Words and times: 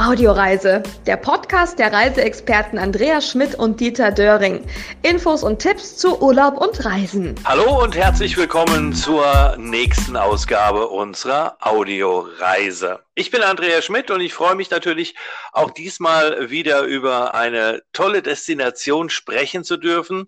Audioreise, 0.00 0.82
der 1.06 1.18
Podcast 1.18 1.78
der 1.78 1.92
Reiseexperten 1.92 2.78
Andreas 2.78 3.30
Schmidt 3.30 3.54
und 3.54 3.80
Dieter 3.80 4.10
Döring. 4.10 4.64
Infos 5.02 5.42
und 5.42 5.58
Tipps 5.58 5.98
zu 5.98 6.22
Urlaub 6.22 6.56
und 6.56 6.82
Reisen. 6.86 7.34
Hallo 7.44 7.82
und 7.82 7.94
herzlich 7.94 8.34
willkommen 8.38 8.94
zur 8.94 9.56
nächsten 9.58 10.16
Ausgabe 10.16 10.88
unserer 10.88 11.58
Audioreise. 11.60 13.00
Ich 13.14 13.30
bin 13.30 13.42
Andreas 13.42 13.84
Schmidt 13.84 14.10
und 14.10 14.22
ich 14.22 14.32
freue 14.32 14.54
mich 14.54 14.70
natürlich 14.70 15.14
auch 15.52 15.70
diesmal 15.70 16.48
wieder 16.48 16.84
über 16.84 17.34
eine 17.34 17.82
tolle 17.92 18.22
Destination 18.22 19.10
sprechen 19.10 19.64
zu 19.64 19.76
dürfen, 19.76 20.26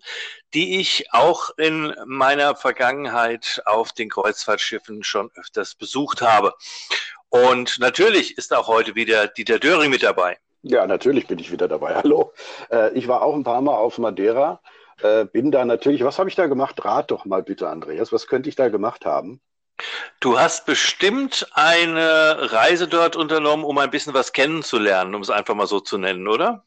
die 0.53 0.79
ich 0.79 1.11
auch 1.11 1.49
in 1.57 1.95
meiner 2.05 2.55
Vergangenheit 2.55 3.63
auf 3.65 3.91
den 3.91 4.09
Kreuzfahrtschiffen 4.09 5.03
schon 5.03 5.31
öfters 5.35 5.73
besucht 5.73 6.21
habe. 6.21 6.53
Und 7.33 7.79
natürlich 7.79 8.37
ist 8.37 8.53
auch 8.53 8.67
heute 8.67 8.93
wieder 8.93 9.25
Dieter 9.25 9.57
Döring 9.57 9.89
mit 9.89 10.03
dabei. 10.03 10.37
Ja, 10.61 10.85
natürlich 10.85 11.25
bin 11.25 11.39
ich 11.39 11.51
wieder 11.51 11.67
dabei. 11.67 11.95
Hallo. 12.03 12.31
Äh, 12.69 12.93
ich 12.93 13.07
war 13.07 13.23
auch 13.23 13.33
ein 13.33 13.43
paar 13.43 13.61
Mal 13.61 13.75
auf 13.75 13.97
Madeira. 13.97 14.61
Äh, 15.01 15.25
bin 15.25 15.49
da 15.49 15.65
natürlich, 15.65 16.03
was 16.03 16.19
habe 16.19 16.29
ich 16.29 16.35
da 16.35 16.45
gemacht? 16.45 16.85
Rat 16.85 17.09
doch 17.09 17.25
mal 17.25 17.41
bitte, 17.41 17.67
Andreas. 17.67 18.11
Was 18.11 18.27
könnte 18.27 18.49
ich 18.49 18.55
da 18.55 18.69
gemacht 18.69 19.07
haben? 19.07 19.41
Du 20.19 20.39
hast 20.39 20.67
bestimmt 20.67 21.47
eine 21.53 22.51
Reise 22.51 22.87
dort 22.87 23.15
unternommen, 23.15 23.65
um 23.65 23.79
ein 23.79 23.89
bisschen 23.89 24.13
was 24.13 24.31
kennenzulernen, 24.31 25.15
um 25.15 25.23
es 25.23 25.31
einfach 25.31 25.55
mal 25.55 25.65
so 25.65 25.79
zu 25.79 25.97
nennen, 25.97 26.27
oder? 26.27 26.63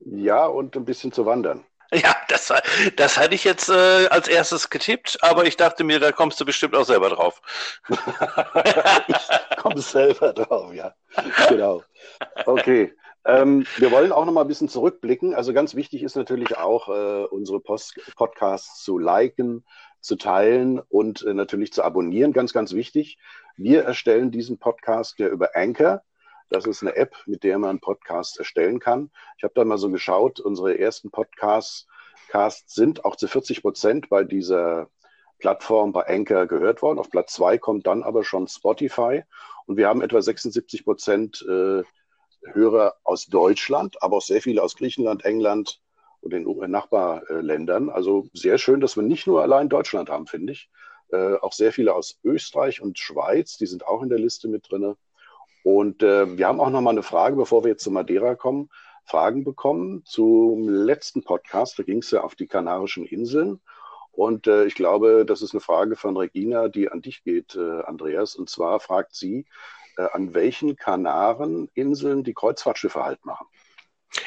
Ja, 0.00 0.44
und 0.44 0.76
ein 0.76 0.84
bisschen 0.84 1.12
zu 1.12 1.24
wandern. 1.24 1.64
Ja, 1.92 2.14
das, 2.28 2.52
das 2.96 3.16
hatte 3.16 3.34
ich 3.34 3.44
jetzt 3.44 3.70
äh, 3.70 4.08
als 4.08 4.28
erstes 4.28 4.68
getippt, 4.68 5.18
aber 5.22 5.46
ich 5.46 5.56
dachte 5.56 5.84
mir, 5.84 5.98
da 5.98 6.12
kommst 6.12 6.38
du 6.38 6.44
bestimmt 6.44 6.76
auch 6.76 6.84
selber 6.84 7.08
drauf. 7.08 7.40
ich 7.88 9.56
komme 9.56 9.80
selber 9.80 10.34
drauf, 10.34 10.74
ja. 10.74 10.94
Genau. 11.48 11.82
Okay. 12.44 12.94
Ähm, 13.24 13.66
wir 13.76 13.90
wollen 13.90 14.12
auch 14.12 14.26
noch 14.26 14.32
mal 14.32 14.42
ein 14.42 14.48
bisschen 14.48 14.68
zurückblicken. 14.68 15.34
Also 15.34 15.52
ganz 15.52 15.74
wichtig 15.74 16.02
ist 16.02 16.16
natürlich 16.16 16.56
auch, 16.58 16.88
äh, 16.88 17.24
unsere 17.24 17.60
Post 17.60 17.98
Podcasts 18.16 18.82
zu 18.82 18.98
liken, 18.98 19.64
zu 20.00 20.16
teilen 20.16 20.80
und 20.88 21.22
äh, 21.22 21.34
natürlich 21.34 21.72
zu 21.72 21.82
abonnieren. 21.82 22.32
Ganz, 22.32 22.52
ganz 22.52 22.74
wichtig. 22.74 23.18
Wir 23.56 23.82
erstellen 23.84 24.30
diesen 24.30 24.58
Podcast 24.58 25.18
ja 25.18 25.28
über 25.28 25.56
Anchor. 25.56 26.02
Das 26.50 26.66
ist 26.66 26.82
eine 26.82 26.96
App, 26.96 27.14
mit 27.26 27.44
der 27.44 27.58
man 27.58 27.80
Podcasts 27.80 28.38
erstellen 28.38 28.80
kann. 28.80 29.10
Ich 29.36 29.44
habe 29.44 29.54
da 29.54 29.64
mal 29.64 29.78
so 29.78 29.90
geschaut, 29.90 30.40
unsere 30.40 30.78
ersten 30.78 31.10
Podcasts 31.10 31.86
Casts 32.28 32.74
sind 32.74 33.04
auch 33.04 33.16
zu 33.16 33.26
40 33.26 33.62
Prozent 33.62 34.08
bei 34.08 34.22
dieser 34.22 34.88
Plattform 35.38 35.92
bei 35.92 36.06
Anchor 36.06 36.46
gehört 36.46 36.82
worden. 36.82 36.98
Auf 36.98 37.10
Platz 37.10 37.32
zwei 37.32 37.58
kommt 37.58 37.86
dann 37.86 38.02
aber 38.02 38.22
schon 38.24 38.48
Spotify. 38.48 39.22
Und 39.66 39.76
wir 39.76 39.88
haben 39.88 40.02
etwa 40.02 40.20
76 40.20 40.84
Prozent 40.84 41.44
äh, 41.48 41.82
Hörer 42.52 42.94
aus 43.04 43.26
Deutschland, 43.26 44.02
aber 44.02 44.18
auch 44.18 44.22
sehr 44.22 44.40
viele 44.40 44.62
aus 44.62 44.76
Griechenland, 44.76 45.24
England 45.24 45.80
und 46.20 46.32
den 46.32 46.44
Nachbarländern. 46.70 47.90
Also 47.90 48.28
sehr 48.32 48.58
schön, 48.58 48.80
dass 48.80 48.96
wir 48.96 49.02
nicht 49.02 49.26
nur 49.26 49.42
allein 49.42 49.68
Deutschland 49.68 50.10
haben, 50.10 50.26
finde 50.26 50.52
ich. 50.52 50.70
Äh, 51.10 51.34
auch 51.36 51.52
sehr 51.52 51.72
viele 51.72 51.94
aus 51.94 52.18
Österreich 52.22 52.80
und 52.80 52.98
Schweiz, 52.98 53.56
die 53.56 53.66
sind 53.66 53.86
auch 53.86 54.02
in 54.02 54.08
der 54.08 54.18
Liste 54.18 54.48
mit 54.48 54.70
drin. 54.70 54.94
Und 55.68 56.02
äh, 56.02 56.38
wir 56.38 56.46
haben 56.46 56.60
auch 56.60 56.70
noch 56.70 56.80
mal 56.80 56.92
eine 56.92 57.02
Frage, 57.02 57.36
bevor 57.36 57.62
wir 57.62 57.72
jetzt 57.72 57.84
zu 57.84 57.90
Madeira 57.90 58.34
kommen. 58.34 58.70
Fragen 59.04 59.44
bekommen 59.44 60.02
zum 60.06 60.66
letzten 60.66 61.22
Podcast. 61.22 61.78
Da 61.78 61.82
ging 61.82 61.98
es 61.98 62.10
ja 62.10 62.22
auf 62.22 62.34
die 62.34 62.46
Kanarischen 62.46 63.04
Inseln. 63.04 63.60
Und 64.10 64.46
äh, 64.46 64.64
ich 64.64 64.74
glaube, 64.74 65.26
das 65.26 65.42
ist 65.42 65.52
eine 65.52 65.60
Frage 65.60 65.94
von 65.96 66.16
Regina, 66.16 66.68
die 66.68 66.90
an 66.90 67.02
dich 67.02 67.22
geht, 67.22 67.54
äh, 67.54 67.82
Andreas. 67.82 68.34
Und 68.34 68.48
zwar 68.48 68.80
fragt 68.80 69.14
sie, 69.14 69.44
äh, 69.98 70.06
an 70.10 70.32
welchen 70.32 70.74
Kanareninseln 70.74 72.24
die 72.24 72.32
Kreuzfahrtschiffe 72.32 73.04
halt 73.04 73.26
machen. 73.26 73.46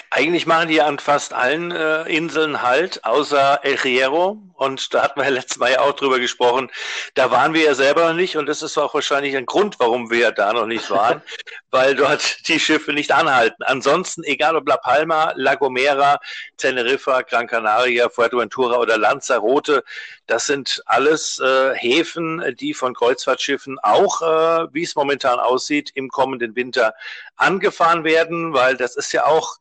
Eigentlich 0.09 0.45
machen 0.45 0.67
die 0.67 0.81
an 0.81 0.99
fast 0.99 1.33
allen 1.33 1.71
äh, 1.71 2.03
Inseln 2.03 2.61
halt, 2.61 3.03
außer 3.03 3.61
El 3.63 3.77
Hierro. 3.77 4.37
Und 4.53 4.93
da 4.93 5.03
hatten 5.03 5.19
wir 5.19 5.23
ja 5.25 5.29
letztes 5.35 5.57
Mal 5.57 5.71
ja 5.71 5.79
auch 5.81 5.93
drüber 5.93 6.19
gesprochen. 6.19 6.69
Da 7.15 7.31
waren 7.31 7.53
wir 7.53 7.63
ja 7.63 7.73
selber 7.73 8.07
noch 8.07 8.13
nicht. 8.13 8.37
Und 8.37 8.45
das 8.45 8.61
ist 8.61 8.77
auch 8.77 8.93
wahrscheinlich 8.93 9.35
ein 9.35 9.45
Grund, 9.45 9.79
warum 9.79 10.11
wir 10.11 10.31
da 10.31 10.53
noch 10.53 10.67
nicht 10.67 10.89
waren, 10.91 11.21
weil 11.71 11.95
dort 11.95 12.47
die 12.47 12.59
Schiffe 12.59 12.93
nicht 12.93 13.11
anhalten. 13.11 13.63
Ansonsten, 13.63 14.23
egal 14.23 14.55
ob 14.55 14.67
La 14.67 14.77
Palma, 14.77 15.33
La 15.35 15.55
Gomera, 15.55 16.19
Teneriffa, 16.57 17.21
Gran 17.21 17.47
Canaria, 17.47 18.09
Fuerteventura 18.09 18.77
oder 18.77 18.97
Lanzarote, 18.97 19.83
das 20.27 20.45
sind 20.45 20.81
alles 20.85 21.39
äh, 21.39 21.73
Häfen, 21.75 22.55
die 22.59 22.73
von 22.73 22.93
Kreuzfahrtschiffen 22.93 23.79
auch, 23.79 24.21
äh, 24.21 24.67
wie 24.73 24.83
es 24.83 24.95
momentan 24.95 25.39
aussieht, 25.39 25.91
im 25.95 26.09
kommenden 26.09 26.55
Winter 26.55 26.93
angefahren 27.35 28.03
werden, 28.03 28.53
weil 28.53 28.77
das 28.77 28.95
ist 28.95 29.11
ja 29.11 29.25
auch 29.25 29.57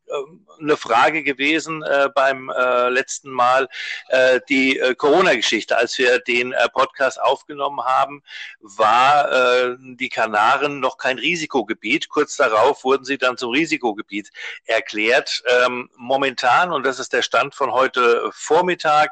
eine 0.60 0.76
Frage 0.76 1.22
gewesen 1.22 1.82
äh, 1.82 2.08
beim 2.14 2.50
äh, 2.50 2.88
letzten 2.88 3.30
Mal, 3.30 3.68
äh, 4.08 4.40
die 4.48 4.78
äh, 4.78 4.94
Corona-Geschichte. 4.94 5.76
Als 5.76 5.96
wir 5.98 6.18
den 6.18 6.52
äh, 6.52 6.68
Podcast 6.68 7.20
aufgenommen 7.20 7.80
haben, 7.84 8.22
war 8.60 9.30
äh, 9.30 9.76
die 9.78 10.08
Kanaren 10.08 10.80
noch 10.80 10.98
kein 10.98 11.18
Risikogebiet. 11.18 12.08
Kurz 12.08 12.36
darauf 12.36 12.84
wurden 12.84 13.04
sie 13.04 13.18
dann 13.18 13.36
zum 13.36 13.50
Risikogebiet 13.50 14.30
erklärt. 14.64 15.42
Ähm, 15.64 15.88
momentan, 15.96 16.72
und 16.72 16.84
das 16.84 16.98
ist 16.98 17.12
der 17.12 17.22
Stand 17.22 17.54
von 17.54 17.72
heute 17.72 18.30
Vormittag, 18.32 19.10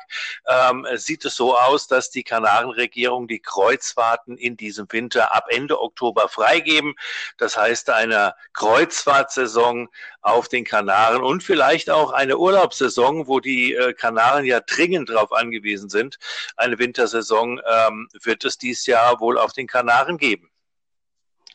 ähm, 0.48 0.86
sieht 0.94 1.24
es 1.24 1.36
so 1.36 1.56
aus, 1.56 1.88
dass 1.88 2.10
die 2.10 2.22
Kanarenregierung 2.22 3.28
die 3.28 3.40
Kreuzfahrten 3.40 4.36
in 4.36 4.56
diesem 4.56 4.86
Winter 4.90 5.34
ab 5.34 5.46
Ende 5.48 5.80
Oktober 5.80 6.28
freigeben. 6.28 6.94
Das 7.38 7.56
heißt, 7.56 7.90
eine 7.90 8.34
Kreuzfahrtsaison 8.52 9.88
auf 10.20 10.48
den 10.48 10.64
Kanaren 10.64 10.87
und 11.22 11.42
vielleicht 11.42 11.90
auch 11.90 12.12
eine 12.12 12.38
Urlaubssaison, 12.38 13.26
wo 13.26 13.40
die 13.40 13.74
äh, 13.74 13.92
Kanaren 13.92 14.44
ja 14.44 14.60
dringend 14.60 15.08
darauf 15.08 15.32
angewiesen 15.32 15.88
sind. 15.88 16.18
Eine 16.56 16.78
Wintersaison 16.78 17.60
ähm, 17.66 18.08
wird 18.22 18.44
es 18.44 18.58
dieses 18.58 18.86
Jahr 18.86 19.20
wohl 19.20 19.38
auf 19.38 19.52
den 19.52 19.66
Kanaren 19.66 20.18
geben. 20.18 20.50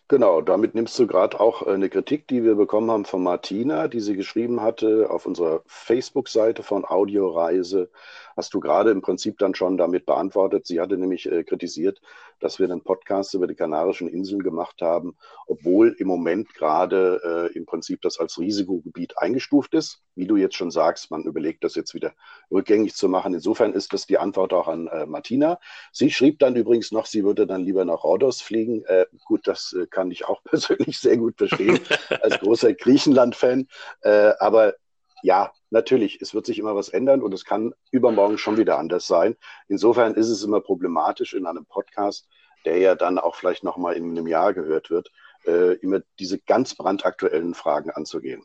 Genau, 0.10 0.42
damit 0.42 0.76
nimmst 0.76 1.00
du 1.00 1.08
gerade 1.08 1.40
auch 1.40 1.66
äh, 1.66 1.72
eine 1.72 1.90
Kritik, 1.90 2.28
die 2.28 2.44
wir 2.44 2.56
bekommen 2.56 2.92
haben 2.92 3.06
von 3.06 3.24
Martina, 3.24 3.88
die 3.88 4.00
sie 4.00 4.16
geschrieben 4.16 4.62
hatte 4.62 5.10
auf 5.10 5.26
unserer 5.26 5.64
Facebook-Seite 5.66 6.62
von 6.62 6.86
Audioreise 6.86 7.90
hast 8.36 8.54
du 8.54 8.60
gerade 8.60 8.92
im 8.92 9.02
Prinzip 9.02 9.38
dann 9.40 9.56
schon 9.56 9.78
damit 9.78 10.06
beantwortet. 10.06 10.66
Sie 10.66 10.80
hatte 10.80 10.98
nämlich 10.98 11.32
äh, 11.32 11.44
kritisiert, 11.44 12.02
dass 12.44 12.60
wir 12.60 12.70
einen 12.70 12.82
Podcast 12.82 13.34
über 13.34 13.48
die 13.48 13.56
Kanarischen 13.56 14.08
Inseln 14.08 14.44
gemacht 14.44 14.82
haben, 14.82 15.16
obwohl 15.48 15.96
im 15.98 16.08
Moment 16.08 16.54
gerade 16.54 17.50
äh, 17.54 17.58
im 17.58 17.66
Prinzip 17.66 18.02
das 18.02 18.20
als 18.20 18.38
Risikogebiet 18.38 19.18
eingestuft 19.18 19.74
ist. 19.74 20.02
Wie 20.16 20.28
du 20.28 20.36
jetzt 20.36 20.56
schon 20.56 20.70
sagst, 20.70 21.10
man 21.10 21.24
überlegt 21.24 21.64
das 21.64 21.76
jetzt 21.76 21.94
wieder 21.94 22.14
rückgängig 22.52 22.96
zu 22.96 23.10
machen. 23.10 23.34
Insofern 23.34 23.74
ist 23.74 23.94
das 23.94 24.06
die 24.06 24.18
Antwort 24.18 24.54
auch 24.54 24.68
an 24.68 24.88
äh, 24.88 25.06
Martina. 25.06 25.60
Sie 25.92 26.12
schrieb 26.12 26.40
dann 26.40 26.56
übrigens 26.56 26.92
noch, 26.92 27.06
sie 27.06 27.24
würde 27.24 27.48
dann 27.48 27.64
lieber 27.64 27.86
nach 27.86 28.04
Rhodos 28.04 28.42
fliegen. 28.42 28.84
Äh, 28.86 29.06
gut, 29.26 29.48
das 29.48 29.74
äh, 29.74 29.88
kann 29.88 30.12
ich 30.12 30.26
auch 30.26 30.44
persönlich 30.46 31.00
sehr 31.00 31.18
gut 31.18 31.38
verstehen, 31.38 31.80
als 32.22 32.40
großer 32.40 32.74
Griechenland-Fan. 32.74 33.68
Äh, 34.02 34.34
aber 34.40 34.76
ja, 35.24 35.54
natürlich, 35.70 36.22
es 36.22 36.34
wird 36.36 36.46
sich 36.46 36.60
immer 36.60 36.76
was 36.76 36.90
ändern 36.90 37.22
und 37.22 37.34
es 37.34 37.46
kann 37.46 37.74
übermorgen 37.92 38.38
schon 38.38 38.58
wieder 38.58 38.78
anders 38.78 39.08
sein. 39.08 39.36
Insofern 39.70 40.16
ist 40.16 40.30
es 40.30 40.44
immer 40.44 40.60
problematisch 40.60 41.34
in 41.34 41.48
einem 41.48 41.66
Podcast, 41.66 42.28
der 42.66 42.78
ja 42.78 42.94
dann 42.94 43.18
auch 43.18 43.36
vielleicht 43.36 43.64
nochmal 43.64 43.96
in 43.96 44.12
einem 44.12 44.28
Jahr 44.28 44.54
gehört 44.54 44.90
wird, 44.90 45.12
äh, 45.46 45.76
immer 45.78 46.02
diese 46.20 46.40
ganz 46.40 46.76
brandaktuellen 46.76 47.54
Fragen 47.54 47.90
anzugehen. 47.90 48.44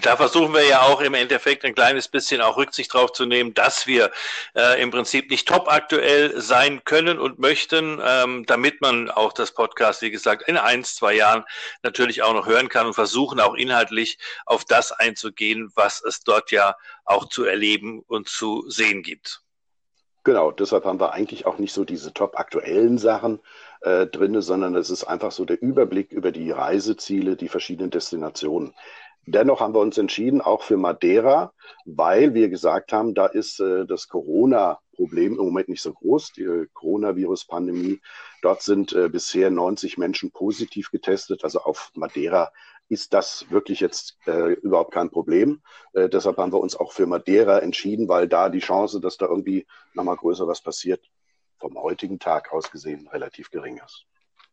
Da 0.00 0.16
versuchen 0.16 0.54
wir 0.54 0.64
ja 0.64 0.82
auch 0.82 1.02
im 1.02 1.12
Endeffekt 1.12 1.66
ein 1.66 1.74
kleines 1.74 2.08
bisschen 2.08 2.40
auch 2.40 2.56
Rücksicht 2.56 2.94
drauf 2.94 3.12
zu 3.12 3.26
nehmen, 3.26 3.52
dass 3.52 3.86
wir 3.86 4.10
äh, 4.54 4.80
im 4.80 4.90
Prinzip 4.90 5.30
nicht 5.30 5.46
top 5.46 5.70
aktuell 5.70 6.40
sein 6.40 6.82
können 6.84 7.18
und 7.18 7.38
möchten, 7.38 8.00
ähm, 8.02 8.46
damit 8.46 8.80
man 8.80 9.10
auch 9.10 9.34
das 9.34 9.52
Podcast, 9.52 10.00
wie 10.00 10.10
gesagt, 10.10 10.48
in 10.48 10.56
ein, 10.56 10.82
zwei 10.82 11.14
Jahren 11.14 11.44
natürlich 11.82 12.22
auch 12.22 12.32
noch 12.32 12.46
hören 12.46 12.70
kann 12.70 12.86
und 12.86 12.94
versuchen 12.94 13.38
auch 13.38 13.54
inhaltlich 13.54 14.16
auf 14.46 14.64
das 14.64 14.92
einzugehen, 14.92 15.70
was 15.74 16.02
es 16.02 16.20
dort 16.20 16.50
ja 16.52 16.74
auch 17.04 17.28
zu 17.28 17.44
erleben 17.44 18.00
und 18.06 18.30
zu 18.30 18.64
sehen 18.70 19.02
gibt. 19.02 19.42
Genau, 20.24 20.52
deshalb 20.52 20.84
haben 20.84 21.00
wir 21.00 21.12
eigentlich 21.12 21.46
auch 21.46 21.58
nicht 21.58 21.72
so 21.72 21.84
diese 21.84 22.14
top 22.14 22.38
aktuellen 22.38 22.96
Sachen 22.96 23.40
äh, 23.80 24.06
drin, 24.06 24.40
sondern 24.40 24.76
es 24.76 24.88
ist 24.88 25.02
einfach 25.02 25.32
so 25.32 25.44
der 25.44 25.60
Überblick 25.60 26.12
über 26.12 26.30
die 26.30 26.52
Reiseziele, 26.52 27.34
die 27.34 27.48
verschiedenen 27.48 27.90
Destinationen. 27.90 28.72
Dennoch 29.26 29.60
haben 29.60 29.74
wir 29.74 29.80
uns 29.80 29.98
entschieden, 29.98 30.40
auch 30.40 30.62
für 30.62 30.76
Madeira, 30.76 31.52
weil 31.84 32.34
wir 32.34 32.48
gesagt 32.48 32.92
haben, 32.92 33.14
da 33.14 33.26
ist 33.26 33.60
äh, 33.60 33.86
das 33.86 34.08
Corona-Problem 34.08 35.34
im 35.34 35.44
Moment 35.44 35.68
nicht 35.68 35.82
so 35.82 35.92
groß, 35.92 36.32
die 36.32 36.42
äh, 36.42 36.66
Coronavirus-Pandemie. 36.72 38.00
Dort 38.42 38.62
sind 38.62 38.92
äh, 38.92 39.08
bisher 39.08 39.50
90 39.50 39.96
Menschen 39.96 40.32
positiv 40.32 40.90
getestet. 40.90 41.44
Also 41.44 41.60
auf 41.60 41.92
Madeira 41.94 42.50
ist 42.88 43.14
das 43.14 43.46
wirklich 43.48 43.78
jetzt 43.78 44.18
äh, 44.26 44.54
überhaupt 44.54 44.92
kein 44.92 45.10
Problem. 45.10 45.62
Äh, 45.92 46.08
deshalb 46.08 46.36
haben 46.38 46.52
wir 46.52 46.60
uns 46.60 46.74
auch 46.74 46.92
für 46.92 47.06
Madeira 47.06 47.60
entschieden, 47.60 48.08
weil 48.08 48.26
da 48.26 48.48
die 48.48 48.58
Chance, 48.58 49.00
dass 49.00 49.18
da 49.18 49.26
irgendwie 49.26 49.66
nochmal 49.94 50.16
größer 50.16 50.48
was 50.48 50.60
passiert, 50.60 51.00
vom 51.60 51.80
heutigen 51.80 52.18
Tag 52.18 52.52
aus 52.52 52.72
gesehen 52.72 53.08
relativ 53.08 53.50
gering 53.52 53.80
ist. 53.84 54.04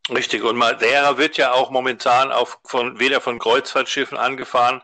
Richtig, 0.09 0.43
und 0.43 0.55
Madeira 0.55 1.17
wird 1.17 1.37
ja 1.37 1.51
auch 1.51 1.69
momentan 1.69 2.31
auch 2.31 2.57
von, 2.63 2.99
weder 2.99 3.21
von 3.21 3.37
Kreuzfahrtschiffen 3.37 4.17
angefahren, 4.17 4.81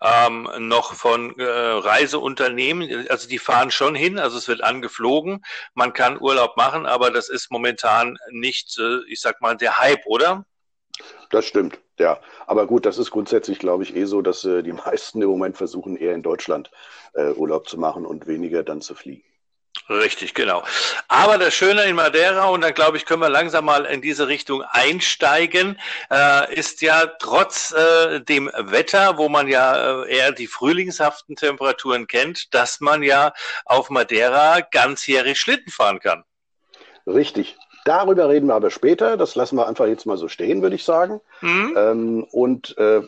ähm, 0.00 0.48
noch 0.58 0.94
von 0.94 1.36
äh, 1.38 1.44
Reiseunternehmen. 1.44 3.08
Also 3.08 3.28
die 3.28 3.38
fahren 3.38 3.72
schon 3.72 3.96
hin, 3.96 4.18
also 4.18 4.38
es 4.38 4.46
wird 4.46 4.62
angeflogen, 4.62 5.44
man 5.74 5.92
kann 5.92 6.20
Urlaub 6.20 6.56
machen, 6.56 6.86
aber 6.86 7.10
das 7.10 7.28
ist 7.28 7.50
momentan 7.50 8.18
nicht, 8.30 8.78
äh, 8.78 9.00
ich 9.08 9.20
sag 9.20 9.40
mal, 9.40 9.56
der 9.56 9.78
Hype, 9.78 10.06
oder? 10.06 10.44
Das 11.30 11.44
stimmt, 11.44 11.78
ja. 11.98 12.20
Aber 12.46 12.66
gut, 12.66 12.86
das 12.86 12.98
ist 12.98 13.10
grundsätzlich, 13.10 13.58
glaube 13.58 13.82
ich, 13.82 13.96
eh 13.96 14.04
so, 14.04 14.22
dass 14.22 14.44
äh, 14.44 14.62
die 14.62 14.72
meisten 14.86 15.20
im 15.22 15.28
Moment 15.28 15.56
versuchen, 15.56 15.96
eher 15.96 16.14
in 16.14 16.22
Deutschland 16.22 16.70
äh, 17.14 17.32
Urlaub 17.32 17.68
zu 17.68 17.78
machen 17.78 18.06
und 18.06 18.26
weniger 18.28 18.62
dann 18.62 18.80
zu 18.80 18.94
fliegen. 18.94 19.27
Richtig, 19.88 20.34
genau. 20.34 20.62
Aber 21.08 21.38
das 21.38 21.54
Schöne 21.54 21.84
in 21.84 21.96
Madeira, 21.96 22.48
und 22.48 22.60
dann 22.60 22.74
glaube 22.74 22.98
ich, 22.98 23.06
können 23.06 23.22
wir 23.22 23.30
langsam 23.30 23.64
mal 23.64 23.86
in 23.86 24.02
diese 24.02 24.28
Richtung 24.28 24.62
einsteigen, 24.62 25.78
äh, 26.10 26.54
ist 26.54 26.82
ja 26.82 27.06
trotz 27.18 27.72
äh, 27.72 28.20
dem 28.20 28.50
Wetter, 28.54 29.16
wo 29.16 29.28
man 29.30 29.48
ja 29.48 30.02
äh, 30.02 30.16
eher 30.16 30.32
die 30.32 30.46
frühlingshaften 30.46 31.36
Temperaturen 31.36 32.06
kennt, 32.06 32.52
dass 32.54 32.80
man 32.80 33.02
ja 33.02 33.32
auf 33.64 33.88
Madeira 33.88 34.60
ganzjährig 34.60 35.38
Schlitten 35.38 35.72
fahren 35.72 36.00
kann. 36.00 36.24
Richtig. 37.06 37.56
Darüber 37.86 38.28
reden 38.28 38.48
wir 38.48 38.54
aber 38.54 38.70
später. 38.70 39.16
Das 39.16 39.34
lassen 39.34 39.56
wir 39.56 39.66
einfach 39.66 39.86
jetzt 39.86 40.04
mal 40.04 40.18
so 40.18 40.28
stehen, 40.28 40.60
würde 40.60 40.76
ich 40.76 40.84
sagen. 40.84 41.22
Mhm. 41.40 41.74
Ähm, 41.74 42.24
und 42.30 42.76
äh, 42.76 43.00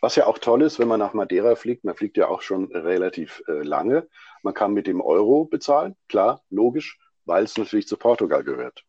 was 0.00 0.16
ja 0.16 0.26
auch 0.26 0.38
toll 0.38 0.62
ist, 0.62 0.78
wenn 0.78 0.88
man 0.88 1.00
nach 1.00 1.14
Madeira 1.14 1.56
fliegt, 1.56 1.84
man 1.84 1.96
fliegt 1.96 2.16
ja 2.16 2.28
auch 2.28 2.42
schon 2.42 2.72
relativ 2.72 3.42
äh, 3.48 3.62
lange. 3.62 4.08
Man 4.42 4.54
kann 4.54 4.72
mit 4.72 4.86
dem 4.86 5.00
Euro 5.00 5.44
bezahlen, 5.44 5.96
klar, 6.08 6.42
logisch, 6.50 6.98
weil 7.24 7.44
es 7.44 7.56
natürlich 7.56 7.88
zu 7.88 7.96
Portugal 7.96 8.44
gehört. 8.44 8.84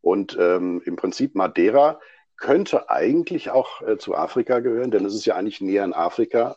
Und 0.00 0.36
ähm, 0.38 0.82
im 0.84 0.96
Prinzip 0.96 1.34
Madeira 1.34 2.00
könnte 2.36 2.90
eigentlich 2.90 3.50
auch 3.50 3.82
äh, 3.82 3.98
zu 3.98 4.16
Afrika 4.16 4.58
gehören, 4.58 4.90
denn 4.90 5.04
es 5.04 5.14
ist 5.14 5.26
ja 5.26 5.36
eigentlich 5.36 5.60
näher 5.60 5.84
an 5.84 5.92
Afrika 5.92 6.56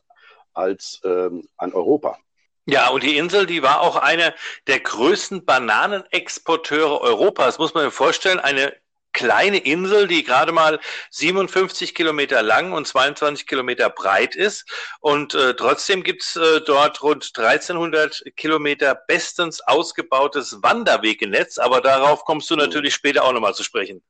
als 0.54 1.02
ähm, 1.04 1.48
an 1.58 1.74
Europa. 1.74 2.18
Ja, 2.68 2.90
und 2.90 3.04
die 3.04 3.18
Insel, 3.18 3.46
die 3.46 3.62
war 3.62 3.82
auch 3.82 3.96
eine 3.96 4.34
der 4.66 4.80
größten 4.80 5.46
Bananenexporteure 5.46 7.00
Europas, 7.02 7.60
muss 7.60 7.76
man 7.76 7.86
sich 7.86 7.94
vorstellen. 7.94 8.40
Eine 8.40 8.74
kleine 9.16 9.58
Insel, 9.58 10.08
die 10.08 10.24
gerade 10.24 10.52
mal 10.52 10.80
57 11.10 11.96
Kilometer 11.96 12.44
lang 12.44 12.74
und 12.74 12.86
22 12.86 13.48
Kilometer 13.48 13.90
breit 13.90 14.36
ist. 14.36 14.70
Und 15.00 15.34
äh, 15.34 15.56
trotzdem 15.56 16.04
gibt's 16.04 16.36
äh, 16.36 16.62
dort 16.62 17.02
rund 17.02 17.32
1300 17.36 18.24
Kilometer 18.36 18.94
bestens 18.94 19.62
ausgebautes 19.62 20.62
Wanderwegenetz. 20.62 21.58
Aber 21.58 21.82
darauf 21.82 22.26
kommst 22.26 22.52
du 22.52 22.56
natürlich 22.56 22.94
später 22.94 23.24
auch 23.24 23.34
nochmal 23.34 23.56
zu 23.56 23.64
sprechen. 23.64 24.04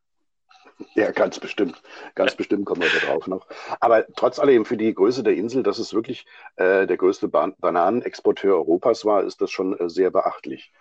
Ja, 0.93 1.11
ganz 1.11 1.39
bestimmt. 1.39 1.81
Ganz 2.15 2.35
bestimmt 2.35 2.65
kommen 2.65 2.81
wir 2.81 2.89
da 2.89 3.05
drauf 3.05 3.27
noch. 3.27 3.47
Aber 3.79 4.05
trotz 4.15 4.39
allem 4.39 4.65
für 4.65 4.75
die 4.75 4.93
Größe 4.93 5.23
der 5.23 5.35
Insel, 5.35 5.63
dass 5.63 5.79
es 5.79 5.93
wirklich 5.93 6.25
äh, 6.57 6.85
der 6.85 6.97
größte 6.97 7.27
Ban 7.29 7.55
Bananenexporteur 7.59 8.55
Europas 8.55 9.05
war, 9.05 9.23
ist 9.23 9.39
das 9.39 9.51
schon 9.51 9.79
äh, 9.79 9.89
sehr 9.89 10.09
beachtlich. 10.09 10.73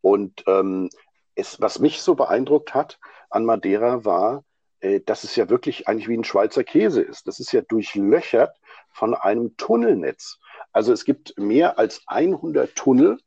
Und 0.00 0.42
ähm, 0.46 0.88
es, 1.36 1.60
was 1.60 1.78
mich 1.78 2.00
so 2.00 2.14
beeindruckt 2.14 2.74
hat, 2.74 2.98
an 3.36 3.44
Madeira 3.44 4.04
war, 4.04 4.44
äh, 4.80 5.00
dass 5.00 5.22
es 5.22 5.36
ja 5.36 5.48
wirklich 5.48 5.86
eigentlich 5.86 6.08
wie 6.08 6.16
ein 6.16 6.24
Schweizer 6.24 6.64
Käse 6.64 7.02
ist. 7.02 7.28
Das 7.28 7.38
ist 7.38 7.52
ja 7.52 7.60
durchlöchert 7.60 8.56
von 8.90 9.14
einem 9.14 9.56
Tunnelnetz. 9.56 10.38
Also 10.72 10.92
es 10.92 11.04
gibt 11.04 11.38
mehr 11.38 11.78
als 11.78 12.02
100 12.06 12.74
Tunnel 12.74 13.18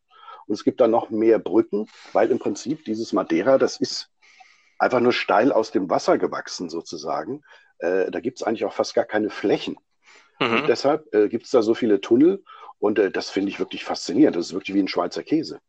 und 0.48 0.54
es 0.54 0.64
gibt 0.64 0.82
da 0.82 0.88
noch 0.88 1.12
mehr 1.12 1.40
Brücken, 1.40 1.88
weil 2.12 2.32
im 2.32 2.40
Prinzip 2.40 2.84
dieses 2.86 3.14
Madeira, 3.14 3.58
das 3.58 3.80
ist 3.80 4.10
einfach 4.80 5.00
nur 5.00 5.14
steil 5.14 5.52
aus 5.52 5.72
dem 5.72 5.90
Wasser 5.90 6.18
gewachsen 6.18 6.70
sozusagen. 6.70 7.44
Äh, 7.78 8.10
da 8.10 8.20
gibt 8.20 8.40
es 8.40 8.44
eigentlich 8.44 8.66
auch 8.66 8.74
fast 8.74 8.96
gar 8.96 9.06
keine 9.06 9.30
Flächen. 9.30 9.78
Mhm. 10.40 10.64
Deshalb 10.68 11.14
äh, 11.14 11.30
gibt 11.30 11.46
es 11.46 11.52
da 11.52 11.62
so 11.62 11.76
viele 11.76 12.02
Tunnel 12.02 12.44
und 12.80 12.98
äh, 12.98 13.12
das 13.12 13.30
finde 13.30 13.52
ich 13.52 13.60
wirklich 13.60 13.84
faszinierend. 13.84 14.36
Das 14.36 14.48
ist 14.48 14.54
wirklich 14.54 14.76
wie 14.76 14.82
ein 14.82 14.88
Schweizer 14.88 15.24
Käse. 15.24 15.60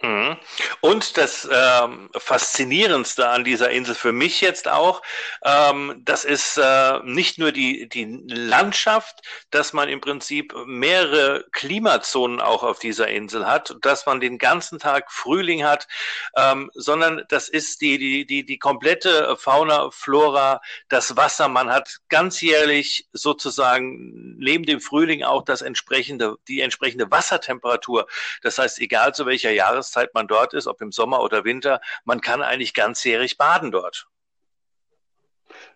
Mhm. 0.00 0.36
Und 0.80 1.16
das 1.16 1.48
ähm, 1.50 2.08
Faszinierendste 2.16 3.28
an 3.28 3.42
dieser 3.42 3.70
Insel 3.70 3.96
für 3.96 4.12
mich 4.12 4.40
jetzt 4.40 4.68
auch, 4.68 5.02
ähm, 5.44 6.02
das 6.04 6.24
ist 6.24 6.56
äh, 6.56 7.00
nicht 7.02 7.38
nur 7.38 7.50
die, 7.50 7.88
die 7.88 8.04
Landschaft, 8.28 9.22
dass 9.50 9.72
man 9.72 9.88
im 9.88 10.00
Prinzip 10.00 10.54
mehrere 10.66 11.46
Klimazonen 11.50 12.40
auch 12.40 12.62
auf 12.62 12.78
dieser 12.78 13.08
Insel 13.08 13.48
hat, 13.48 13.74
dass 13.80 14.06
man 14.06 14.20
den 14.20 14.38
ganzen 14.38 14.78
Tag 14.78 15.10
Frühling 15.10 15.64
hat, 15.64 15.88
ähm, 16.36 16.70
sondern 16.74 17.24
das 17.28 17.48
ist 17.48 17.80
die, 17.80 17.98
die, 17.98 18.24
die, 18.24 18.46
die 18.46 18.58
komplette 18.58 19.36
Fauna, 19.36 19.90
Flora, 19.90 20.60
das 20.88 21.16
Wasser. 21.16 21.48
Man 21.48 21.70
hat 21.70 21.96
ganzjährlich 22.08 23.08
sozusagen 23.12 24.36
neben 24.38 24.64
dem 24.64 24.80
Frühling 24.80 25.24
auch 25.24 25.44
das 25.44 25.60
entsprechende, 25.60 26.36
die 26.46 26.60
entsprechende 26.60 27.10
Wassertemperatur. 27.10 28.06
Das 28.42 28.58
heißt, 28.58 28.78
egal 28.78 29.12
zu 29.12 29.26
welcher 29.26 29.50
Jahreszeit 29.50 29.87
Jahreszeit 29.88 30.14
man 30.14 30.26
dort 30.26 30.54
ist, 30.54 30.66
ob 30.66 30.80
im 30.80 30.92
Sommer 30.92 31.22
oder 31.22 31.44
Winter, 31.44 31.80
man 32.04 32.20
kann 32.20 32.42
eigentlich 32.42 32.74
ganzjährig 32.74 33.38
baden 33.38 33.70
dort. 33.70 34.06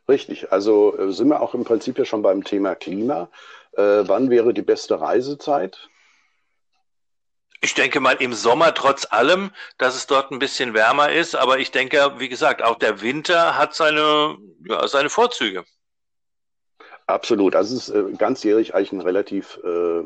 Richtig, 0.08 0.52
also 0.52 0.96
äh, 0.98 1.12
sind 1.12 1.28
wir 1.28 1.40
auch 1.40 1.54
im 1.54 1.64
Prinzip 1.64 1.98
ja 1.98 2.04
schon 2.04 2.22
beim 2.22 2.44
Thema 2.44 2.74
Klima. 2.74 3.30
Äh, 3.72 4.02
wann 4.06 4.30
wäre 4.30 4.52
die 4.52 4.62
beste 4.62 5.00
Reisezeit? 5.00 5.88
Ich 7.60 7.74
denke 7.74 8.00
mal 8.00 8.16
im 8.16 8.34
Sommer 8.34 8.74
trotz 8.74 9.06
allem, 9.10 9.52
dass 9.78 9.94
es 9.94 10.08
dort 10.08 10.32
ein 10.32 10.40
bisschen 10.40 10.74
wärmer 10.74 11.12
ist, 11.12 11.36
aber 11.36 11.58
ich 11.58 11.70
denke, 11.70 12.14
wie 12.18 12.28
gesagt, 12.28 12.60
auch 12.60 12.76
der 12.76 13.00
Winter 13.00 13.56
hat 13.56 13.74
seine, 13.74 14.36
ja, 14.68 14.86
seine 14.88 15.08
Vorzüge. 15.08 15.64
Absolut. 17.06 17.54
Also 17.54 17.76
es 17.76 17.88
ist 17.88 17.94
äh, 17.94 18.12
ganzjährig 18.16 18.74
eigentlich 18.74 18.92
ein 18.92 19.00
relativ 19.00 19.60
äh, 19.64 20.02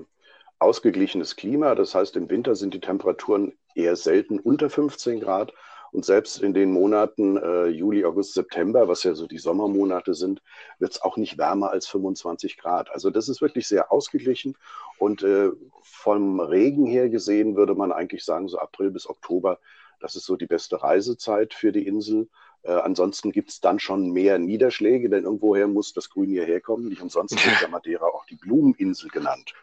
ausgeglichenes 0.58 1.36
Klima. 1.36 1.74
Das 1.74 1.94
heißt, 1.94 2.16
im 2.16 2.28
Winter 2.28 2.54
sind 2.54 2.74
die 2.74 2.80
Temperaturen 2.80 3.56
eher 3.76 3.96
selten 3.96 4.38
unter 4.38 4.70
15 4.70 5.20
Grad. 5.20 5.52
Und 5.92 6.04
selbst 6.04 6.42
in 6.42 6.52
den 6.52 6.72
Monaten 6.72 7.36
äh, 7.36 7.66
Juli, 7.68 8.04
August, 8.04 8.34
September, 8.34 8.88
was 8.88 9.02
ja 9.04 9.14
so 9.14 9.26
die 9.26 9.38
Sommermonate 9.38 10.14
sind, 10.14 10.42
wird 10.78 10.92
es 10.92 11.00
auch 11.00 11.16
nicht 11.16 11.38
wärmer 11.38 11.70
als 11.70 11.86
25 11.86 12.58
Grad. 12.58 12.90
Also 12.90 13.10
das 13.10 13.28
ist 13.28 13.40
wirklich 13.40 13.66
sehr 13.66 13.92
ausgeglichen. 13.92 14.56
Und 14.98 15.22
äh, 15.22 15.50
vom 15.82 16.40
Regen 16.40 16.86
her 16.86 17.08
gesehen 17.08 17.56
würde 17.56 17.74
man 17.74 17.92
eigentlich 17.92 18.24
sagen, 18.24 18.48
so 18.48 18.58
April 18.58 18.90
bis 18.90 19.08
Oktober, 19.08 19.58
das 20.00 20.16
ist 20.16 20.26
so 20.26 20.36
die 20.36 20.46
beste 20.46 20.82
Reisezeit 20.82 21.54
für 21.54 21.72
die 21.72 21.86
Insel. 21.86 22.28
Äh, 22.62 22.72
ansonsten 22.72 23.32
gibt 23.32 23.50
es 23.50 23.60
dann 23.60 23.78
schon 23.78 24.10
mehr 24.10 24.38
Niederschläge, 24.38 25.08
denn 25.08 25.24
irgendwoher 25.24 25.68
muss 25.68 25.92
das 25.94 26.10
Grün 26.10 26.30
hierher 26.30 26.60
kommen. 26.60 26.88
Nicht 26.88 27.00
umsonst 27.00 27.34
wird 27.34 27.60
der 27.62 27.68
Madeira 27.68 28.06
auch 28.06 28.26
die 28.26 28.36
Blumeninsel 28.36 29.08
genannt. 29.08 29.54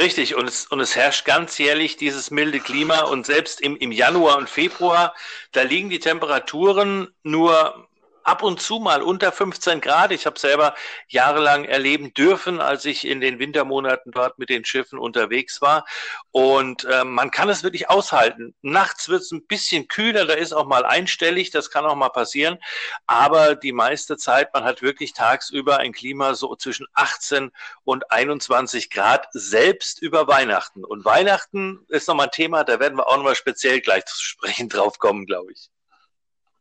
Richtig, 0.00 0.34
und 0.34 0.48
es, 0.48 0.64
und 0.66 0.80
es 0.80 0.96
herrscht 0.96 1.26
ganzjährlich 1.26 1.98
dieses 1.98 2.30
milde 2.30 2.58
Klima. 2.60 3.02
Und 3.02 3.26
selbst 3.26 3.60
im, 3.60 3.76
im 3.76 3.92
Januar 3.92 4.38
und 4.38 4.48
Februar, 4.48 5.14
da 5.52 5.60
liegen 5.60 5.90
die 5.90 5.98
Temperaturen 5.98 7.08
nur 7.22 7.86
ab 8.24 8.42
und 8.42 8.60
zu 8.60 8.78
mal 8.78 9.02
unter 9.02 9.32
15 9.32 9.80
Grad. 9.80 10.12
Ich 10.12 10.26
habe 10.26 10.38
selber 10.38 10.74
jahrelang 11.08 11.64
erleben 11.64 12.14
dürfen, 12.14 12.60
als 12.60 12.84
ich 12.84 13.06
in 13.06 13.20
den 13.20 13.38
Wintermonaten 13.38 14.12
dort 14.12 14.38
mit 14.38 14.48
den 14.48 14.64
Schiffen 14.64 14.98
unterwegs 14.98 15.60
war. 15.60 15.84
Und 16.30 16.84
äh, 16.84 17.04
man 17.04 17.30
kann 17.30 17.48
es 17.48 17.62
wirklich 17.62 17.90
aushalten. 17.90 18.54
Nachts 18.62 19.08
wird 19.08 19.22
es 19.22 19.32
ein 19.32 19.46
bisschen 19.46 19.88
kühler, 19.88 20.26
da 20.26 20.34
ist 20.34 20.52
auch 20.52 20.66
mal 20.66 20.84
einstellig, 20.84 21.50
das 21.50 21.70
kann 21.70 21.84
auch 21.84 21.96
mal 21.96 22.10
passieren. 22.10 22.58
Aber 23.06 23.54
die 23.54 23.72
meiste 23.72 24.16
Zeit, 24.16 24.52
man 24.54 24.64
hat 24.64 24.82
wirklich 24.82 25.12
tagsüber 25.12 25.78
ein 25.78 25.92
Klima 25.92 26.34
so 26.34 26.54
zwischen 26.56 26.86
18 26.94 27.50
und 27.84 28.10
21 28.10 28.90
Grad, 28.90 29.26
selbst 29.32 30.00
über 30.02 30.28
Weihnachten. 30.28 30.84
Und 30.84 31.04
Weihnachten 31.04 31.84
ist 31.88 32.08
nochmal 32.08 32.26
ein 32.26 32.32
Thema, 32.32 32.64
da 32.64 32.80
werden 32.80 32.98
wir 32.98 33.08
auch 33.08 33.16
nochmal 33.16 33.36
speziell 33.36 33.80
gleich 33.80 34.04
zu 34.06 34.22
sprechen 34.22 34.68
drauf 34.68 34.98
kommen, 34.98 35.26
glaube 35.26 35.52
ich. 35.52 35.70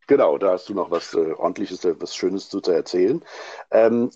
Genau, 0.10 0.40
da 0.40 0.54
hast 0.54 0.68
du 0.68 0.74
noch 0.74 0.90
was 0.90 1.14
äh, 1.14 1.34
ordentliches, 1.34 1.86
äh, 1.86 1.94
was 2.02 2.16
Schönes 2.16 2.50
zu, 2.50 2.60
erzählen. 2.62 3.24
Ähm, 3.70 4.10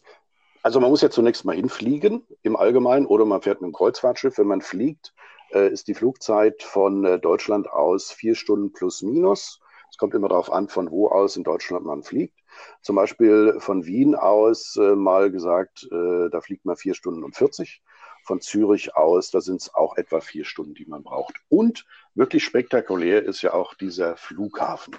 also 0.63 0.79
man 0.79 0.89
muss 0.89 1.03
ja 1.03 1.11
zunächst 1.11 1.45
mal 1.45 1.55
hinfliegen 1.55 2.25
im 2.41 2.55
Allgemeinen 2.55 3.05
oder 3.05 3.25
man 3.25 3.43
fährt 3.43 3.61
mit 3.61 3.67
einem 3.67 3.73
Kreuzfahrtschiff. 3.73 4.39
Wenn 4.39 4.47
man 4.47 4.61
fliegt, 4.61 5.13
äh, 5.51 5.69
ist 5.69 5.87
die 5.87 5.93
Flugzeit 5.93 6.63
von 6.63 7.05
äh, 7.05 7.19
Deutschland 7.19 7.69
aus 7.69 8.11
vier 8.11 8.33
Stunden 8.33 8.73
plus 8.73 9.03
minus. 9.03 9.59
Es 9.91 9.97
kommt 9.97 10.15
immer 10.15 10.29
darauf 10.29 10.51
an, 10.51 10.67
von 10.67 10.89
wo 10.89 11.09
aus 11.09 11.37
in 11.37 11.43
Deutschland 11.43 11.85
man 11.85 12.01
fliegt. 12.01 12.39
Zum 12.81 12.95
Beispiel 12.95 13.57
von 13.59 13.85
Wien 13.85 14.15
aus 14.15 14.75
äh, 14.77 14.95
mal 14.95 15.29
gesagt, 15.29 15.87
äh, 15.91 16.29
da 16.31 16.41
fliegt 16.41 16.65
man 16.65 16.75
vier 16.75 16.95
Stunden 16.95 17.23
und 17.23 17.35
40. 17.35 17.83
Von 18.25 18.41
Zürich 18.41 18.95
aus, 18.95 19.31
da 19.31 19.41
sind 19.41 19.61
es 19.61 19.75
auch 19.75 19.97
etwa 19.97 20.21
vier 20.21 20.45
Stunden, 20.45 20.73
die 20.73 20.85
man 20.85 21.03
braucht. 21.03 21.35
Und 21.49 21.85
wirklich 22.15 22.43
spektakulär 22.43 23.21
ist 23.23 23.41
ja 23.41 23.53
auch 23.53 23.73
dieser 23.73 24.15
Flughafen. 24.15 24.95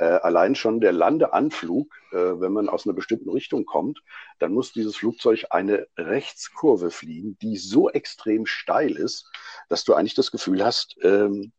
Äh, 0.00 0.18
allein 0.22 0.54
schon 0.54 0.80
der 0.80 0.92
Landeanflug, 0.92 1.94
äh, 2.12 2.16
wenn 2.16 2.54
man 2.54 2.70
aus 2.70 2.86
einer 2.86 2.94
bestimmten 2.94 3.28
Richtung 3.28 3.66
kommt, 3.66 4.02
dann 4.38 4.54
muss 4.54 4.72
dieses 4.72 4.96
Flugzeug 4.96 5.44
eine 5.50 5.88
Rechtskurve 5.98 6.90
fliegen, 6.90 7.36
die 7.42 7.58
so 7.58 7.90
extrem 7.90 8.46
steil 8.46 8.92
ist, 8.92 9.30
dass 9.68 9.84
du 9.84 9.92
eigentlich 9.92 10.14
das 10.14 10.30
Gefühl 10.30 10.64
hast, 10.64 10.96
ähm, 11.02 11.52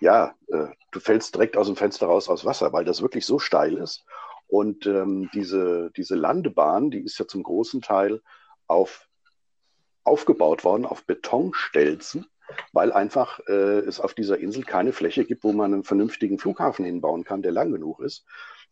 ja, 0.00 0.34
äh, 0.48 0.66
du 0.90 0.98
fällst 0.98 1.36
direkt 1.36 1.56
aus 1.56 1.68
dem 1.68 1.76
Fenster 1.76 2.06
raus 2.06 2.28
aus 2.28 2.44
Wasser, 2.44 2.72
weil 2.72 2.84
das 2.84 3.02
wirklich 3.02 3.24
so 3.24 3.38
steil 3.38 3.76
ist. 3.76 4.04
Und 4.48 4.86
ähm, 4.86 5.30
diese, 5.32 5.92
diese 5.96 6.16
Landebahn, 6.16 6.90
die 6.90 7.04
ist 7.04 7.20
ja 7.20 7.28
zum 7.28 7.44
großen 7.44 7.82
Teil 7.82 8.20
auf, 8.66 9.06
aufgebaut 10.02 10.64
worden 10.64 10.86
auf 10.86 11.04
Betonstelzen, 11.04 12.26
weil 12.72 12.92
einfach 12.92 13.40
äh, 13.48 13.80
es 13.80 14.00
auf 14.00 14.14
dieser 14.14 14.38
Insel 14.38 14.64
keine 14.64 14.92
Fläche 14.92 15.24
gibt, 15.24 15.44
wo 15.44 15.52
man 15.52 15.74
einen 15.74 15.84
vernünftigen 15.84 16.38
Flughafen 16.38 16.84
hinbauen 16.84 17.24
kann, 17.24 17.42
der 17.42 17.52
lang 17.52 17.72
genug 17.72 18.00
ist. 18.00 18.24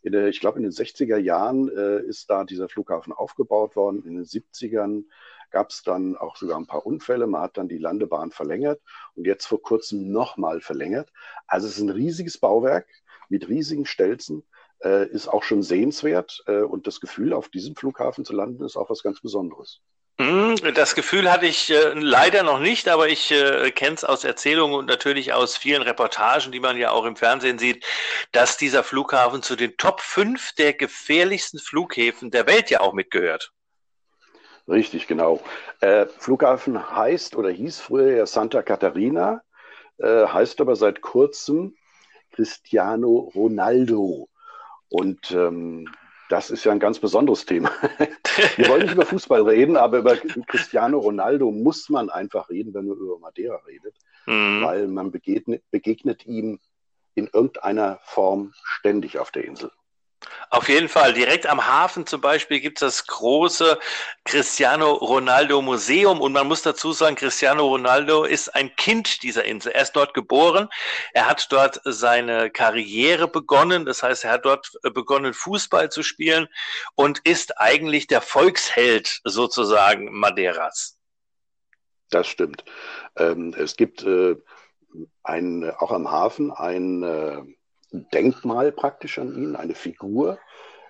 Der, 0.04 0.28
ich 0.28 0.40
glaube, 0.40 0.58
in 0.58 0.62
den 0.62 0.72
60er 0.72 1.18
Jahren 1.18 1.68
äh, 1.68 2.00
ist 2.02 2.30
da 2.30 2.44
dieser 2.44 2.68
Flughafen 2.68 3.12
aufgebaut 3.12 3.74
worden. 3.74 4.04
In 4.04 4.14
den 4.14 4.24
70ern 4.24 5.04
gab 5.50 5.70
es 5.70 5.82
dann 5.82 6.16
auch 6.16 6.36
sogar 6.36 6.58
ein 6.58 6.66
paar 6.66 6.86
Unfälle. 6.86 7.26
Man 7.26 7.42
hat 7.42 7.56
dann 7.56 7.68
die 7.68 7.78
Landebahn 7.78 8.30
verlängert 8.30 8.80
und 9.14 9.26
jetzt 9.26 9.46
vor 9.46 9.60
kurzem 9.60 10.12
nochmal 10.12 10.60
verlängert. 10.60 11.10
Also 11.46 11.66
es 11.66 11.76
ist 11.76 11.82
ein 11.82 11.90
riesiges 11.90 12.38
Bauwerk 12.38 12.86
mit 13.28 13.48
riesigen 13.48 13.86
Stelzen, 13.86 14.44
äh, 14.82 15.08
ist 15.08 15.28
auch 15.28 15.42
schon 15.42 15.62
sehenswert 15.62 16.42
äh, 16.46 16.62
und 16.62 16.86
das 16.86 17.00
Gefühl, 17.00 17.32
auf 17.32 17.48
diesem 17.48 17.74
Flughafen 17.74 18.24
zu 18.24 18.32
landen, 18.32 18.64
ist 18.64 18.76
auch 18.76 18.90
was 18.90 19.02
ganz 19.02 19.20
Besonderes. 19.20 19.80
Hm, 20.20 20.56
das 20.74 20.96
Gefühl 20.96 21.30
hatte 21.30 21.46
ich 21.46 21.70
äh, 21.70 21.92
leider 21.94 22.42
noch 22.42 22.58
nicht, 22.58 22.88
aber 22.88 23.08
ich 23.08 23.30
äh, 23.30 23.70
kenne 23.70 23.94
es 23.94 24.04
aus 24.04 24.24
Erzählungen 24.24 24.76
und 24.76 24.86
natürlich 24.86 25.32
aus 25.32 25.56
vielen 25.56 25.82
Reportagen, 25.82 26.50
die 26.50 26.58
man 26.58 26.76
ja 26.76 26.90
auch 26.90 27.04
im 27.04 27.14
Fernsehen 27.14 27.58
sieht, 27.58 27.84
dass 28.32 28.56
dieser 28.56 28.82
Flughafen 28.82 29.42
zu 29.42 29.54
den 29.54 29.76
Top 29.76 30.00
5 30.00 30.54
der 30.54 30.72
gefährlichsten 30.72 31.60
Flughäfen 31.60 32.32
der 32.32 32.48
Welt 32.48 32.68
ja 32.68 32.80
auch 32.80 32.94
mitgehört. 32.94 33.52
Richtig, 34.66 35.06
genau. 35.06 35.40
Äh, 35.80 36.06
Flughafen 36.06 36.90
heißt 36.96 37.36
oder 37.36 37.50
hieß 37.50 37.80
früher 37.80 38.16
ja 38.16 38.26
Santa 38.26 38.62
Catarina, 38.62 39.42
äh, 39.98 40.26
heißt 40.26 40.60
aber 40.60 40.74
seit 40.74 41.00
kurzem 41.00 41.76
Cristiano 42.32 43.30
Ronaldo. 43.36 44.28
Und 44.88 45.30
ähm, 45.30 45.88
das 46.28 46.50
ist 46.50 46.64
ja 46.64 46.72
ein 46.72 46.78
ganz 46.78 46.98
besonderes 46.98 47.46
Thema. 47.46 47.70
Wir 48.56 48.68
wollen 48.68 48.82
nicht 48.82 48.94
über 48.94 49.06
Fußball 49.06 49.42
reden, 49.42 49.76
aber 49.76 49.98
über 49.98 50.16
Cristiano 50.16 50.98
Ronaldo 50.98 51.50
muss 51.50 51.88
man 51.88 52.10
einfach 52.10 52.48
reden, 52.50 52.74
wenn 52.74 52.86
man 52.86 52.98
über 52.98 53.18
Madeira 53.18 53.60
redet, 53.66 53.94
mhm. 54.26 54.62
weil 54.62 54.88
man 54.88 55.10
begegnet, 55.10 55.62
begegnet 55.70 56.26
ihm 56.26 56.60
in 57.14 57.28
irgendeiner 57.32 57.98
Form 58.02 58.52
ständig 58.62 59.18
auf 59.18 59.30
der 59.30 59.44
Insel. 59.44 59.70
Auf 60.50 60.68
jeden 60.68 60.88
Fall. 60.88 61.12
Direkt 61.12 61.46
am 61.46 61.66
Hafen 61.66 62.06
zum 62.06 62.20
Beispiel 62.20 62.60
gibt 62.60 62.80
es 62.80 62.96
das 62.96 63.06
große 63.06 63.78
Cristiano 64.24 64.92
Ronaldo 64.92 65.60
Museum. 65.60 66.20
Und 66.20 66.32
man 66.32 66.46
muss 66.46 66.62
dazu 66.62 66.92
sagen, 66.92 67.16
Cristiano 67.16 67.66
Ronaldo 67.66 68.24
ist 68.24 68.54
ein 68.54 68.74
Kind 68.76 69.22
dieser 69.22 69.44
Insel. 69.44 69.72
Er 69.72 69.82
ist 69.82 69.92
dort 69.92 70.14
geboren. 70.14 70.68
Er 71.12 71.28
hat 71.28 71.46
dort 71.50 71.80
seine 71.84 72.50
Karriere 72.50 73.28
begonnen. 73.28 73.84
Das 73.84 74.02
heißt, 74.02 74.24
er 74.24 74.32
hat 74.32 74.46
dort 74.46 74.72
begonnen, 74.94 75.34
Fußball 75.34 75.90
zu 75.90 76.02
spielen 76.02 76.48
und 76.94 77.18
ist 77.24 77.60
eigentlich 77.60 78.06
der 78.06 78.22
Volksheld 78.22 79.20
sozusagen 79.24 80.12
Madeiras. 80.12 80.96
Das 82.10 82.26
stimmt. 82.26 82.64
Ähm, 83.16 83.54
es 83.58 83.76
gibt 83.76 84.02
äh, 84.02 84.36
ein, 85.22 85.70
auch 85.78 85.92
am 85.92 86.10
Hafen 86.10 86.50
ein 86.52 87.56
äh, 87.92 87.98
Denkmal 88.12 88.72
praktisch 88.72 89.18
an 89.18 89.34
ihn, 89.34 89.56
eine 89.56 89.74
Figur, 89.74 90.38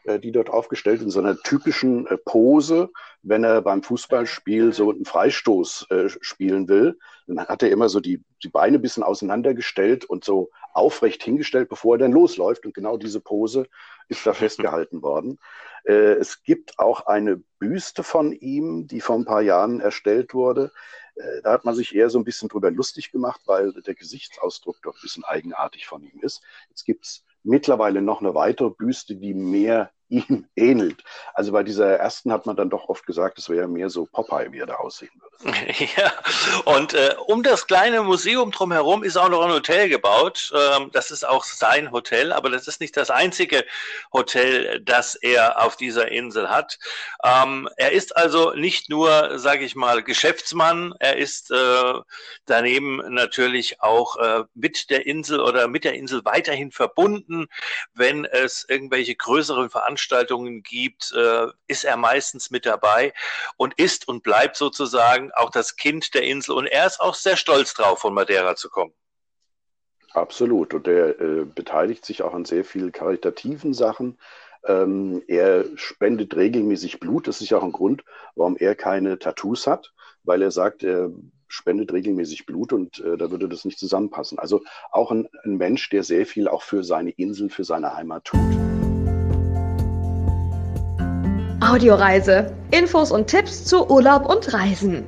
äh, 0.09 0.19
die 0.19 0.33
dort 0.33 0.51
aufgestellt 0.51 1.03
in 1.03 1.11
so 1.11 1.21
einer 1.21 1.37
typischen 1.37 2.07
äh, 2.07 2.17
Pose, 2.17 2.91
wenn 3.23 3.45
er 3.45 3.63
beim 3.63 3.83
Fußballspiel 3.83 4.73
so 4.73 4.91
einen 4.91 5.05
Freistoß 5.05 5.87
äh, 5.91 6.09
spielen 6.09 6.69
will. 6.69 6.99
Dann 7.27 7.47
hat 7.47 7.63
er 7.63 7.71
immer 7.71 7.89
so 7.89 8.01
die, 8.01 8.23
die 8.43 8.49
Beine 8.49 8.79
ein 8.79 8.83
bisschen 8.83 9.03
auseinandergestellt 9.03 10.05
und 10.05 10.25
so 10.25 10.51
aufrecht 10.73 11.23
hingestellt, 11.23 11.69
bevor 11.69 11.97
er 11.97 11.99
dann 11.99 12.13
losläuft. 12.13 12.65
Und 12.65 12.75
genau 12.75 12.97
diese 12.97 13.21
Pose 13.21 13.67
ist 14.09 14.27
da 14.27 14.33
festgehalten 14.33 15.03
worden. 15.03 15.39
es 15.85 16.43
gibt 16.43 16.79
auch 16.79 17.07
eine 17.07 17.43
Büste 17.59 18.03
von 18.03 18.33
ihm, 18.33 18.87
die 18.87 19.01
vor 19.03 19.17
ein 19.17 19.27
paar 19.27 19.43
Jahren 19.43 19.81
erstellt 19.81 20.33
wurde. 20.33 20.71
Da 21.43 21.53
hat 21.53 21.65
man 21.65 21.75
sich 21.75 21.95
eher 21.95 22.11
so 22.11 22.19
ein 22.19 22.25
bisschen 22.25 22.49
drüber 22.49 22.71
lustig 22.71 23.11
gemacht, 23.11 23.41
weil 23.47 23.73
der 23.73 23.95
Gesichtsausdruck 23.95 24.81
dort 24.83 24.97
ein 24.97 25.03
bisschen 25.03 25.25
eigenartig 25.25 25.87
von 25.87 26.03
ihm 26.03 26.21
ist. 26.21 26.43
Jetzt 26.69 26.85
gibt 26.85 27.07
es 27.07 27.25
mittlerweile 27.43 28.03
noch 28.03 28.21
eine 28.21 28.35
weitere 28.35 28.71
Büste, 28.71 29.17
die 29.17 29.35
mehr 29.35 29.91
ihm 30.09 30.47
ähnelt. 30.57 31.03
Also 31.35 31.53
bei 31.53 31.63
dieser 31.63 31.99
ersten 31.99 32.33
hat 32.33 32.47
man 32.47 32.57
dann 32.57 32.71
doch 32.71 32.89
oft 32.89 33.07
gesagt, 33.07 33.39
es 33.39 33.49
wäre 33.49 33.69
mehr 33.69 33.91
so 33.91 34.07
Popeye, 34.07 34.53
wie 34.53 34.59
er 34.59 34.67
da 34.67 34.75
aussehen 34.75 35.11
würde. 35.15 35.29
Ja, 35.97 36.13
und 36.65 36.95
äh, 36.95 37.15
um 37.27 37.43
das 37.43 37.67
kleine 37.67 38.03
Museum 38.03 38.51
drumherum 38.51 39.05
ist 39.05 39.17
auch 39.17 39.29
noch 39.29 39.43
ein 39.43 39.53
Hotel 39.53 39.89
gebaut. 39.89 40.53
Ähm, 40.55 40.91
das 40.93 41.11
ist 41.11 41.27
auch 41.27 41.45
sein 41.45 41.93
Hotel, 41.93 42.33
aber 42.33 42.51
das 42.51 42.67
ist 42.67 42.81
nicht 42.81 42.97
das 42.97 43.11
einzige 43.11 43.65
Hotel, 44.13 44.81
das 44.81 45.15
er 45.15 45.63
auf 45.63 45.77
dieser 45.77 46.11
Insel 46.11 46.51
hat. 46.51 46.79
Ähm, 47.25 47.69
er 47.77 47.93
ist 47.93 48.17
also 48.17 48.53
nicht 48.55 48.91
nur, 48.91 49.39
sage 49.39 49.65
ich 49.65 49.77
mal, 49.77 50.03
Geschäftsmann, 50.03 50.95
er 50.99 51.17
ist 51.17 51.51
äh, 51.51 51.95
daneben 52.47 53.15
natürlich 53.15 53.81
auch 53.81 54.17
äh, 54.17 54.45
mit 54.55 54.91
der 54.91 55.07
Insel 55.07 55.41
oder 55.41 55.69
mit 55.69 55.85
der 55.85 55.95
Insel 55.95 56.25
weiterhin 56.25 56.73
verbunden. 56.73 57.47
Wenn 57.95 58.25
es 58.25 58.67
irgendwelche 58.69 59.15
größeren 59.15 59.71
Veranstaltungen 59.71 59.98
Veranstaltungen 59.99 60.63
gibt, 60.63 61.13
äh, 61.17 61.49
ist 61.67 61.85
er 61.85 61.97
meistens 61.97 62.51
mit 62.51 62.65
dabei 62.65 63.13
und 63.57 63.75
ist 63.79 64.07
und 64.07 64.23
bleibt 64.23 64.57
sozusagen 64.57 65.31
auch 65.35 65.51
das 65.51 65.77
Kind 65.77 66.15
der 66.15 66.23
Insel. 66.23 66.55
Und 66.55 66.67
er 66.67 66.87
ist 66.87 67.01
auch 67.01 67.15
sehr 67.15 67.37
stolz 67.37 67.75
drauf, 67.75 67.99
von 67.99 68.15
Madeira 68.15 68.55
zu 68.55 68.71
kommen. 68.71 68.93
Absolut. 70.13 70.73
Und 70.73 70.87
er 70.87 71.21
äh, 71.21 71.45
beteiligt 71.45 72.05
sich 72.05 72.23
auch 72.23 72.33
an 72.33 72.45
sehr 72.45 72.65
vielen 72.65 72.93
karitativen 72.93 73.75
Sachen. 73.75 74.19
Ähm, 74.65 75.23
er 75.27 75.65
spendet 75.77 76.35
regelmäßig 76.37 77.01
Blut. 77.01 77.29
Das 77.29 77.41
ist 77.41 77.51
ja 77.51 77.59
auch 77.59 77.65
ein 77.65 77.73
Grund, 77.73 78.05
warum 78.35 78.57
er 78.57 78.75
keine 78.75 79.19
Tattoos 79.19 79.67
hat, 79.67 79.93
weil 80.23 80.43
er 80.43 80.51
sagt, 80.51 80.83
er 80.83 81.11
spendet 81.49 81.93
regelmäßig 81.93 82.47
Blut 82.47 82.73
und 82.73 83.01
äh, 83.01 83.17
da 83.17 83.31
würde 83.31 83.49
das 83.49 83.65
nicht 83.65 83.79
zusammenpassen. 83.79 84.39
Also 84.39 84.63
auch 84.91 85.11
ein, 85.11 85.29
ein 85.45 85.57
Mensch, 85.57 85.89
der 85.91 86.03
sehr 86.05 86.27
viel 86.27 86.47
auch 86.47 86.63
für 86.63 86.85
seine 86.85 87.11
Insel, 87.11 87.49
für 87.49 87.65
seine 87.65 87.95
Heimat 87.95 88.25
tut. 88.27 88.78
Audioreise. 91.69 92.51
Infos 92.71 93.13
und 93.13 93.27
Tipps 93.27 93.65
zu 93.65 93.91
Urlaub 93.91 94.25
und 94.25 94.55
Reisen. 94.55 95.07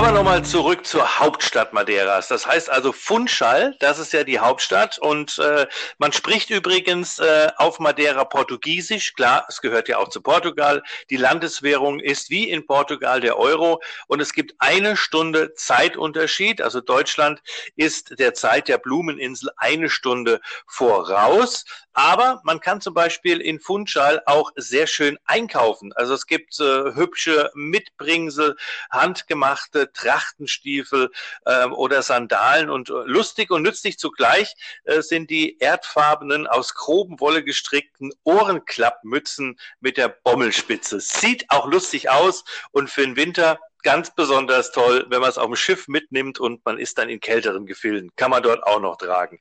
Aber 0.00 0.12
nochmal 0.12 0.42
zurück 0.42 0.86
zur 0.86 1.20
Hauptstadt 1.20 1.74
Madeiras. 1.74 2.28
Das 2.28 2.46
heißt 2.46 2.70
also 2.70 2.90
Funchal, 2.90 3.76
das 3.80 3.98
ist 3.98 4.14
ja 4.14 4.24
die 4.24 4.38
Hauptstadt. 4.38 4.98
Und 4.98 5.38
äh, 5.38 5.66
man 5.98 6.14
spricht 6.14 6.48
übrigens 6.48 7.18
äh, 7.18 7.48
auf 7.58 7.78
Madeira 7.80 8.24
Portugiesisch. 8.24 9.12
Klar, 9.12 9.44
es 9.50 9.60
gehört 9.60 9.88
ja 9.90 9.98
auch 9.98 10.08
zu 10.08 10.22
Portugal. 10.22 10.82
Die 11.10 11.18
Landeswährung 11.18 12.00
ist 12.00 12.30
wie 12.30 12.48
in 12.48 12.64
Portugal 12.64 13.20
der 13.20 13.38
Euro. 13.38 13.82
Und 14.06 14.20
es 14.20 14.32
gibt 14.32 14.54
eine 14.58 14.96
Stunde 14.96 15.52
Zeitunterschied. 15.52 16.62
Also 16.62 16.80
Deutschland 16.80 17.42
ist 17.76 18.18
der 18.18 18.32
Zeit 18.32 18.68
der 18.68 18.78
Blumeninsel 18.78 19.50
eine 19.58 19.90
Stunde 19.90 20.40
voraus. 20.66 21.66
Aber 21.92 22.40
man 22.44 22.60
kann 22.60 22.80
zum 22.80 22.94
Beispiel 22.94 23.40
in 23.40 23.60
Funchal 23.60 24.22
auch 24.24 24.52
sehr 24.56 24.86
schön 24.86 25.18
einkaufen. 25.24 25.92
Also 25.92 26.14
es 26.14 26.26
gibt 26.26 26.58
äh, 26.60 26.94
hübsche 26.94 27.50
Mitbringsel, 27.54 28.56
handgemachte 28.90 29.89
Trachtenstiefel 29.92 31.10
äh, 31.44 31.66
oder 31.66 32.02
Sandalen 32.02 32.70
und 32.70 32.90
äh, 32.90 32.92
lustig 33.04 33.50
und 33.50 33.62
nützlich 33.62 33.98
zugleich 33.98 34.54
äh, 34.84 35.02
sind 35.02 35.30
die 35.30 35.58
erdfarbenen, 35.58 36.46
aus 36.46 36.74
groben 36.74 37.20
Wolle 37.20 37.44
gestrickten 37.44 38.12
Ohrenklappmützen 38.24 39.58
mit 39.80 39.96
der 39.96 40.08
Bommelspitze. 40.08 41.00
Sieht 41.00 41.50
auch 41.50 41.66
lustig 41.66 42.10
aus 42.10 42.44
und 42.72 42.90
für 42.90 43.02
den 43.02 43.16
Winter 43.16 43.58
ganz 43.82 44.14
besonders 44.14 44.72
toll, 44.72 45.06
wenn 45.08 45.20
man 45.20 45.30
es 45.30 45.38
auf 45.38 45.46
dem 45.46 45.56
Schiff 45.56 45.88
mitnimmt 45.88 46.38
und 46.38 46.64
man 46.64 46.78
ist 46.78 46.98
dann 46.98 47.08
in 47.08 47.20
kälteren 47.20 47.66
Gefilden. 47.66 48.10
Kann 48.16 48.30
man 48.30 48.42
dort 48.42 48.62
auch 48.64 48.80
noch 48.80 48.96
tragen. 48.96 49.38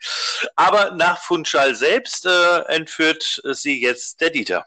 Aber 0.56 0.92
nach 0.92 1.22
Funchal 1.22 1.76
selbst 1.76 2.26
äh, 2.26 2.60
entführt 2.68 3.42
sie 3.44 3.82
jetzt 3.82 4.22
der 4.22 4.30
Dieter. 4.30 4.66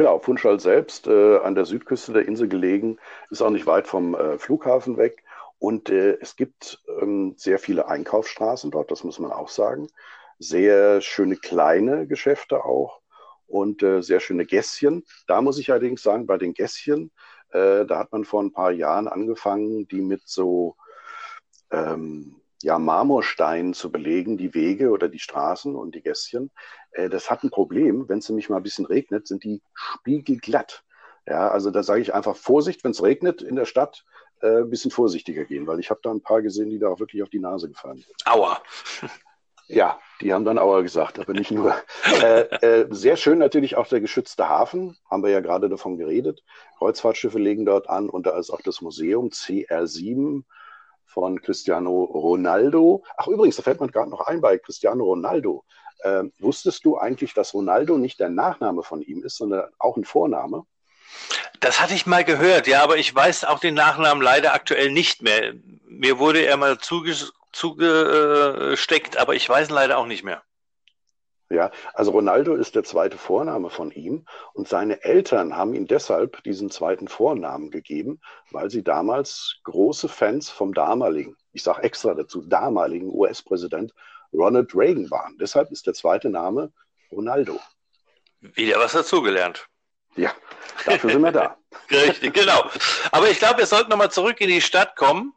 Genau, 0.00 0.18
Funchal 0.18 0.58
selbst, 0.58 1.08
äh, 1.08 1.36
an 1.40 1.54
der 1.54 1.66
Südküste 1.66 2.14
der 2.14 2.26
Insel 2.26 2.48
gelegen, 2.48 2.98
ist 3.28 3.42
auch 3.42 3.50
nicht 3.50 3.66
weit 3.66 3.86
vom 3.86 4.14
äh, 4.14 4.38
Flughafen 4.38 4.96
weg. 4.96 5.22
Und 5.58 5.90
äh, 5.90 6.16
es 6.22 6.36
gibt 6.36 6.82
ähm, 7.02 7.34
sehr 7.36 7.58
viele 7.58 7.86
Einkaufsstraßen 7.86 8.70
dort, 8.70 8.90
das 8.90 9.04
muss 9.04 9.18
man 9.18 9.30
auch 9.30 9.50
sagen. 9.50 9.88
Sehr 10.38 11.02
schöne 11.02 11.36
kleine 11.36 12.06
Geschäfte 12.06 12.64
auch 12.64 13.02
und 13.46 13.82
äh, 13.82 14.00
sehr 14.00 14.20
schöne 14.20 14.46
Gässchen. 14.46 15.04
Da 15.26 15.42
muss 15.42 15.58
ich 15.58 15.70
allerdings 15.70 16.02
sagen, 16.02 16.26
bei 16.26 16.38
den 16.38 16.54
Gässchen 16.54 17.10
äh, 17.50 17.84
da 17.84 17.98
hat 17.98 18.10
man 18.10 18.24
vor 18.24 18.42
ein 18.42 18.54
paar 18.54 18.70
Jahren 18.70 19.06
angefangen, 19.06 19.86
die 19.86 20.00
mit 20.00 20.22
so 20.24 20.76
ähm, 21.70 22.40
ja, 22.62 22.78
Marmorsteinen 22.78 23.74
zu 23.74 23.90
belegen, 23.90 24.36
die 24.36 24.54
Wege 24.54 24.90
oder 24.90 25.08
die 25.08 25.18
Straßen 25.18 25.74
und 25.74 25.94
die 25.94 26.02
Gässchen. 26.02 26.50
Äh, 26.92 27.08
das 27.08 27.30
hat 27.30 27.42
ein 27.44 27.50
Problem. 27.50 28.08
Wenn 28.08 28.18
es 28.18 28.28
nämlich 28.28 28.48
mal 28.48 28.58
ein 28.58 28.62
bisschen 28.62 28.86
regnet, 28.86 29.26
sind 29.26 29.44
die 29.44 29.62
spiegelglatt. 29.74 30.84
Ja, 31.26 31.48
also 31.48 31.70
da 31.70 31.82
sage 31.82 32.00
ich 32.00 32.14
einfach 32.14 32.36
Vorsicht, 32.36 32.82
wenn 32.84 32.92
es 32.92 33.02
regnet 33.02 33.42
in 33.42 33.56
der 33.56 33.66
Stadt, 33.66 34.04
äh, 34.40 34.62
ein 34.62 34.70
bisschen 34.70 34.90
vorsichtiger 34.90 35.44
gehen, 35.44 35.66
weil 35.66 35.80
ich 35.80 35.90
habe 35.90 36.00
da 36.02 36.10
ein 36.10 36.22
paar 36.22 36.42
gesehen, 36.42 36.70
die 36.70 36.78
da 36.78 36.88
auch 36.88 37.00
wirklich 37.00 37.22
auf 37.22 37.28
die 37.28 37.40
Nase 37.40 37.68
gefallen 37.68 37.98
sind. 37.98 38.26
Aua. 38.26 38.60
Ja, 39.72 40.00
die 40.20 40.34
haben 40.34 40.44
dann 40.44 40.58
Aua 40.58 40.80
gesagt, 40.80 41.20
aber 41.20 41.32
nicht 41.32 41.52
nur. 41.52 41.72
äh, 42.20 42.40
äh, 42.40 42.86
sehr 42.90 43.16
schön 43.16 43.38
natürlich 43.38 43.76
auch 43.76 43.86
der 43.86 44.00
geschützte 44.00 44.48
Hafen, 44.48 44.98
haben 45.08 45.22
wir 45.22 45.30
ja 45.30 45.38
gerade 45.38 45.68
davon 45.68 45.96
geredet. 45.96 46.42
Kreuzfahrtschiffe 46.78 47.38
legen 47.38 47.64
dort 47.64 47.88
an 47.88 48.10
und 48.10 48.26
da 48.26 48.36
ist 48.36 48.50
auch 48.50 48.62
das 48.62 48.80
Museum 48.80 49.28
CR7 49.28 50.42
von 51.06 51.40
Cristiano 51.40 52.02
Ronaldo. 52.02 53.04
Ach 53.16 53.28
übrigens, 53.28 53.54
da 53.54 53.62
fällt 53.62 53.80
mir 53.80 53.86
gerade 53.86 54.10
noch 54.10 54.22
ein 54.22 54.40
bei 54.40 54.58
Cristiano 54.58 55.04
Ronaldo. 55.04 55.64
Äh, 56.02 56.24
wusstest 56.38 56.84
du 56.84 56.98
eigentlich, 56.98 57.34
dass 57.34 57.54
Ronaldo 57.54 57.98
nicht 57.98 58.20
der 58.20 58.30
Nachname 58.30 58.82
von 58.82 59.02
ihm 59.02 59.22
ist, 59.22 59.36
sondern 59.36 59.70
auch 59.78 59.96
ein 59.96 60.04
Vorname? 60.04 60.64
Das 61.60 61.80
hatte 61.80 61.94
ich 61.94 62.06
mal 62.06 62.24
gehört, 62.24 62.66
ja, 62.66 62.82
aber 62.82 62.96
ich 62.96 63.14
weiß 63.14 63.44
auch 63.44 63.58
den 63.58 63.74
Nachnamen 63.74 64.22
leider 64.22 64.54
aktuell 64.54 64.90
nicht 64.90 65.22
mehr. 65.22 65.54
Mir 65.86 66.18
wurde 66.18 66.44
er 66.44 66.56
mal 66.56 66.78
zuges 66.78 67.32
zugesteckt, 67.52 69.16
aber 69.16 69.34
ich 69.34 69.48
weiß 69.48 69.68
ihn 69.68 69.74
leider 69.74 69.98
auch 69.98 70.06
nicht 70.06 70.22
mehr. 70.22 70.42
Ja, 71.52 71.72
also 71.94 72.12
Ronaldo 72.12 72.54
ist 72.54 72.76
der 72.76 72.84
zweite 72.84 73.18
Vorname 73.18 73.70
von 73.70 73.90
ihm 73.90 74.24
und 74.54 74.68
seine 74.68 75.02
Eltern 75.02 75.56
haben 75.56 75.74
ihm 75.74 75.88
deshalb 75.88 76.44
diesen 76.44 76.70
zweiten 76.70 77.08
Vornamen 77.08 77.72
gegeben, 77.72 78.20
weil 78.52 78.70
sie 78.70 78.84
damals 78.84 79.56
große 79.64 80.08
Fans 80.08 80.48
vom 80.48 80.74
damaligen, 80.74 81.36
ich 81.52 81.64
sage 81.64 81.82
extra 81.82 82.14
dazu, 82.14 82.42
damaligen 82.42 83.10
US-Präsident 83.12 83.92
Ronald 84.32 84.74
Reagan 84.74 85.10
waren. 85.10 85.36
Deshalb 85.38 85.70
ist 85.70 85.86
der 85.86 85.94
zweite 85.94 86.30
Name 86.30 86.72
Ronaldo. 87.10 87.58
Wieder 88.40 88.78
was 88.78 88.92
dazugelernt. 88.92 89.66
Ja, 90.16 90.32
dafür 90.84 91.10
sind 91.10 91.22
wir 91.22 91.32
da. 91.32 91.56
Richtig, 91.90 92.34
genau. 92.34 92.68
Aber 93.10 93.30
ich 93.30 93.38
glaube, 93.38 93.58
wir 93.58 93.66
sollten 93.66 93.90
nochmal 93.90 94.10
zurück 94.10 94.40
in 94.40 94.48
die 94.48 94.60
Stadt 94.60 94.96
kommen 94.96 95.34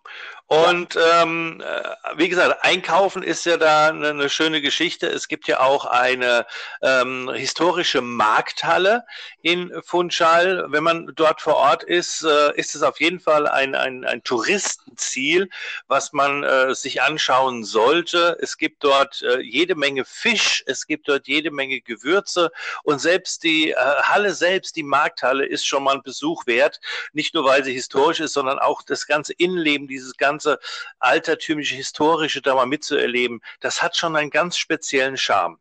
und 0.53 0.99
ähm, 1.13 1.63
äh, 1.65 2.17
wie 2.17 2.29
gesagt, 2.29 2.63
einkaufen 2.63 3.23
ist 3.23 3.45
ja 3.45 3.57
da 3.57 3.87
eine, 3.87 4.09
eine, 4.09 4.29
schöne 4.29 4.61
Geschichte. 4.61 5.07
Es 5.07 5.27
gibt 5.27 5.47
ja 5.47 5.61
auch 5.61 5.85
eine 5.85 6.45
ähm, 6.81 7.31
historische 7.33 8.01
Markthalle 8.01 9.03
in 9.41 9.71
Funchal. 9.83 10.65
Wenn 10.67 10.83
man 10.83 11.11
dort 11.15 11.41
vor 11.41 11.55
Ort 11.55 11.83
ist, 11.83 12.23
äh, 12.23 12.55
ist 12.55 12.75
es 12.75 12.83
auf 12.83 12.99
jeden 12.99 13.19
Fall 13.19 13.47
ein, 13.47 13.73
ein, 13.73 14.05
ein 14.05 14.23
Touristenziel, 14.23 15.49
was 15.87 16.13
man 16.13 16.43
äh, 16.43 16.75
sich 16.75 17.01
anschauen 17.01 17.63
sollte. 17.63 18.37
Es 18.39 18.57
gibt 18.57 18.83
dort 18.83 19.23
äh, 19.23 19.39
jede 19.39 19.73
Menge 19.73 20.05
Fisch, 20.05 20.63
es 20.67 20.85
gibt 20.85 21.07
dort 21.07 21.27
jede 21.27 21.49
Menge 21.49 21.81
Gewürze 21.81 22.51
und 22.83 22.99
selbst 22.99 23.43
die 23.43 23.71
äh, 23.71 23.75
Halle 23.75 24.35
selbst, 24.35 24.75
die 24.75 24.83
Markthalle, 24.83 25.45
ist 25.45 25.65
schon 25.65 25.83
mal 25.83 25.95
ein 25.95 26.03
Besuch 26.03 26.22
wert. 26.45 26.79
Nicht 27.11 27.33
nur, 27.33 27.45
weil 27.45 27.63
sie 27.63 27.73
historisch 27.73 28.19
ist, 28.19 28.33
sondern 28.33 28.59
auch 28.59 28.81
das 28.81 29.07
ganze 29.07 29.33
Innenleben 29.33 29.87
dieses 29.87 30.17
ganze 30.17 30.59
altertümliche, 30.99 31.75
historische 31.75 32.41
da 32.41 32.55
mal 32.55 32.65
mitzuerleben, 32.65 33.41
das 33.59 33.81
hat 33.81 33.95
schon 33.95 34.15
einen 34.15 34.29
ganz 34.29 34.57
speziellen 34.57 35.17
Charme. 35.17 35.57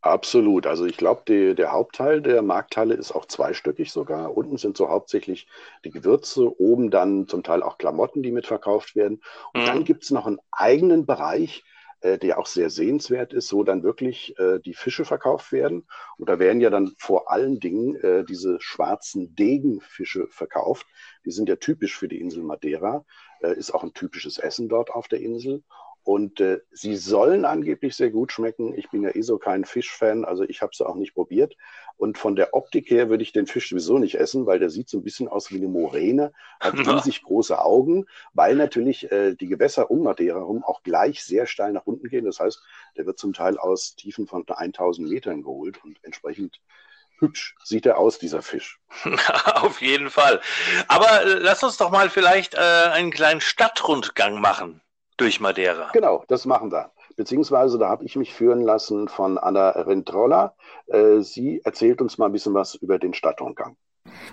Absolut. 0.00 0.66
Also 0.66 0.86
ich 0.86 0.96
glaube, 0.96 1.54
der 1.54 1.72
Hauptteil 1.72 2.22
der 2.22 2.40
Markthalle 2.40 2.94
ist 2.94 3.12
auch 3.12 3.26
zweistöckig 3.26 3.90
sogar. 3.90 4.36
Unten 4.36 4.56
sind 4.56 4.76
so 4.76 4.88
hauptsächlich 4.88 5.48
die 5.84 5.90
Gewürze, 5.90 6.60
oben 6.60 6.90
dann 6.90 7.26
zum 7.26 7.42
Teil 7.42 7.64
auch 7.64 7.78
Klamotten, 7.78 8.22
die 8.22 8.30
mitverkauft 8.30 8.94
werden. 8.94 9.20
Und 9.52 9.62
mhm. 9.62 9.66
dann 9.66 9.84
gibt 9.84 10.04
es 10.04 10.10
noch 10.12 10.26
einen 10.26 10.38
eigenen 10.52 11.04
Bereich, 11.04 11.64
äh, 12.00 12.18
der 12.18 12.38
auch 12.38 12.46
sehr 12.46 12.70
sehenswert 12.70 13.32
ist, 13.32 13.52
wo 13.52 13.64
dann 13.64 13.82
wirklich 13.82 14.38
äh, 14.38 14.60
die 14.60 14.74
Fische 14.74 15.04
verkauft 15.04 15.52
werden. 15.52 15.86
Und 16.16 16.28
da 16.28 16.38
werden 16.38 16.60
ja 16.60 16.70
dann 16.70 16.92
vor 16.98 17.30
allen 17.30 17.60
Dingen 17.60 17.96
äh, 17.96 18.24
diese 18.24 18.60
schwarzen 18.60 19.34
Degenfische 19.34 20.28
verkauft. 20.28 20.86
Die 21.24 21.30
sind 21.30 21.48
ja 21.48 21.56
typisch 21.56 21.96
für 21.96 22.08
die 22.08 22.20
Insel 22.20 22.42
Madeira. 22.42 23.04
Äh, 23.40 23.54
ist 23.54 23.72
auch 23.72 23.82
ein 23.82 23.94
typisches 23.94 24.38
Essen 24.38 24.68
dort 24.68 24.90
auf 24.90 25.08
der 25.08 25.20
Insel. 25.20 25.62
Und 26.08 26.40
äh, 26.40 26.60
sie 26.70 26.96
sollen 26.96 27.44
angeblich 27.44 27.94
sehr 27.94 28.08
gut 28.08 28.32
schmecken. 28.32 28.72
Ich 28.78 28.88
bin 28.88 29.02
ja 29.02 29.14
eh 29.14 29.20
so 29.20 29.36
kein 29.36 29.66
Fischfan, 29.66 30.24
also 30.24 30.42
ich 30.42 30.62
habe 30.62 30.74
sie 30.74 30.88
auch 30.88 30.94
nicht 30.94 31.12
probiert. 31.12 31.54
Und 31.98 32.16
von 32.16 32.34
der 32.34 32.54
Optik 32.54 32.88
her 32.88 33.10
würde 33.10 33.22
ich 33.22 33.32
den 33.32 33.46
Fisch 33.46 33.68
sowieso 33.68 33.98
nicht 33.98 34.14
essen, 34.14 34.46
weil 34.46 34.58
der 34.58 34.70
sieht 34.70 34.88
so 34.88 34.96
ein 34.96 35.02
bisschen 35.02 35.28
aus 35.28 35.50
wie 35.50 35.56
eine 35.56 35.68
Moräne, 35.68 36.32
hat 36.60 36.72
riesig 36.78 37.24
große 37.24 37.62
Augen, 37.62 38.06
weil 38.32 38.54
natürlich 38.54 39.12
äh, 39.12 39.34
die 39.34 39.48
Gewässer 39.48 39.90
um 39.90 40.02
Madeira 40.02 40.38
herum 40.38 40.64
auch 40.64 40.82
gleich 40.82 41.22
sehr 41.22 41.46
steil 41.46 41.74
nach 41.74 41.84
unten 41.84 42.08
gehen. 42.08 42.24
Das 42.24 42.40
heißt, 42.40 42.62
der 42.96 43.04
wird 43.04 43.18
zum 43.18 43.34
Teil 43.34 43.58
aus 43.58 43.94
Tiefen 43.94 44.26
von 44.26 44.46
1000 44.48 45.10
Metern 45.10 45.42
geholt 45.42 45.84
und 45.84 45.98
entsprechend 46.04 46.62
hübsch 47.18 47.54
sieht 47.62 47.84
er 47.84 47.98
aus, 47.98 48.18
dieser 48.18 48.40
Fisch. 48.40 48.80
Auf 49.44 49.82
jeden 49.82 50.08
Fall. 50.08 50.40
Aber 50.86 51.26
äh, 51.26 51.34
lass 51.34 51.62
uns 51.62 51.76
doch 51.76 51.90
mal 51.90 52.08
vielleicht 52.08 52.54
äh, 52.54 52.60
einen 52.92 53.10
kleinen 53.10 53.42
Stadtrundgang 53.42 54.40
machen 54.40 54.80
durch 55.18 55.40
Madeira. 55.40 55.90
Genau, 55.92 56.24
das 56.28 56.46
machen 56.46 56.72
wir. 56.72 56.90
Beziehungsweise 57.16 57.78
da 57.78 57.88
habe 57.88 58.04
ich 58.04 58.16
mich 58.16 58.32
führen 58.32 58.62
lassen 58.62 59.08
von 59.08 59.36
Anna 59.36 59.70
Rentrolla. 59.70 60.54
Äh, 60.86 61.20
sie 61.20 61.60
erzählt 61.64 62.00
uns 62.00 62.16
mal 62.16 62.26
ein 62.26 62.32
bisschen 62.32 62.54
was 62.54 62.74
über 62.76 62.98
den 62.98 63.12
Stadtrundgang. 63.12 63.76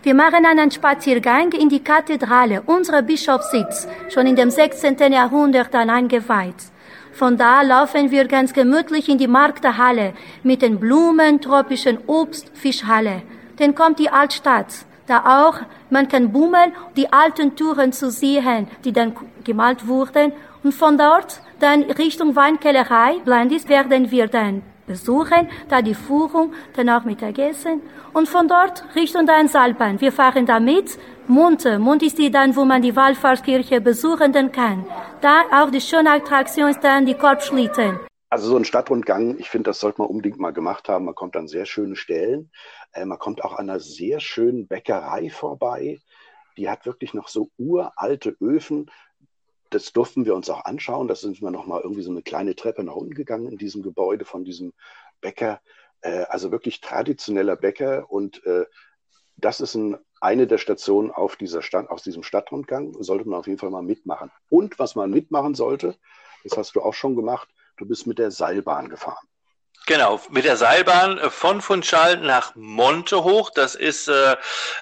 Wir 0.04 0.14
machen 0.14 0.46
einen 0.46 0.72
Spaziergang 0.72 1.52
in 1.52 1.68
die 1.68 1.84
Kathedrale, 1.84 2.62
unserer 2.66 3.02
Bischofssitz, 3.02 3.88
schon 4.10 4.28
in 4.28 4.36
dem 4.36 4.50
16. 4.50 5.12
Jahrhundert 5.12 5.74
dann 5.74 5.90
eingeweiht. 5.90 6.72
Von 7.12 7.38
da 7.38 7.62
laufen 7.62 8.12
wir 8.12 8.28
ganz 8.28 8.54
gemütlich 8.54 9.10
in 9.10 9.18
die 9.18 9.28
Markthalle 9.28 10.14
mit 10.44 10.62
den 10.62 10.80
Blumen, 10.80 11.42
tropischen 11.42 11.98
Obst, 12.08 12.52
Fischhalle. 12.54 13.24
Dann 13.58 13.74
kommt 13.74 14.00
die 14.00 14.10
Altstadt, 14.10 14.86
da 15.08 15.46
auch 15.46 15.60
man 15.90 16.08
kann 16.08 16.32
bummeln, 16.32 16.74
die 16.98 17.12
alten 17.14 17.56
Touren 17.56 17.94
zu 17.94 18.12
sehen, 18.12 18.68
die 18.84 18.92
dann 18.92 19.16
gemalt 19.44 19.88
wurden. 19.88 20.34
Und 20.66 20.74
von 20.74 20.98
dort 20.98 21.42
dann 21.60 21.84
Richtung 21.84 22.36
Weinkellerei, 22.36 23.20
Blindis, 23.24 23.70
werden 23.70 24.10
wir 24.10 24.26
dann 24.26 24.64
besuchen, 24.88 25.48
da 25.70 25.84
die 25.84 25.94
Führung, 25.94 26.56
dann 26.76 26.90
auch 26.90 27.04
Mittagessen 27.04 27.84
und 28.14 28.28
von 28.28 28.48
dort 28.48 28.84
Richtung 28.96 29.28
dann 29.28 29.48
Salban. 29.48 30.02
Wir 30.02 30.12
fahren 30.12 30.48
da 30.48 30.60
mit. 30.60 30.98
Munte, 31.28 31.78
Mund 31.78 32.02
ist 32.02 32.18
die 32.18 32.32
dann, 32.32 32.56
wo 32.56 32.66
man 32.66 32.82
die 32.82 32.96
Wallfahrtskirche 32.96 33.80
besuchen 33.80 34.34
kann. 34.52 34.88
Da 35.22 35.44
auch 35.54 35.70
die 35.70 35.82
schöne 35.82 36.10
Attraktion 36.10 36.72
ist 36.72 36.84
dann 36.84 37.06
die 37.06 37.14
Korbschlitten. 37.14 38.00
Also 38.32 38.50
so 38.50 38.58
ein 38.58 38.66
Stadtrundgang, 38.66 39.38
ich 39.38 39.52
finde, 39.52 39.70
das 39.70 39.80
sollte 39.80 40.02
man 40.02 40.10
unbedingt 40.10 40.40
mal 40.40 40.52
gemacht 40.52 40.90
haben. 40.90 41.06
Man 41.06 41.14
kommt 41.14 41.38
an 41.38 41.48
sehr 41.48 41.68
schöne 41.68 41.96
Stellen. 41.96 42.50
Äh, 42.92 43.06
man 43.06 43.20
kommt 43.20 43.44
auch 43.44 43.54
an 43.54 43.70
einer 43.70 43.80
sehr 43.80 44.20
schönen 44.20 44.66
Bäckerei 44.68 45.30
vorbei. 45.30 46.00
Die 46.58 46.72
hat 46.72 46.88
wirklich 46.88 47.14
noch 47.14 47.28
so 47.28 47.52
uralte 47.60 48.36
Öfen 48.42 48.90
das 49.76 49.92
durften 49.92 50.26
wir 50.26 50.36
uns 50.36 50.50
auch 50.50 50.64
anschauen. 50.64 51.10
Da 51.10 51.16
sind 51.16 51.42
wir 51.42 51.52
nochmal 51.52 51.82
irgendwie 51.82 52.02
so 52.02 52.10
eine 52.10 52.22
kleine 52.22 52.56
Treppe 52.56 52.82
nach 52.84 52.96
unten 52.96 53.14
gegangen 53.14 53.52
in 53.52 53.58
diesem 53.58 53.84
Gebäude 53.84 54.24
von 54.24 54.46
diesem 54.46 54.72
Bäcker. 55.20 55.60
Äh, 56.00 56.24
also 56.30 56.52
wirklich 56.52 56.80
traditioneller 56.80 57.58
Bäcker. 57.58 58.10
Und 58.10 58.46
äh, 58.46 58.66
das 59.36 59.60
ist 59.60 59.76
ein, 59.76 59.98
eine 60.22 60.48
der 60.48 60.60
Stationen 60.60 61.12
auf 61.12 61.36
dieser 61.36 61.62
Stadt, 61.62 61.90
aus 61.90 62.04
diesem 62.04 62.24
Stadtrundgang. 62.24 62.96
Sollte 63.04 63.28
man 63.28 63.38
auf 63.40 63.48
jeden 63.48 63.60
Fall 63.60 63.70
mal 63.70 63.84
mitmachen. 63.84 64.32
Und 64.50 64.80
was 64.80 64.96
man 64.96 65.12
mitmachen 65.12 65.56
sollte, 65.56 65.98
das 66.46 66.58
hast 66.58 66.76
du 66.78 66.82
auch 66.82 66.94
schon 66.94 67.18
gemacht, 67.18 67.50
du 67.76 67.86
bist 67.86 68.08
mit 68.08 68.18
der 68.18 68.32
Seilbahn 68.32 68.88
gefahren. 68.88 69.28
Genau, 69.88 70.20
mit 70.32 70.46
der 70.46 70.58
Seilbahn 70.58 71.20
äh, 71.20 71.30
von 71.30 71.62
Funchal 71.62 72.18
nach 72.18 72.56
Monte 72.56 73.24
hoch. 73.24 73.52
Das 73.54 73.76
ist 73.76 74.08
äh, 74.08 74.34
äh 74.34 74.36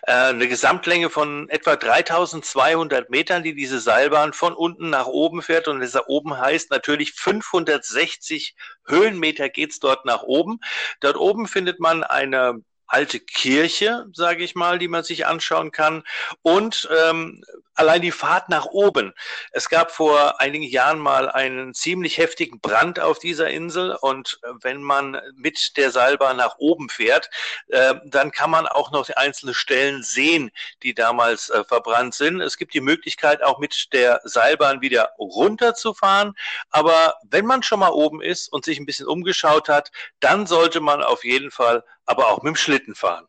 eine 0.05 0.47
Gesamtlänge 0.47 1.09
von 1.09 1.49
etwa 1.49 1.75
3200 1.75 3.09
Metern, 3.09 3.43
die 3.43 3.53
diese 3.53 3.81
Seilbahn 3.81 4.31
von 4.31 4.53
unten 4.53 4.89
nach 4.89 5.07
oben 5.07 5.41
fährt. 5.41 5.67
Und 5.67 5.81
das 5.81 5.97
oben 6.07 6.37
heißt 6.37 6.71
natürlich 6.71 7.11
560 7.13 8.55
Höhenmeter 8.87 9.49
geht's 9.49 9.79
dort 9.79 10.05
nach 10.05 10.23
oben. 10.23 10.59
Dort 11.01 11.17
oben 11.17 11.47
findet 11.47 11.81
man 11.81 12.03
eine 12.03 12.63
alte 12.87 13.19
Kirche, 13.19 14.05
sage 14.13 14.43
ich 14.43 14.55
mal, 14.55 14.79
die 14.79 14.87
man 14.87 15.03
sich 15.03 15.25
anschauen 15.25 15.71
kann. 15.71 16.03
Und 16.41 16.87
ähm, 16.95 17.43
allein 17.75 18.01
die 18.01 18.11
Fahrt 18.11 18.49
nach 18.49 18.65
oben. 18.65 19.13
Es 19.51 19.69
gab 19.69 19.91
vor 19.91 20.39
einigen 20.39 20.65
Jahren 20.65 20.99
mal 20.99 21.29
einen 21.29 21.73
ziemlich 21.73 22.17
heftigen 22.17 22.59
Brand 22.59 22.99
auf 22.99 23.19
dieser 23.19 23.49
Insel 23.49 23.95
und 24.01 24.39
äh, 24.43 24.49
wenn 24.61 24.81
man 24.81 25.19
mit 25.35 25.77
der 25.77 25.91
Seilbahn 25.91 26.37
nach 26.37 26.57
oben 26.57 26.89
fährt, 26.89 27.29
äh, 27.67 27.95
dann 28.05 28.31
kann 28.31 28.51
man 28.51 28.67
auch 28.67 28.91
noch 28.91 29.09
einzelne 29.15 29.53
Stellen 29.53 30.03
sehen, 30.03 30.51
die 30.83 30.93
damals 30.93 31.49
äh, 31.49 31.63
verbrannt 31.63 32.13
sind. 32.13 32.41
Es 32.41 32.57
gibt 32.57 32.73
die 32.73 32.81
Möglichkeit 32.81 33.41
auch 33.43 33.59
mit 33.59 33.87
der 33.93 34.21
Seilbahn 34.23 34.81
wieder 34.81 35.11
runterzufahren, 35.17 36.35
aber 36.69 37.15
wenn 37.29 37.45
man 37.45 37.63
schon 37.63 37.79
mal 37.79 37.91
oben 37.91 38.21
ist 38.21 38.51
und 38.51 38.65
sich 38.65 38.79
ein 38.79 38.85
bisschen 38.85 39.07
umgeschaut 39.07 39.69
hat, 39.69 39.91
dann 40.19 40.45
sollte 40.47 40.79
man 40.79 41.03
auf 41.03 41.23
jeden 41.23 41.51
Fall 41.51 41.83
aber 42.05 42.31
auch 42.31 42.43
mit 42.43 42.51
dem 42.51 42.55
Schlitten 42.55 42.95
fahren. 42.95 43.25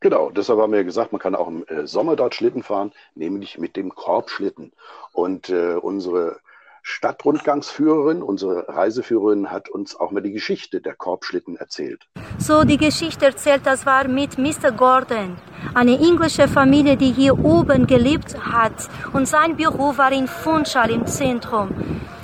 Genau, 0.00 0.30
deshalb 0.30 0.60
haben 0.60 0.72
wir 0.72 0.84
gesagt, 0.84 1.10
man 1.10 1.20
kann 1.20 1.34
auch 1.34 1.48
im 1.48 1.64
äh, 1.66 1.86
Sommer 1.86 2.14
dort 2.14 2.34
Schlitten 2.34 2.62
fahren, 2.62 2.92
nämlich 3.14 3.58
mit 3.58 3.76
dem 3.76 3.94
Korbschlitten. 3.94 4.72
Und 5.12 5.48
äh, 5.48 5.74
unsere 5.74 6.38
Stadtrundgangsführerin, 6.82 8.22
unsere 8.22 8.68
Reiseführerin 8.68 9.50
hat 9.50 9.68
uns 9.68 9.94
auch 9.94 10.10
mal 10.10 10.22
die 10.22 10.32
Geschichte 10.32 10.80
der 10.80 10.94
Korbschlitten 10.94 11.56
erzählt. 11.56 12.06
So 12.38 12.64
die 12.64 12.78
Geschichte 12.78 13.26
erzählt, 13.26 13.62
das 13.64 13.84
war 13.84 14.06
mit 14.06 14.38
Mr. 14.38 14.70
Gordon, 14.70 15.36
eine 15.74 15.98
englische 15.98 16.48
Familie, 16.48 16.96
die 16.96 17.12
hier 17.12 17.44
oben 17.44 17.86
gelebt 17.86 18.36
hat. 18.40 18.88
Und 19.12 19.26
sein 19.26 19.56
Büro 19.56 19.98
war 19.98 20.12
in 20.12 20.28
Funchal 20.28 20.90
im 20.90 21.06
Zentrum. 21.06 21.70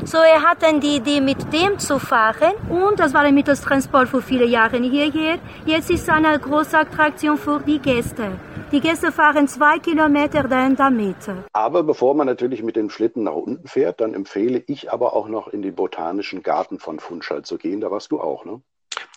So 0.06 0.18
er 0.18 0.42
hat 0.42 0.62
dann 0.62 0.80
die 0.80 0.96
Idee, 0.96 1.20
mit 1.20 1.50
dem 1.50 1.78
zu 1.78 1.98
fahren 1.98 2.52
und 2.68 3.00
das 3.00 3.14
war 3.14 3.22
ein 3.22 3.34
Mittelstransport 3.34 4.06
für 4.08 4.20
viele 4.20 4.44
Jahre 4.44 4.76
hierher. 4.76 5.38
Jetzt 5.64 5.88
ist 5.90 6.02
es 6.02 6.08
eine 6.10 6.38
große 6.38 6.76
Attraktion 6.76 7.38
für 7.38 7.58
die 7.60 7.78
Gäste. 7.78 8.32
Die 8.70 8.80
Gäste 8.80 9.10
fahren 9.12 9.48
zwei 9.48 9.78
Kilometer 9.78 10.42
dann 10.42 10.76
damit. 10.76 11.16
Aber 11.54 11.82
bevor 11.82 12.14
man 12.14 12.26
natürlich 12.26 12.62
mit 12.62 12.76
dem 12.76 12.90
Schlitten 12.90 13.22
nach 13.22 13.32
unten 13.34 13.66
fährt, 13.66 14.02
dann 14.02 14.12
empfehle 14.12 14.62
ich 14.66 14.92
aber 14.92 15.14
auch 15.14 15.28
noch 15.28 15.48
in 15.48 15.62
den 15.62 15.74
botanischen 15.74 16.42
Garten 16.42 16.78
von 16.78 16.98
Funchal 16.98 17.42
zu 17.42 17.56
gehen. 17.56 17.80
Da 17.80 17.90
warst 17.90 18.12
du 18.12 18.20
auch, 18.20 18.44
ne? 18.44 18.60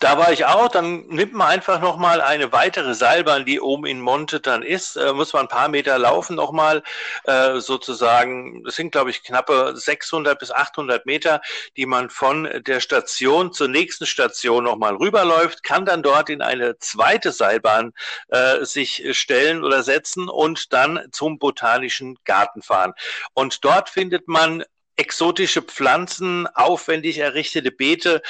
Da 0.00 0.16
war 0.16 0.32
ich 0.32 0.44
auch. 0.44 0.68
Dann 0.68 1.06
nimmt 1.08 1.32
man 1.32 1.48
einfach 1.48 1.80
nochmal 1.80 2.20
eine 2.20 2.52
weitere 2.52 2.94
Seilbahn, 2.94 3.44
die 3.44 3.60
oben 3.60 3.84
in 3.86 4.00
Monte 4.00 4.38
dann 4.38 4.62
ist. 4.62 4.96
Äh, 4.96 5.12
muss 5.12 5.32
man 5.32 5.46
ein 5.46 5.48
paar 5.48 5.68
Meter 5.68 5.98
laufen 5.98 6.36
nochmal, 6.36 6.84
äh, 7.24 7.58
sozusagen. 7.58 8.62
Das 8.64 8.76
sind, 8.76 8.92
glaube 8.92 9.10
ich, 9.10 9.24
knappe 9.24 9.72
600 9.76 10.38
bis 10.38 10.52
800 10.52 11.04
Meter, 11.04 11.40
die 11.76 11.86
man 11.86 12.10
von 12.10 12.48
der 12.66 12.80
Station 12.80 13.52
zur 13.52 13.68
nächsten 13.68 14.06
Station 14.06 14.64
nochmal 14.64 14.94
rüberläuft, 14.94 15.64
kann 15.64 15.84
dann 15.84 16.02
dort 16.02 16.30
in 16.30 16.42
eine 16.42 16.78
zweite 16.78 17.32
Seilbahn 17.32 17.92
äh, 18.28 18.64
sich 18.64 19.04
stellen 19.18 19.64
oder 19.64 19.82
setzen 19.82 20.28
und 20.28 20.72
dann 20.72 21.08
zum 21.10 21.38
Botanischen 21.38 22.16
Garten 22.24 22.62
fahren. 22.62 22.94
Und 23.34 23.64
dort 23.64 23.88
findet 23.88 24.28
man 24.28 24.64
exotische 24.96 25.62
Pflanzen, 25.62 26.46
aufwendig 26.54 27.18
errichtete 27.18 27.70
Beete. 27.70 28.22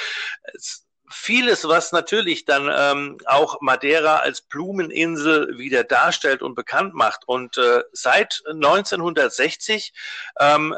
Es 0.53 0.85
vieles, 1.09 1.67
was 1.67 1.91
natürlich 1.91 2.45
dann 2.45 2.69
ähm, 2.73 3.17
auch 3.25 3.61
Madeira 3.61 4.17
als 4.17 4.41
Blumeninsel 4.41 5.57
wieder 5.57 5.83
darstellt 5.83 6.41
und 6.41 6.55
bekannt 6.55 6.93
macht. 6.93 7.27
Und 7.27 7.57
äh, 7.57 7.83
seit 7.91 8.41
1960 8.47 9.93
ähm, 10.39 10.75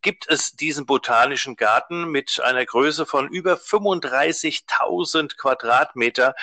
gibt 0.00 0.30
es 0.30 0.52
diesen 0.52 0.86
botanischen 0.86 1.56
Garten 1.56 2.10
mit 2.10 2.40
einer 2.42 2.64
Größe 2.64 3.06
von 3.06 3.28
über 3.28 3.54
35.000 3.54 5.36
Quadratmeter. 5.36 6.34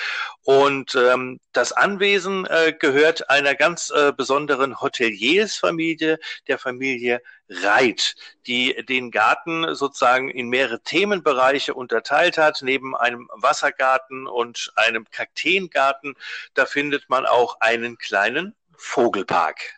Und 0.44 0.96
ähm, 0.96 1.40
das 1.54 1.72
Anwesen 1.72 2.46
äh, 2.46 2.74
gehört 2.78 3.30
einer 3.30 3.56
ganz 3.56 3.90
äh, 3.90 4.12
besonderen 4.16 4.82
Hoteliersfamilie, 4.82 6.20
der 6.48 6.60
Familie 6.60 7.22
Reit, 7.50 8.16
die 8.46 8.86
den 8.86 9.12
Garten 9.12 9.76
sozusagen 9.76 10.30
in 10.30 10.50
mehrere 10.50 10.82
Themenbereiche 10.82 11.74
unterteilt 11.74 12.38
hat. 12.38 12.62
Neben 12.62 12.96
einem 12.96 13.30
Wassergarten 13.34 14.28
und 14.28 14.72
einem 14.76 15.06
Kakteengarten, 15.10 16.16
da 16.54 16.66
findet 16.66 17.10
man 17.10 17.26
auch 17.26 17.60
einen 17.60 17.98
kleinen 17.98 18.56
Vogelpark. 18.76 19.78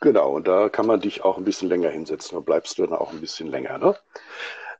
Genau, 0.00 0.36
und 0.36 0.46
da 0.46 0.68
kann 0.68 0.86
man 0.86 1.00
dich 1.00 1.24
auch 1.24 1.38
ein 1.38 1.44
bisschen 1.44 1.68
länger 1.68 1.90
hinsetzen. 1.90 2.36
Da 2.36 2.40
bleibst 2.40 2.78
du 2.78 2.86
dann 2.86 2.96
auch 2.96 3.12
ein 3.12 3.20
bisschen 3.20 3.50
länger. 3.50 3.78
Ne? 3.78 3.96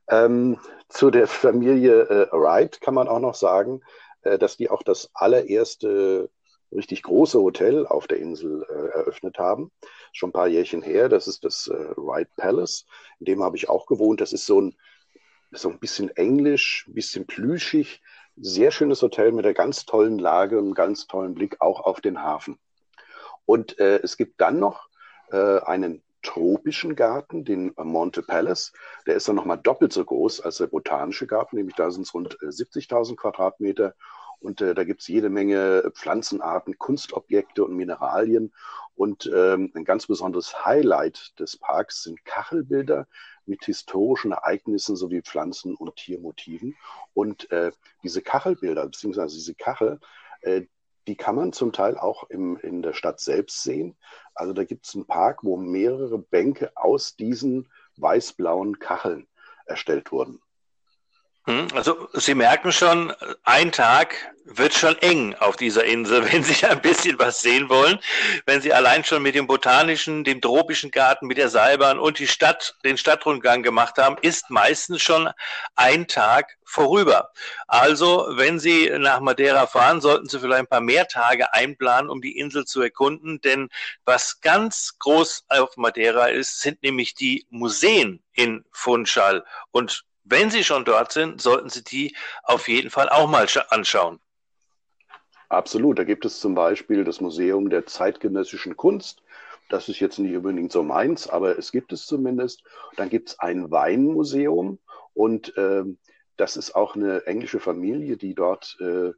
Ähm, 0.07 0.59
zu 0.87 1.11
der 1.11 1.27
Familie 1.27 2.01
äh, 2.03 2.27
Wright 2.31 2.79
kann 2.81 2.93
man 2.93 3.07
auch 3.07 3.19
noch 3.19 3.35
sagen, 3.35 3.81
äh, 4.21 4.37
dass 4.37 4.57
die 4.57 4.69
auch 4.69 4.81
das 4.81 5.09
allererste 5.13 6.29
richtig 6.71 7.03
große 7.03 7.39
Hotel 7.39 7.87
auf 7.87 8.07
der 8.07 8.17
Insel 8.17 8.63
äh, 8.69 8.97
eröffnet 8.97 9.37
haben. 9.37 9.71
Schon 10.11 10.29
ein 10.29 10.33
paar 10.33 10.47
Jährchen 10.47 10.81
her. 10.81 11.09
Das 11.09 11.27
ist 11.27 11.43
das 11.43 11.67
äh, 11.67 11.89
Wright 11.95 12.29
Palace. 12.35 12.85
In 13.19 13.25
dem 13.25 13.43
habe 13.43 13.57
ich 13.57 13.69
auch 13.69 13.85
gewohnt. 13.85 14.21
Das 14.21 14.33
ist 14.33 14.45
so 14.45 14.61
ein, 14.61 14.75
so 15.51 15.69
ein 15.69 15.79
bisschen 15.79 16.09
englisch, 16.15 16.85
ein 16.87 16.93
bisschen 16.93 17.25
plüschig. 17.25 18.01
Sehr 18.37 18.71
schönes 18.71 19.01
Hotel 19.01 19.31
mit 19.31 19.45
einer 19.45 19.53
ganz 19.53 19.85
tollen 19.85 20.19
Lage 20.19 20.57
und 20.57 20.65
einem 20.65 20.73
ganz 20.73 21.07
tollen 21.07 21.33
Blick 21.33 21.59
auch 21.59 21.81
auf 21.81 22.01
den 22.01 22.21
Hafen. 22.21 22.57
Und 23.45 23.79
äh, 23.79 23.99
es 24.03 24.15
gibt 24.15 24.39
dann 24.39 24.59
noch 24.59 24.89
äh, 25.31 25.59
einen 25.61 26.03
tropischen 26.21 26.95
Garten, 26.95 27.45
den 27.45 27.73
Monte 27.77 28.21
Palace. 28.21 28.73
Der 29.07 29.15
ist 29.15 29.27
dann 29.27 29.35
nochmal 29.35 29.57
doppelt 29.57 29.93
so 29.93 30.03
groß 30.03 30.41
als 30.41 30.57
der 30.57 30.67
botanische 30.67 31.27
Garten, 31.27 31.55
nämlich 31.55 31.75
da 31.75 31.91
sind 31.91 32.03
es 32.03 32.13
rund 32.13 32.37
70.000 32.39 33.11
äh, 33.11 33.15
Quadratmeter 33.15 33.95
und 34.39 34.61
äh, 34.61 34.73
da 34.73 34.83
gibt 34.83 35.01
es 35.01 35.07
jede 35.07 35.29
Menge 35.29 35.91
Pflanzenarten, 35.93 36.77
Kunstobjekte 36.77 37.63
und 37.63 37.75
Mineralien. 37.75 38.53
Und 38.95 39.29
ähm, 39.33 39.71
ein 39.75 39.85
ganz 39.85 40.07
besonderes 40.07 40.65
Highlight 40.65 41.39
des 41.39 41.57
Parks 41.57 42.03
sind 42.03 42.23
Kachelbilder 42.25 43.07
mit 43.45 43.63
historischen 43.65 44.31
Ereignissen 44.31 44.95
sowie 44.95 45.21
Pflanzen- 45.21 45.75
und 45.75 45.95
Tiermotiven. 45.95 46.75
Und 47.13 47.51
äh, 47.51 47.71
diese 48.03 48.21
Kachelbilder, 48.21 48.85
beziehungsweise 48.85 49.35
diese 49.35 49.55
Kachel, 49.55 49.99
äh, 50.41 50.63
die 51.09 51.17
kann 51.17 51.35
man 51.35 51.53
zum 51.53 51.73
Teil 51.73 51.97
auch 51.97 52.29
im, 52.29 52.55
in 52.57 52.83
der 52.83 52.93
Stadt 52.93 53.19
selbst 53.19 53.63
sehen. 53.63 53.97
Also 54.35 54.53
da 54.53 54.63
gibt 54.63 54.85
es 54.85 54.93
einen 54.93 55.07
Park, 55.07 55.39
wo 55.43 55.57
mehrere 55.57 56.19
Bänke 56.19 56.71
aus 56.75 57.15
diesen 57.15 57.67
weiß-blauen 57.97 58.77
Kacheln 58.77 59.27
erstellt 59.65 60.11
wurden. 60.11 60.39
Hm, 61.49 61.67
also 61.73 62.07
Sie 62.13 62.35
merken 62.35 62.71
schon, 62.71 63.11
ein 63.41 63.71
Tag 63.71 64.15
wird 64.45 64.71
schon 64.71 64.95
eng 64.99 65.33
auf 65.33 65.55
dieser 65.55 65.83
Insel, 65.83 66.23
wenn 66.31 66.43
Sie 66.43 66.63
ein 66.63 66.79
bisschen 66.79 67.17
was 67.17 67.41
sehen 67.41 67.69
wollen. 67.69 67.97
Wenn 68.45 68.61
Sie 68.61 68.71
allein 68.71 69.03
schon 69.03 69.23
mit 69.23 69.33
dem 69.33 69.47
botanischen, 69.47 70.23
dem 70.23 70.41
tropischen 70.41 70.91
Garten, 70.91 71.25
mit 71.25 71.39
der 71.39 71.49
Seilbahn 71.49 71.97
und 71.97 72.19
die 72.19 72.27
Stadt, 72.27 72.75
den 72.83 72.97
Stadtrundgang 72.97 73.63
gemacht 73.63 73.97
haben, 73.97 74.17
ist 74.21 74.51
meistens 74.51 75.01
schon 75.01 75.27
ein 75.75 76.07
Tag 76.07 76.55
vorüber. 76.63 77.31
Also, 77.67 78.27
wenn 78.33 78.59
Sie 78.59 78.91
nach 78.99 79.19
Madeira 79.19 79.65
fahren, 79.65 80.01
sollten 80.01 80.29
Sie 80.29 80.39
vielleicht 80.39 80.61
ein 80.61 80.67
paar 80.67 80.81
mehr 80.81 81.07
Tage 81.07 81.51
einplanen, 81.51 82.11
um 82.11 82.21
die 82.21 82.37
Insel 82.37 82.65
zu 82.65 82.79
erkunden. 82.83 83.41
Denn 83.41 83.69
was 84.05 84.39
ganz 84.41 84.97
groß 84.99 85.45
auf 85.47 85.77
Madeira 85.77 86.27
ist, 86.27 86.61
sind 86.61 86.83
nämlich 86.83 87.15
die 87.15 87.47
Museen 87.49 88.21
in 88.33 88.63
Funchal. 88.71 89.43
Und 89.71 90.05
wenn 90.29 90.49
Sie 90.51 90.63
schon 90.63 90.85
dort 90.85 91.11
sind, 91.11 91.41
sollten 91.41 91.69
Sie 91.69 91.83
die 91.83 92.15
auf 92.43 92.67
jeden 92.67 92.89
Fall 92.89 93.09
auch 93.09 93.29
mal 93.29 93.47
anschauen. 93.69 94.19
Absolut. 95.49 95.97
Da 95.97 96.03
gibt 96.03 96.25
es 96.25 96.39
zum 96.39 96.53
Beispiel 96.53 97.03
das 97.03 97.21
Museum 97.21 97.69
der 97.69 97.85
zeitgenössischen 97.87 98.77
Kunst. 98.77 99.23
Das 99.69 99.89
ist 99.89 99.99
jetzt 99.99 100.19
nicht 100.19 100.35
unbedingt 100.35 100.71
so 100.71 100.83
meins, 100.83 101.27
aber 101.27 101.57
es 101.57 101.71
gibt 101.71 101.91
es 101.91 102.05
zumindest. 102.05 102.63
Dann 102.95 103.09
gibt 103.09 103.29
es 103.29 103.39
ein 103.39 103.71
Weinmuseum 103.71 104.79
und 105.13 105.55
äh, 105.57 105.83
das 106.37 106.55
ist 106.55 106.75
auch 106.75 106.95
eine 106.95 107.25
englische 107.25 107.59
Familie, 107.59 108.15
die 108.15 108.33
dort 108.33 108.77
äh, 108.79 109.11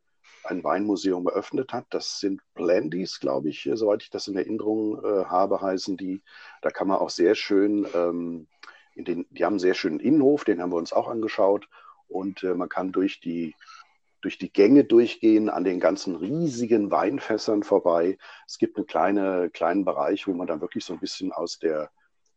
ein 0.43 0.63
Weinmuseum 0.63 1.27
eröffnet 1.27 1.73
hat. 1.73 1.85
Das 1.89 2.19
sind 2.19 2.41
Blandys, 2.53 3.19
glaube 3.19 3.49
ich, 3.49 3.69
soweit 3.73 4.03
ich 4.03 4.09
das 4.09 4.27
in 4.27 4.35
Erinnerung 4.35 5.03
äh, 5.03 5.25
habe, 5.25 5.61
heißen 5.61 5.97
die. 5.97 6.23
Da 6.61 6.69
kann 6.71 6.87
man 6.87 6.97
auch 6.97 7.09
sehr 7.09 7.35
schön 7.35 7.85
ähm, 7.93 8.47
den, 8.95 9.25
die 9.29 9.45
haben 9.45 9.53
einen 9.53 9.59
sehr 9.59 9.73
schönen 9.73 9.99
Innenhof, 9.99 10.43
den 10.43 10.61
haben 10.61 10.71
wir 10.71 10.77
uns 10.77 10.93
auch 10.93 11.07
angeschaut. 11.07 11.67
Und 12.07 12.43
äh, 12.43 12.53
man 12.53 12.69
kann 12.69 12.91
durch 12.91 13.19
die, 13.19 13.55
durch 14.21 14.37
die 14.37 14.51
Gänge 14.51 14.83
durchgehen, 14.83 15.49
an 15.49 15.63
den 15.63 15.79
ganzen 15.79 16.15
riesigen 16.15 16.91
Weinfässern 16.91 17.63
vorbei. 17.63 18.17
Es 18.47 18.57
gibt 18.57 18.77
einen 18.77 18.87
kleine, 18.87 19.49
kleinen 19.49 19.85
Bereich, 19.85 20.27
wo 20.27 20.33
man 20.33 20.47
dann 20.47 20.61
wirklich 20.61 20.85
so 20.85 20.93
ein 20.93 20.99
bisschen 20.99 21.31
aus 21.31 21.59
der 21.59 21.89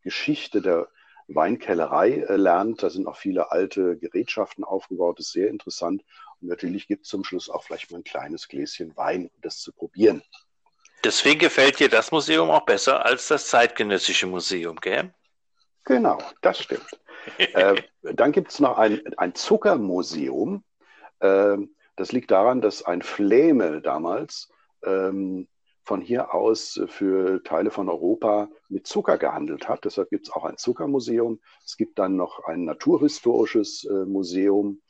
Geschichte 0.03 0.63
der 0.63 0.89
Weinkellerei 1.29 2.25
äh, 2.29 2.37
lernt. 2.37 2.83
Da 2.83 2.91
sind 2.91 3.07
auch 3.07 3.17
viele 3.17 3.51
alte 3.51 3.97
Gerätschaften 3.97 4.65
aufgebaut. 4.65 5.19
Das 5.19 5.27
ist 5.27 5.33
sehr 5.33 5.49
interessant. 5.49 6.05
Und 6.41 6.49
natürlich 6.49 6.87
gibt 6.87 7.05
es 7.05 7.11
zum 7.11 7.25
Schluss 7.25 7.49
auch 7.49 7.65
vielleicht 7.65 7.91
mal 7.91 7.99
ein 7.99 8.05
kleines 8.05 8.49
Gläschen 8.49 8.97
Wein, 8.97 9.31
um 9.35 9.41
das 9.43 9.59
zu 9.59 9.73
probieren. 9.73 10.23
Deswegen 11.03 11.39
gefällt 11.39 11.81
dir 11.81 11.89
das 11.89 12.13
Museum 12.13 12.51
auch 12.51 12.65
besser 12.65 13.05
als 13.05 13.29
das 13.29 13.49
zeitgenössische 13.49 14.27
Museum, 14.27 14.77
gell? 14.77 15.13
Genau, 15.85 16.19
das 16.41 16.59
stimmt. 16.59 16.89
äh, 17.39 17.83
dann 18.03 18.33
gibt 18.33 18.51
es 18.51 18.61
noch 18.61 18.79
ein, 18.79 19.03
ein 19.17 19.35
Zuckermuseum. 19.35 20.65
Äh, 21.21 21.59
das 21.97 22.13
liegt 22.13 22.31
daran, 22.31 22.61
dass 22.61 22.83
ein 22.83 23.03
Fläme 23.03 23.81
damals 23.81 24.51
ähm, 24.85 25.49
von 25.85 26.01
hier 26.01 26.35
aus 26.35 26.81
für 26.87 27.43
Teile 27.43 27.71
von 27.71 27.89
Europa 27.89 28.49
mit 28.69 28.87
Zucker 28.87 29.19
gehandelt 29.19 29.69
hat. 29.69 29.85
Deshalb 29.85 30.11
gibt 30.11 30.27
es 30.27 30.33
auch 30.33 30.45
ein 30.45 30.57
Zuckermuseum. 30.57 31.41
Es 31.65 31.77
gibt 31.77 31.99
dann 31.99 32.17
noch 32.17 32.45
ein 32.45 32.65
naturhistorisches 32.65 33.85
äh, 33.85 34.07
Museum. 34.07 34.81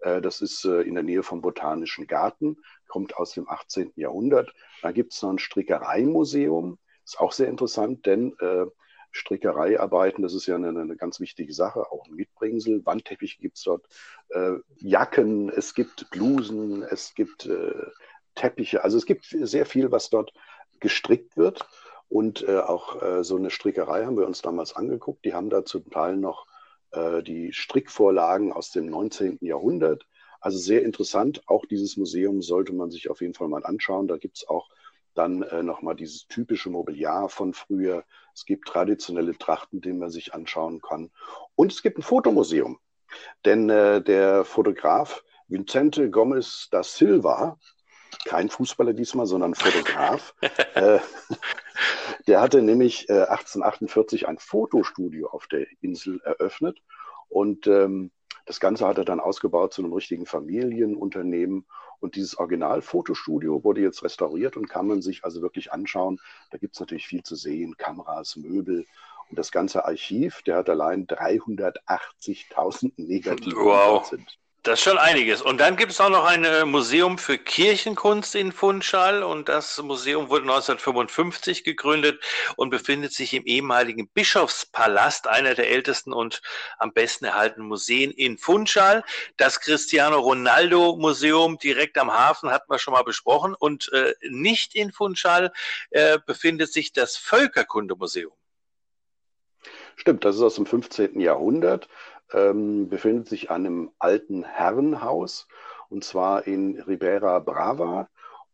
Äh, 0.00 0.20
das 0.20 0.40
ist 0.40 0.64
äh, 0.64 0.82
in 0.82 0.94
der 0.94 1.02
Nähe 1.02 1.22
vom 1.24 1.40
Botanischen 1.40 2.06
Garten, 2.06 2.56
kommt 2.86 3.16
aus 3.16 3.32
dem 3.32 3.48
18. 3.48 3.92
Jahrhundert. 3.96 4.54
Dann 4.82 4.94
gibt 4.94 5.12
es 5.12 5.22
noch 5.22 5.30
ein 5.30 5.38
Strickereimuseum. 5.38 6.78
Ist 7.04 7.20
auch 7.20 7.32
sehr 7.32 7.48
interessant, 7.48 8.06
denn 8.06 8.34
äh, 8.40 8.66
Strickereiarbeiten, 9.14 10.22
das 10.22 10.34
ist 10.34 10.46
ja 10.46 10.56
eine, 10.56 10.68
eine, 10.68 10.96
ganz 10.96 11.20
wichtige 11.20 11.54
Sache, 11.54 11.90
auch 11.92 12.06
ein 12.06 12.14
Mitbringsel. 12.14 12.84
Wandteppiche 12.84 13.38
gibt 13.38 13.56
es 13.56 13.62
dort, 13.62 13.86
äh, 14.30 14.54
Jacken, 14.78 15.50
es 15.50 15.74
gibt 15.74 16.10
Blusen, 16.10 16.82
es 16.82 17.14
gibt 17.14 17.46
äh, 17.46 17.86
Teppiche. 18.34 18.82
Also 18.82 18.96
es 18.96 19.06
gibt 19.06 19.24
sehr 19.26 19.66
viel, 19.66 19.92
was 19.92 20.10
dort 20.10 20.32
gestrickt 20.80 21.36
wird. 21.36 21.68
Und 22.08 22.46
äh, 22.46 22.58
auch 22.58 23.02
äh, 23.02 23.24
so 23.24 23.36
eine 23.36 23.50
Strickerei 23.50 24.04
haben 24.04 24.18
wir 24.18 24.26
uns 24.26 24.42
damals 24.42 24.74
angeguckt. 24.74 25.24
Die 25.24 25.32
haben 25.32 25.48
da 25.48 25.64
zum 25.64 25.88
Teil 25.90 26.16
noch 26.16 26.46
äh, 26.90 27.22
die 27.22 27.52
Strickvorlagen 27.52 28.52
aus 28.52 28.72
dem 28.72 28.86
19. 28.86 29.38
Jahrhundert. 29.42 30.06
Also 30.40 30.58
sehr 30.58 30.82
interessant. 30.82 31.42
Auch 31.46 31.64
dieses 31.66 31.96
Museum 31.96 32.42
sollte 32.42 32.72
man 32.72 32.90
sich 32.90 33.08
auf 33.10 33.20
jeden 33.20 33.34
Fall 33.34 33.48
mal 33.48 33.64
anschauen. 33.64 34.08
Da 34.08 34.16
gibt 34.16 34.38
es 34.38 34.48
auch 34.48 34.68
dann 35.14 35.42
äh, 35.42 35.62
nochmal 35.62 35.94
dieses 35.94 36.26
typische 36.26 36.70
Mobiliar 36.70 37.28
von 37.28 37.54
früher. 37.54 38.04
Es 38.34 38.44
gibt 38.44 38.68
traditionelle 38.68 39.36
Trachten, 39.38 39.80
die 39.80 39.92
man 39.92 40.10
sich 40.10 40.34
anschauen 40.34 40.80
kann. 40.80 41.10
Und 41.54 41.72
es 41.72 41.82
gibt 41.82 41.98
ein 41.98 42.02
Fotomuseum. 42.02 42.78
Denn 43.44 43.70
äh, 43.70 44.02
der 44.02 44.44
Fotograf 44.44 45.22
Vicente 45.46 46.10
Gomez 46.10 46.68
da 46.70 46.82
Silva, 46.82 47.58
kein 48.24 48.48
Fußballer 48.48 48.92
diesmal, 48.92 49.26
sondern 49.26 49.54
Fotograf, 49.54 50.34
äh, 50.74 50.98
der 52.26 52.40
hatte 52.40 52.62
nämlich 52.62 53.08
äh, 53.08 53.22
1848 53.24 54.26
ein 54.26 54.38
Fotostudio 54.38 55.28
auf 55.28 55.46
der 55.46 55.66
Insel 55.80 56.20
eröffnet. 56.24 56.78
Und 57.28 57.66
ähm, 57.66 58.10
das 58.46 58.60
Ganze 58.60 58.86
hat 58.86 58.98
er 58.98 59.04
dann 59.04 59.20
ausgebaut 59.20 59.72
zu 59.72 59.82
einem 59.82 59.92
richtigen 59.92 60.26
Familienunternehmen. 60.26 61.66
Und 62.04 62.16
dieses 62.16 62.36
Original-Fotostudio 62.36 63.64
wurde 63.64 63.80
jetzt 63.80 64.02
restauriert 64.02 64.58
und 64.58 64.68
kann 64.68 64.86
man 64.86 65.00
sich 65.00 65.24
also 65.24 65.40
wirklich 65.40 65.72
anschauen. 65.72 66.20
Da 66.50 66.58
gibt 66.58 66.74
es 66.74 66.80
natürlich 66.80 67.06
viel 67.06 67.22
zu 67.22 67.34
sehen, 67.34 67.78
Kameras, 67.78 68.36
Möbel. 68.36 68.84
Und 69.30 69.38
das 69.38 69.50
ganze 69.50 69.86
Archiv, 69.86 70.42
der 70.42 70.56
hat 70.56 70.68
allein 70.68 71.06
380.000 71.06 72.92
Negative. 72.98 73.56
Wow. 73.56 74.04
Sind. 74.04 74.38
Das 74.64 74.78
ist 74.78 74.84
schon 74.84 74.96
einiges. 74.96 75.42
Und 75.42 75.58
dann 75.58 75.76
gibt 75.76 75.92
es 75.92 76.00
auch 76.00 76.08
noch 76.08 76.24
ein 76.24 76.42
äh, 76.42 76.64
Museum 76.64 77.18
für 77.18 77.36
Kirchenkunst 77.36 78.34
in 78.34 78.50
Funchal 78.50 79.22
und 79.22 79.50
das 79.50 79.76
Museum 79.82 80.30
wurde 80.30 80.44
1955 80.44 81.64
gegründet 81.64 82.24
und 82.56 82.70
befindet 82.70 83.12
sich 83.12 83.34
im 83.34 83.44
ehemaligen 83.44 84.08
Bischofspalast, 84.08 85.28
einer 85.28 85.54
der 85.54 85.68
ältesten 85.68 86.14
und 86.14 86.40
am 86.78 86.94
besten 86.94 87.26
erhaltenen 87.26 87.68
Museen 87.68 88.10
in 88.10 88.38
Funchal. 88.38 89.04
Das 89.36 89.60
Cristiano 89.60 90.18
Ronaldo 90.18 90.96
Museum 90.96 91.58
direkt 91.58 91.98
am 91.98 92.10
Hafen 92.10 92.50
hatten 92.50 92.72
wir 92.72 92.78
schon 92.78 92.94
mal 92.94 93.04
besprochen 93.04 93.54
und 93.54 93.92
äh, 93.92 94.14
nicht 94.30 94.74
in 94.74 94.92
Funchal 94.92 95.52
äh, 95.90 96.18
befindet 96.24 96.72
sich 96.72 96.94
das 96.94 97.18
Völkerkundemuseum. 97.18 98.32
Stimmt, 99.96 100.24
das 100.24 100.36
ist 100.36 100.42
aus 100.42 100.54
dem 100.56 100.66
15. 100.66 101.20
Jahrhundert 101.20 101.88
ähm, 102.32 102.88
befindet 102.88 103.28
sich 103.28 103.50
an 103.50 103.66
einem 103.66 103.90
alten 103.98 104.44
Herrenhaus 104.44 105.46
und 105.88 106.04
zwar 106.04 106.46
in 106.46 106.80
Ribera 106.80 107.38
Brava. 107.38 108.08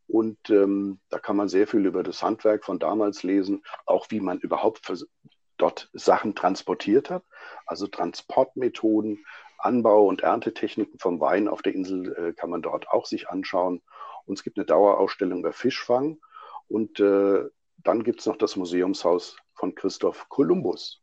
Und 0.07 0.51
ähm, 0.51 0.99
da 1.09 1.21
kann 1.21 1.37
man 1.37 1.49
sehr 1.49 1.69
viel 1.69 1.87
über 1.87 2.03
das 2.03 2.23
Handwerk 2.23 2.65
von 2.65 2.81
damals 2.81 3.23
lesen, 3.23 3.63
auch 3.87 4.07
wie 4.11 4.21
man 4.21 4.39
überhaupt 4.39 4.93
dort 5.57 5.89
Sachen 5.93 6.35
transportiert 6.35 7.11
hat. 7.11 7.23
Also 7.65 7.87
Transportmethoden, 7.87 9.25
Anbau- 9.59 10.09
und 10.09 10.23
Erntetechniken 10.23 10.99
vom 10.99 11.21
Wein 11.21 11.47
auf 11.47 11.63
der 11.63 11.75
Insel 11.75 12.13
äh, 12.17 12.33
kann 12.33 12.51
man 12.51 12.63
dort 12.63 12.89
auch 12.89 13.07
sich 13.07 13.29
anschauen. 13.29 13.83
Und 14.27 14.35
es 14.39 14.43
gibt 14.43 14.59
eine 14.59 14.67
Dauerausstellung 14.67 15.41
über 15.41 15.53
Fischfang. 15.53 16.19
Und 16.67 16.99
äh, 16.99 17.45
dann 17.79 18.03
gibt 18.03 18.21
es 18.21 18.27
noch 18.27 18.37
das 18.37 18.57
Museumshaus 18.57 19.37
von 19.55 19.75
Christoph 19.75 20.29
Kolumbus. 20.29 21.03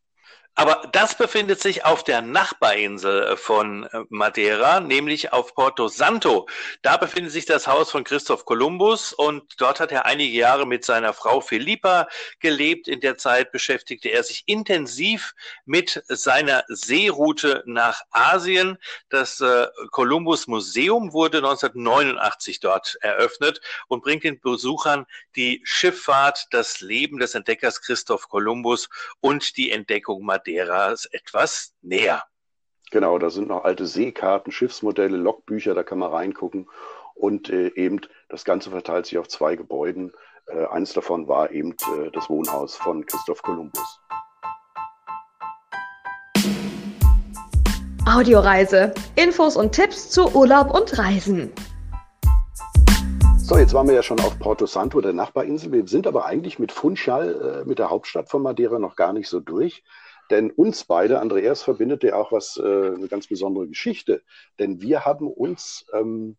Aber 0.59 0.87
das 0.91 1.15
befindet 1.15 1.61
sich 1.61 1.85
auf 1.85 2.03
der 2.03 2.23
Nachbarinsel 2.23 3.23
äh, 3.23 3.37
von 3.37 3.83
äh, 3.83 3.99
Madeira, 4.09 4.79
nämlich 4.79 5.31
auf 5.31 5.53
Porto 5.53 5.87
Santo. 5.87 6.47
Da 6.81 6.97
befindet 6.97 7.31
sich 7.31 7.45
das 7.45 7.67
Haus 7.67 7.91
von 7.91 8.03
Christoph 8.03 8.43
Kolumbus 8.43 9.13
und 9.13 9.43
dort 9.59 9.79
hat 9.79 9.91
er 9.91 10.07
einige 10.07 10.35
Jahre 10.35 10.65
mit 10.65 10.83
seiner 10.83 11.13
Frau 11.13 11.41
Philippa 11.41 12.07
gelebt. 12.39 12.87
In 12.87 13.01
der 13.01 13.19
Zeit 13.19 13.51
beschäftigte 13.51 14.09
er 14.09 14.23
sich 14.23 14.45
intensiv 14.47 15.35
mit 15.65 16.01
seiner 16.07 16.63
Seeroute 16.69 17.61
nach 17.67 18.01
Asien. 18.09 18.79
Das 19.09 19.39
äh, 19.39 19.67
Kolumbus 19.91 20.47
Museum 20.47 21.13
wurde 21.13 21.37
1989 21.37 22.61
dort 22.61 22.97
eröffnet 23.01 23.61
und 23.89 24.01
bringt 24.01 24.23
den 24.23 24.39
Besuchern 24.39 25.05
die 25.35 25.61
Schifffahrt, 25.63 26.47
das 26.49 26.81
Leben 26.81 27.19
des 27.19 27.35
Entdeckers 27.35 27.79
Christoph 27.83 28.27
Kolumbus 28.27 28.89
und 29.19 29.55
die 29.55 29.69
Entdeckung 29.69 30.25
Madeiras 30.25 30.46
Madeiras 30.47 31.07
etwas 31.11 31.73
näher. 31.81 32.23
Genau, 32.91 33.19
da 33.19 33.29
sind 33.29 33.49
noch 33.49 33.65
alte 33.65 33.85
Seekarten, 33.85 34.51
Schiffsmodelle, 34.51 35.17
Logbücher, 35.17 35.75
da 35.75 35.83
kann 35.83 35.99
man 35.99 36.11
reingucken. 36.11 36.69
Und 37.15 37.49
äh, 37.49 37.67
eben 37.75 37.99
das 38.29 38.45
Ganze 38.45 38.69
verteilt 38.69 39.07
sich 39.07 39.17
auf 39.17 39.27
zwei 39.27 39.57
Gebäuden. 39.57 40.13
Äh, 40.45 40.65
eines 40.67 40.93
davon 40.93 41.27
war 41.27 41.51
eben 41.51 41.71
äh, 41.71 42.11
das 42.13 42.29
Wohnhaus 42.29 42.77
von 42.77 43.05
Christoph 43.05 43.41
Kolumbus. 43.41 43.99
Audioreise. 48.09 48.93
Infos 49.17 49.57
und 49.57 49.73
Tipps 49.73 50.09
zu 50.09 50.33
Urlaub 50.33 50.73
und 50.73 50.97
Reisen. 50.97 51.51
So, 53.37 53.57
jetzt 53.57 53.73
waren 53.73 53.87
wir 53.87 53.95
ja 53.95 54.03
schon 54.03 54.19
auf 54.21 54.37
Porto 54.39 54.65
Santo, 54.65 55.01
der 55.01 55.13
Nachbarinsel. 55.13 55.71
Wir 55.73 55.87
sind 55.87 56.07
aber 56.07 56.25
eigentlich 56.25 56.59
mit 56.59 56.71
Funchal, 56.71 57.63
äh, 57.63 57.65
mit 57.65 57.79
der 57.79 57.89
Hauptstadt 57.89 58.29
von 58.29 58.41
Madeira, 58.41 58.79
noch 58.79 58.95
gar 58.95 59.11
nicht 59.11 59.27
so 59.27 59.41
durch. 59.41 59.83
Denn 60.29 60.51
uns 60.51 60.83
beide, 60.83 61.19
Andreas, 61.19 61.63
verbindet 61.63 62.03
ja 62.03 62.15
auch 62.15 62.31
was, 62.31 62.57
äh, 62.57 62.61
eine 62.61 63.07
ganz 63.07 63.27
besondere 63.27 63.67
Geschichte. 63.67 64.23
Denn 64.59 64.81
wir 64.81 65.05
haben 65.05 65.27
uns 65.27 65.85
ähm, 65.93 66.37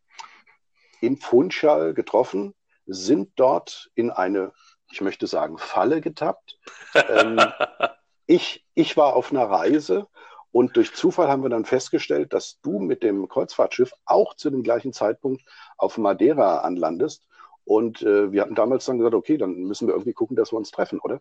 in 1.01 1.17
Funchal 1.17 1.95
getroffen, 1.95 2.55
sind 2.87 3.31
dort 3.37 3.91
in 3.95 4.11
eine, 4.11 4.53
ich 4.91 5.01
möchte 5.01 5.27
sagen, 5.27 5.59
Falle 5.59 6.01
getappt. 6.01 6.59
ähm, 6.95 7.41
ich, 8.27 8.65
ich 8.75 8.97
war 8.97 9.15
auf 9.15 9.31
einer 9.31 9.45
Reise 9.45 10.07
und 10.51 10.77
durch 10.77 10.95
Zufall 10.95 11.29
haben 11.29 11.43
wir 11.43 11.51
dann 11.51 11.65
festgestellt, 11.65 12.33
dass 12.33 12.61
du 12.61 12.79
mit 12.79 13.03
dem 13.03 13.29
Kreuzfahrtschiff 13.29 13.93
auch 14.07 14.35
zu 14.35 14.51
dem 14.51 14.63
gleichen 14.63 14.93
Zeitpunkt 14.93 15.43
auf 15.77 15.99
Madeira 15.99 16.59
anlandest. 16.59 17.27
Und 17.65 18.03
äh, 18.03 18.33
wir 18.33 18.43
hatten 18.43 18.55
damals 18.55 18.87
dann 18.87 18.97
gesagt, 18.97 19.15
okay, 19.15 19.37
dann 19.37 19.55
müssen 19.65 19.87
wir 19.87 19.95
irgendwie 19.95 20.15
gucken, 20.15 20.37
dass 20.37 20.53
wir 20.53 20.57
uns 20.57 20.71
treffen, 20.71 21.01
oder? 21.01 21.21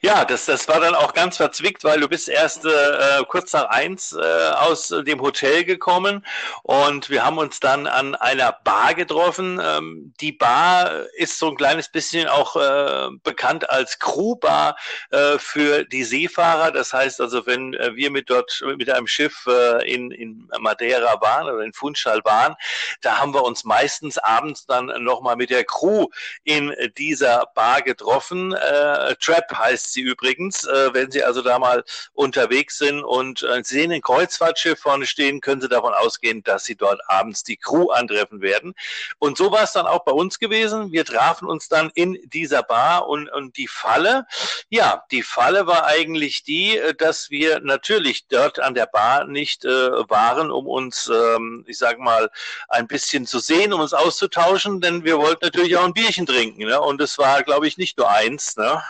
Ja, 0.00 0.24
das, 0.24 0.46
das 0.46 0.68
war 0.68 0.80
dann 0.80 0.94
auch 0.94 1.12
ganz 1.12 1.36
verzwickt, 1.36 1.84
weil 1.84 2.00
du 2.00 2.08
bist 2.08 2.28
erst 2.28 2.64
äh, 2.64 3.22
kurz 3.28 3.52
nach 3.52 3.66
eins 3.66 4.12
äh, 4.12 4.50
aus 4.50 4.88
dem 4.88 5.20
Hotel 5.20 5.64
gekommen 5.64 6.24
und 6.62 7.10
wir 7.10 7.24
haben 7.24 7.38
uns 7.38 7.60
dann 7.60 7.86
an 7.86 8.14
einer 8.14 8.52
Bar 8.52 8.94
getroffen. 8.94 9.60
Ähm, 9.62 10.14
die 10.20 10.32
Bar 10.32 11.06
ist 11.16 11.38
so 11.38 11.48
ein 11.48 11.56
kleines 11.56 11.88
bisschen 11.88 12.28
auch 12.28 12.56
äh, 12.56 13.08
bekannt 13.22 13.68
als 13.70 13.98
Crewbar 13.98 14.76
äh, 15.10 15.38
für 15.38 15.84
die 15.84 16.04
Seefahrer. 16.04 16.72
Das 16.72 16.92
heißt 16.92 17.20
also, 17.20 17.46
wenn 17.46 17.74
äh, 17.74 17.94
wir 17.94 18.10
mit 18.10 18.30
dort 18.30 18.62
mit 18.76 18.88
einem 18.90 19.06
Schiff 19.06 19.46
äh, 19.46 19.92
in, 19.92 20.10
in 20.10 20.48
Madeira 20.58 21.20
waren 21.20 21.48
oder 21.48 21.64
in 21.64 21.72
Funchal 21.72 22.20
waren, 22.24 22.54
da 23.00 23.18
haben 23.18 23.34
wir 23.34 23.44
uns 23.44 23.64
meistens 23.64 24.18
abends 24.18 24.66
dann 24.66 24.86
nochmal 25.02 25.36
mit 25.36 25.50
der 25.50 25.64
Crew 25.64 26.06
in 26.44 26.74
dieser 26.96 27.46
Bar 27.54 27.82
getroffen. 27.82 28.52
Äh, 28.52 29.14
Trap 29.16 29.55
heißt 29.58 29.92
sie 29.92 30.02
übrigens. 30.02 30.64
Äh, 30.64 30.94
wenn 30.94 31.10
Sie 31.10 31.22
also 31.22 31.42
da 31.42 31.58
mal 31.58 31.84
unterwegs 32.12 32.78
sind 32.78 33.02
und 33.02 33.42
äh, 33.42 33.62
sehen 33.62 33.92
ein 33.92 34.02
Kreuzfahrtschiff 34.02 34.80
vorne 34.80 35.06
stehen, 35.06 35.40
können 35.40 35.60
Sie 35.60 35.68
davon 35.68 35.94
ausgehen, 35.94 36.42
dass 36.42 36.64
Sie 36.64 36.76
dort 36.76 37.00
abends 37.08 37.42
die 37.42 37.56
Crew 37.56 37.90
antreffen 37.90 38.40
werden. 38.40 38.74
Und 39.18 39.36
so 39.36 39.52
war 39.52 39.62
es 39.62 39.72
dann 39.72 39.86
auch 39.86 40.04
bei 40.04 40.12
uns 40.12 40.38
gewesen. 40.38 40.92
Wir 40.92 41.04
trafen 41.04 41.48
uns 41.48 41.68
dann 41.68 41.90
in 41.94 42.18
dieser 42.32 42.62
Bar 42.62 43.08
und, 43.08 43.28
und 43.28 43.56
die 43.56 43.68
Falle, 43.68 44.26
ja, 44.68 45.04
die 45.10 45.22
Falle 45.22 45.66
war 45.66 45.86
eigentlich 45.86 46.44
die, 46.44 46.76
äh, 46.76 46.94
dass 46.94 47.30
wir 47.30 47.60
natürlich 47.60 48.26
dort 48.28 48.58
an 48.58 48.74
der 48.74 48.86
Bar 48.86 49.24
nicht 49.24 49.64
äh, 49.64 49.68
waren, 49.68 50.50
um 50.50 50.66
uns, 50.66 51.08
ähm, 51.08 51.64
ich 51.66 51.78
sag 51.78 51.98
mal, 51.98 52.30
ein 52.68 52.86
bisschen 52.86 53.26
zu 53.26 53.38
sehen, 53.38 53.72
um 53.72 53.80
uns 53.80 53.92
auszutauschen, 53.92 54.80
denn 54.80 55.04
wir 55.04 55.18
wollten 55.18 55.44
natürlich 55.44 55.76
auch 55.76 55.84
ein 55.84 55.94
Bierchen 55.94 56.26
trinken. 56.26 56.64
Ne? 56.64 56.80
Und 56.80 57.00
es 57.00 57.18
war, 57.18 57.42
glaube 57.42 57.66
ich, 57.66 57.76
nicht 57.78 57.98
nur 57.98 58.10
eins. 58.10 58.56
Ne? 58.56 58.82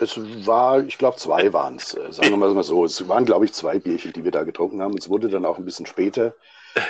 Es 0.00 0.18
war, 0.46 0.82
ich 0.82 0.96
glaube, 0.96 1.18
zwei 1.18 1.52
waren 1.52 1.76
es. 1.76 1.94
Äh, 1.94 2.12
sagen 2.12 2.30
wir 2.30 2.36
mal 2.36 2.62
so. 2.64 2.84
Es 2.84 3.06
waren, 3.06 3.26
glaube 3.26 3.44
ich, 3.44 3.52
zwei 3.52 3.78
Bierchen, 3.78 4.12
die 4.12 4.24
wir 4.24 4.30
da 4.30 4.44
getrunken 4.44 4.80
haben. 4.80 4.96
Es 4.96 5.08
wurde 5.08 5.28
dann 5.28 5.44
auch 5.44 5.58
ein 5.58 5.64
bisschen 5.64 5.86
später. 5.86 6.34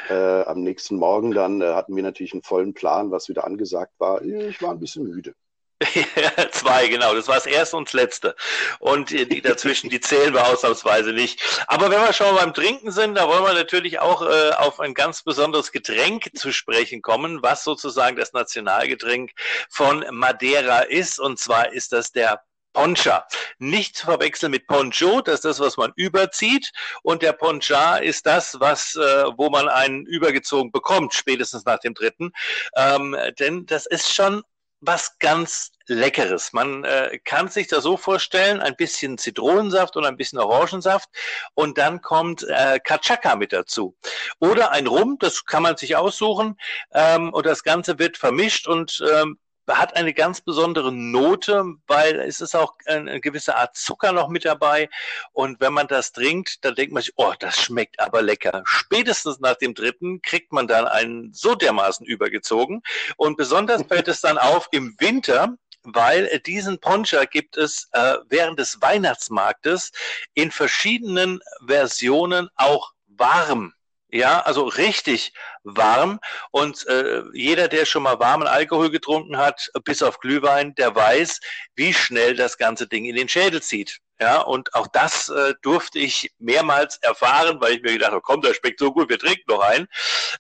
Äh, 0.09 0.43
am 0.43 0.61
nächsten 0.63 0.97
Morgen 0.97 1.33
dann 1.33 1.61
äh, 1.61 1.73
hatten 1.73 1.97
wir 1.97 2.03
natürlich 2.03 2.33
einen 2.33 2.43
vollen 2.43 2.75
Plan, 2.75 3.11
was 3.11 3.29
wieder 3.29 3.45
angesagt 3.45 3.95
war. 3.99 4.23
Ich 4.23 4.61
war 4.63 4.71
ein 4.71 4.81
bisschen 4.81 5.05
müde. 5.05 5.35
Zwei, 6.53 6.89
genau. 6.89 7.15
Das 7.15 7.27
war 7.27 7.37
das 7.37 7.47
erste 7.47 7.79
und 7.79 7.89
das 7.89 7.95
letzte. 7.95 8.37
Und 8.79 9.11
die 9.11 9.41
dazwischen, 9.41 9.89
die 9.89 10.01
zählen 10.01 10.35
wir 10.35 10.47
ausnahmsweise 10.47 11.13
nicht. 11.13 11.65
Aber 11.67 11.91
wenn 11.91 12.03
wir 12.03 12.13
schon 12.13 12.35
mal 12.35 12.45
beim 12.45 12.55
Trinken 12.55 12.91
sind, 12.91 13.15
da 13.15 13.27
wollen 13.27 13.43
wir 13.43 13.55
natürlich 13.55 13.99
auch 13.99 14.23
äh, 14.23 14.51
auf 14.59 14.79
ein 14.79 14.93
ganz 14.93 15.23
besonderes 15.23 15.73
Getränk 15.73 16.31
zu 16.37 16.53
sprechen 16.53 17.01
kommen, 17.01 17.43
was 17.43 17.65
sozusagen 17.65 18.17
das 18.17 18.35
Nationalgetränk 18.35 19.31
von 19.71 20.05
Madeira 20.11 20.81
ist. 20.81 21.19
Und 21.19 21.39
zwar 21.39 21.73
ist 21.73 21.93
das 21.93 22.13
der 22.13 22.43
Poncha. 22.73 23.27
Nicht 23.59 23.97
zu 23.97 24.07
verwechseln 24.07 24.53
mit 24.53 24.67
Poncho, 24.67 25.21
das 25.21 25.37
ist 25.37 25.45
das, 25.45 25.61
was 25.61 25.77
man 25.77 25.93
überzieht. 25.97 26.71
Und 27.03 27.23
der 27.23 27.33
Poncha 27.33 27.97
ist 27.97 28.27
das, 28.27 28.59
was, 28.61 28.97
äh, 28.97 29.25
wo 29.37 29.51
man 29.51 29.69
einen 29.69 30.07
übergezogen 30.07 30.71
bekommt, 30.73 31.15
spätestens 31.15 31.65
nach 31.65 31.79
dem 31.79 31.95
dritten. 31.95 32.33
Ähm, 32.77 33.17
denn 33.39 33.67
das 33.67 33.87
ist 33.87 34.15
schon 34.15 34.43
was 34.81 35.19
ganz 35.19 35.73
Leckeres. 35.87 36.53
Man 36.53 36.85
äh, 36.85 37.19
kann 37.25 37.49
sich 37.49 37.67
das 37.67 37.83
so 37.83 37.97
vorstellen, 37.97 38.61
ein 38.61 38.77
bisschen 38.77 39.19
Zitronensaft 39.19 39.97
und 39.97 40.07
ein 40.07 40.17
bisschen 40.17 40.39
Orangensaft 40.39 41.09
und 41.55 41.79
dann 41.79 42.01
kommt 42.01 42.45
äh, 42.49 42.79
Kachaka 42.79 43.37
mit 43.37 43.53
dazu. 43.53 43.97
Oder 44.39 44.71
ein 44.71 44.87
Rum, 44.87 45.17
das 45.19 45.45
kann 45.45 45.63
man 45.63 45.77
sich 45.77 45.97
aussuchen 45.97 46.57
ähm, 46.93 47.33
und 47.33 47.45
das 47.45 47.63
Ganze 47.63 47.99
wird 47.99 48.17
vermischt 48.17 48.69
und 48.69 49.03
ähm, 49.13 49.39
hat 49.71 49.97
eine 49.97 50.15
ganz 50.15 50.41
besondere 50.41 50.93
Note, 50.93 51.65
weil 51.87 52.21
es 52.21 52.41
ist 52.41 52.55
auch 52.55 52.75
eine 52.87 53.21
gewisse 53.21 53.57
Art 53.57 53.77
Zucker 53.77 54.13
noch 54.13 54.29
mit 54.29 54.45
dabei. 54.45 54.89
Und 55.33 55.61
wenn 55.61 55.73
man 55.73 55.87
das 55.87 56.13
trinkt, 56.13 56.65
dann 56.65 56.75
denkt 56.75 56.93
man 56.93 57.03
sich, 57.03 57.13
oh, 57.17 57.33
das 57.39 57.57
schmeckt 57.61 58.01
aber 58.01 58.23
lecker. 58.23 58.63
Spätestens 58.65 59.41
nach 59.41 59.57
dem 59.57 59.75
dritten 59.75 60.23
kriegt 60.23 60.53
man 60.53 60.67
dann 60.67 60.87
einen 60.87 61.33
so 61.33 61.55
dermaßen 61.55 62.07
übergezogen. 62.07 62.83
Und 63.17 63.37
besonders 63.37 63.83
fällt 63.83 64.09
es 64.09 64.21
dann 64.21 64.39
auf 64.39 64.69
im 64.73 64.95
Winter, 64.99 65.57
weil 65.83 66.41
diesen 66.41 66.79
Poncha 66.79 67.25
gibt 67.25 67.57
es 67.57 67.89
äh, 67.93 68.17
während 68.29 68.59
des 68.59 68.81
Weihnachtsmarktes 68.83 69.93
in 70.35 70.51
verschiedenen 70.51 71.41
Versionen 71.67 72.49
auch 72.57 72.93
warm. 73.07 73.73
Ja, 74.13 74.41
also 74.41 74.65
richtig 74.65 75.33
warm. 75.65 76.21
Und 76.51 76.87
äh, 76.87 77.23
jeder, 77.33 77.69
der 77.69 77.85
schon 77.85 78.03
mal 78.03 78.19
warmen 78.19 78.47
Alkohol 78.47 78.91
getrunken 78.91 79.37
hat, 79.37 79.71
bis 79.85 80.03
auf 80.03 80.19
Glühwein, 80.21 80.75
der 80.75 80.95
weiß, 80.95 81.41
wie 81.75 81.93
schnell 81.95 82.35
das 82.35 82.59
ganze 82.59 82.87
Ding 82.87 83.05
in 83.05 83.17
den 83.17 83.29
Schädel 83.29 83.63
zieht. 83.63 84.01
Ja, 84.21 84.43
und 84.43 84.75
auch 84.75 84.87
das 84.87 85.31
äh, 85.31 85.55
durfte 85.63 85.99
ich 85.99 86.31
mehrmals 86.39 86.99
erfahren, 86.99 87.59
weil 87.59 87.73
ich 87.73 87.83
mir 87.83 87.95
gedacht 87.95 88.11
habe, 88.11 88.21
komm, 88.21 88.43
das 88.43 88.57
schmeckt 88.57 88.79
so 88.79 88.93
gut, 88.93 89.09
wir 89.09 89.19
trinken 89.19 89.45
noch 89.49 89.61
ein. 89.61 89.89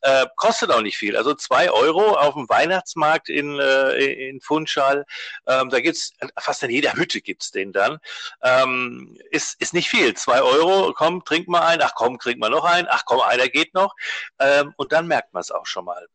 Äh, 0.02 0.26
kostet 0.36 0.70
auch 0.70 0.82
nicht 0.82 0.98
viel. 0.98 1.16
Also 1.16 1.32
zwei 1.32 1.70
Euro 1.70 2.10
auf 2.10 2.34
dem 2.34 2.46
Weihnachtsmarkt 2.50 3.30
in, 3.30 3.58
äh, 3.58 4.28
in 4.28 4.42
Funchal. 4.42 5.06
Ähm, 5.46 5.70
da 5.70 5.80
gibt's 5.80 6.12
fast 6.38 6.62
in 6.62 6.68
jeder 6.68 6.92
Hütte 6.92 7.22
gibt's 7.22 7.52
den 7.52 7.72
dann. 7.72 8.00
Ähm, 8.42 9.16
ist, 9.30 9.58
ist 9.62 9.72
nicht 9.72 9.88
viel. 9.88 10.12
Zwei 10.12 10.42
Euro, 10.42 10.92
komm, 10.94 11.24
trink 11.24 11.48
mal 11.48 11.62
ein. 11.62 11.80
Ach 11.80 11.94
komm, 11.94 12.18
trink 12.18 12.38
mal 12.38 12.50
noch 12.50 12.64
ein. 12.64 12.86
Ach 12.90 13.04
komm, 13.06 13.20
einer 13.22 13.48
geht 13.48 13.72
noch. 13.72 13.94
Ähm, 14.40 14.74
und 14.76 14.92
dann 14.92 15.08
merkt 15.10 15.34
man 15.34 15.42
es 15.42 15.50
auch 15.50 15.66
schon 15.66 15.84
mal. 15.84 16.08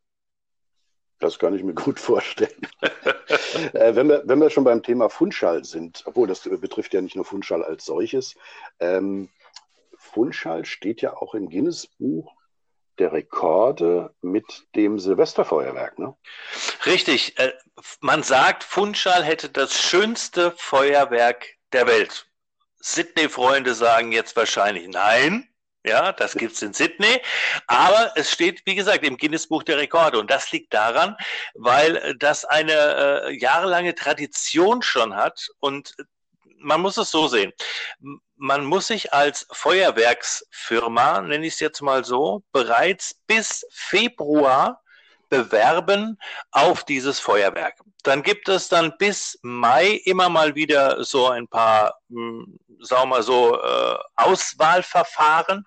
Das 1.19 1.38
kann 1.38 1.55
ich 1.55 1.63
mir 1.63 1.73
gut 1.73 1.99
vorstellen. 1.99 2.67
äh, 3.73 3.95
wenn, 3.95 4.10
wir, 4.10 4.23
wenn 4.25 4.39
wir 4.39 4.49
schon 4.49 4.63
beim 4.63 4.81
Thema 4.84 5.10
Funchal 5.10 5.63
sind, 5.63 6.03
obwohl 6.05 6.27
das 6.27 6.41
betrifft 6.41 6.93
ja 6.93 7.01
nicht 7.01 7.15
nur 7.15 7.25
Funchal 7.25 7.63
als 7.63 7.86
solches, 7.86 8.36
ähm, 8.79 9.29
Funchal 9.97 10.65
steht 10.65 11.01
ja 11.01 11.15
auch 11.15 11.36
im 11.36 11.49
Guinness-Buch 11.49 12.34
der 12.97 13.12
Rekorde 13.12 14.13
mit 14.21 14.67
dem 14.75 14.99
Silvesterfeuerwerk, 14.99 15.99
ne? 15.99 16.15
Richtig. 16.86 17.38
Äh, 17.38 17.53
man 17.99 18.23
sagt, 18.23 18.63
Funchal 18.63 19.23
hätte 19.23 19.49
das 19.49 19.73
schönste 19.73 20.51
Feuerwerk 20.51 21.45
der 21.73 21.88
Welt. 21.88 22.27
Sydney-Freunde 22.79 23.73
sagen 23.73 24.12
jetzt 24.12 24.36
wahrscheinlich 24.36 24.88
nein. 24.88 25.49
Ja, 25.86 26.12
das 26.12 26.34
gibt's 26.34 26.62
in 26.63 26.74
Sydney. 26.74 27.21
Aber 27.67 28.12
es 28.15 28.32
steht, 28.32 28.62
wie 28.65 28.76
gesagt, 28.76 29.04
im 29.04 29.17
Guinness-Buch 29.17 29.63
der 29.63 29.78
Rekorde. 29.78 30.19
Und 30.19 30.32
das 30.32 30.52
liegt 30.52 30.74
daran, 30.74 31.15
weil 31.54 32.15
das 32.17 32.43
eine 32.43 32.74
äh, 33.28 33.38
jahrelange 33.38 33.93
Tradition 33.93 34.82
schon 34.82 35.15
hat. 35.15 35.48
Und 35.60 35.95
man 36.58 36.82
muss 36.82 36.98
es 36.98 37.12
so 37.12 37.28
sehen. 37.28 37.54
Man 38.36 38.65
muss 38.65 38.88
sich 38.88 39.13
als 39.13 39.48
Feuerwerksfirma, 39.52 41.21
nenne 41.21 41.45
ich 41.45 41.54
es 41.54 41.60
jetzt 41.60 41.82
mal 41.82 42.04
so, 42.04 42.43
bereits 42.52 43.15
bis 43.28 43.65
Februar 43.71 44.82
bewerben 45.30 46.17
auf 46.52 46.84
dieses 46.84 47.19
Feuerwerk. 47.19 47.76
Dann 48.04 48.24
gibt 48.24 48.50
es 48.50 48.69
dann 48.69 48.98
bis 48.98 49.39
Mai 49.41 50.02
immer 50.06 50.30
mal 50.30 50.56
wieder 50.56 51.04
so 51.04 51.28
ein 51.28 51.48
paar, 51.48 52.00
hm, 52.10 52.60
sagen 52.82 53.04
wir 53.04 53.18
mal 53.18 53.24
so, 53.24 53.62
äh, 53.62 53.98
Auswahlverfahren. 54.16 55.66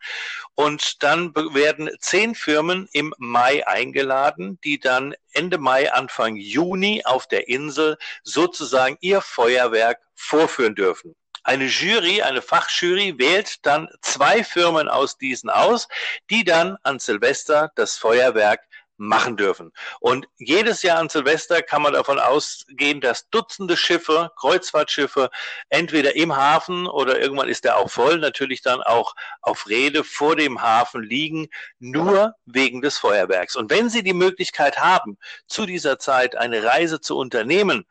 Und 0.54 1.02
dann 1.02 1.34
werden 1.34 1.90
zehn 2.00 2.34
Firmen 2.34 2.88
im 2.92 3.14
Mai 3.18 3.66
eingeladen, 3.66 4.58
die 4.64 4.78
dann 4.80 5.14
Ende 5.32 5.58
Mai, 5.58 5.92
Anfang 5.92 6.36
Juni 6.36 7.02
auf 7.04 7.26
der 7.26 7.48
Insel 7.48 7.96
sozusagen 8.22 8.96
ihr 9.00 9.20
Feuerwerk 9.20 10.00
vorführen 10.14 10.74
dürfen. 10.74 11.14
Eine 11.44 11.64
Jury, 11.64 12.20
eine 12.20 12.42
Fachjury 12.42 13.18
wählt 13.18 13.64
dann 13.64 13.88
zwei 14.02 14.44
Firmen 14.44 14.88
aus 14.88 15.16
diesen 15.16 15.48
aus, 15.48 15.88
die 16.28 16.44
dann 16.44 16.76
an 16.82 16.98
Silvester 16.98 17.70
das 17.74 17.96
Feuerwerk 17.96 18.60
machen 18.98 19.36
dürfen. 19.36 19.72
Und 20.00 20.28
jedes 20.36 20.82
Jahr 20.82 20.98
an 20.98 21.08
Silvester 21.08 21.62
kann 21.62 21.82
man 21.82 21.92
davon 21.92 22.18
ausgehen, 22.18 23.00
dass 23.00 23.30
Dutzende 23.30 23.76
Schiffe, 23.76 24.30
Kreuzfahrtschiffe, 24.36 25.30
entweder 25.68 26.16
im 26.16 26.36
Hafen 26.36 26.86
oder 26.86 27.20
irgendwann 27.20 27.48
ist 27.48 27.64
der 27.64 27.78
auch 27.78 27.90
voll, 27.90 28.18
natürlich 28.18 28.60
dann 28.60 28.82
auch 28.82 29.14
auf 29.40 29.68
Rede 29.68 30.04
vor 30.04 30.36
dem 30.36 30.60
Hafen 30.60 31.02
liegen, 31.02 31.48
nur 31.78 32.34
wegen 32.44 32.82
des 32.82 32.98
Feuerwerks. 32.98 33.56
Und 33.56 33.70
wenn 33.70 33.88
Sie 33.88 34.02
die 34.02 34.12
Möglichkeit 34.12 34.78
haben, 34.78 35.16
zu 35.46 35.64
dieser 35.64 35.98
Zeit 35.98 36.36
eine 36.36 36.64
Reise 36.64 37.00
zu 37.00 37.16
unternehmen 37.16 37.86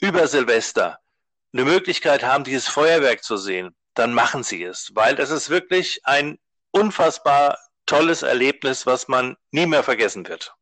über 0.00 0.28
Silvester, 0.28 1.00
eine 1.52 1.64
Möglichkeit 1.64 2.22
haben, 2.24 2.44
dieses 2.44 2.68
Feuerwerk 2.68 3.22
zu 3.22 3.36
sehen, 3.36 3.74
dann 3.94 4.12
machen 4.12 4.42
Sie 4.42 4.62
es, 4.62 4.90
weil 4.94 5.14
das 5.14 5.30
ist 5.30 5.50
wirklich 5.50 6.00
ein 6.04 6.38
unfassbar 6.72 7.58
tolles 7.86 8.22
Erlebnis, 8.22 8.86
was 8.86 9.08
man 9.08 9.36
nie 9.50 9.66
mehr 9.66 9.82
vergessen 9.82 10.28
wird. 10.28 10.54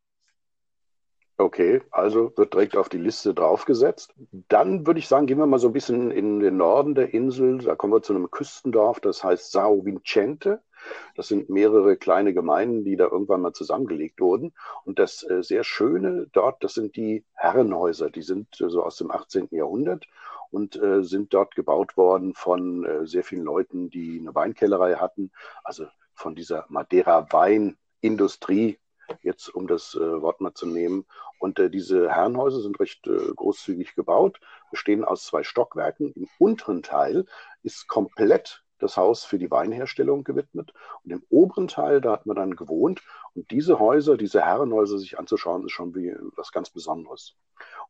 Okay, 1.37 1.81
also 1.89 2.31
wird 2.37 2.53
direkt 2.53 2.77
auf 2.77 2.89
die 2.89 2.99
Liste 2.99 3.33
draufgesetzt. 3.33 4.13
Dann 4.49 4.85
würde 4.85 4.99
ich 4.99 5.07
sagen, 5.07 5.25
gehen 5.25 5.39
wir 5.39 5.47
mal 5.47 5.57
so 5.57 5.67
ein 5.67 5.73
bisschen 5.73 6.11
in 6.11 6.39
den 6.39 6.57
Norden 6.57 6.93
der 6.93 7.13
Insel. 7.13 7.57
Da 7.57 7.75
kommen 7.75 7.91
wir 7.91 8.03
zu 8.03 8.13
einem 8.13 8.29
Küstendorf, 8.29 8.99
das 8.99 9.23
heißt 9.23 9.51
Sao 9.51 9.83
Vicente. 9.83 10.61
Das 11.15 11.27
sind 11.27 11.49
mehrere 11.49 11.97
kleine 11.97 12.33
Gemeinden, 12.33 12.85
die 12.85 12.97
da 12.97 13.05
irgendwann 13.05 13.41
mal 13.41 13.53
zusammengelegt 13.53 14.21
wurden. 14.21 14.53
Und 14.85 14.99
das 14.99 15.23
äh, 15.23 15.41
sehr 15.41 15.63
Schöne 15.63 16.27
dort, 16.33 16.63
das 16.63 16.75
sind 16.75 16.95
die 16.95 17.25
Herrenhäuser. 17.33 18.11
Die 18.11 18.21
sind 18.21 18.61
äh, 18.61 18.69
so 18.69 18.83
aus 18.83 18.97
dem 18.97 19.09
18. 19.09 19.47
Jahrhundert 19.51 20.05
und 20.51 20.75
äh, 20.75 21.03
sind 21.03 21.33
dort 21.33 21.55
gebaut 21.55 21.97
worden 21.97 22.35
von 22.35 23.07
sehr 23.07 23.23
vielen 23.23 23.43
Leuten, 23.43 23.89
die 23.89 24.19
eine 24.19 24.35
Weinkellerei 24.35 24.95
hatten. 24.95 25.31
Also 25.63 25.87
von 26.15 26.35
dieser 26.35 26.65
Madeira-Weinindustrie, 26.69 28.79
jetzt 29.21 29.49
um 29.49 29.67
das 29.67 29.95
äh, 29.95 30.21
Wort 30.21 30.41
mal 30.41 30.53
zu 30.53 30.65
nehmen. 30.65 31.05
Und 31.39 31.59
äh, 31.59 31.69
diese 31.69 32.09
Herrenhäuser 32.09 32.61
sind 32.61 32.79
recht 32.79 33.05
äh, 33.07 33.33
großzügig 33.35 33.95
gebaut, 33.95 34.39
bestehen 34.71 35.03
aus 35.03 35.25
zwei 35.25 35.43
Stockwerken. 35.43 36.13
Im 36.13 36.27
unteren 36.39 36.83
Teil 36.83 37.25
ist 37.63 37.87
komplett 37.87 38.63
das 38.79 38.97
Haus 38.97 39.23
für 39.23 39.39
die 39.39 39.49
Weinherstellung 39.49 40.23
gewidmet. 40.23 40.73
Und 41.03 41.11
im 41.11 41.23
oberen 41.29 41.67
Teil, 41.67 42.01
da 42.01 42.11
hat 42.11 42.25
man 42.25 42.35
dann 42.35 42.55
gewohnt. 42.55 43.01
Und 43.33 43.49
diese 43.49 43.79
Häuser, 43.79 44.17
diese 44.17 44.41
Herrenhäuser 44.41 44.99
sich 44.99 45.17
anzuschauen, 45.17 45.65
ist 45.65 45.71
schon 45.71 45.95
wie 45.95 46.13
was 46.35 46.51
ganz 46.51 46.69
Besonderes. 46.69 47.35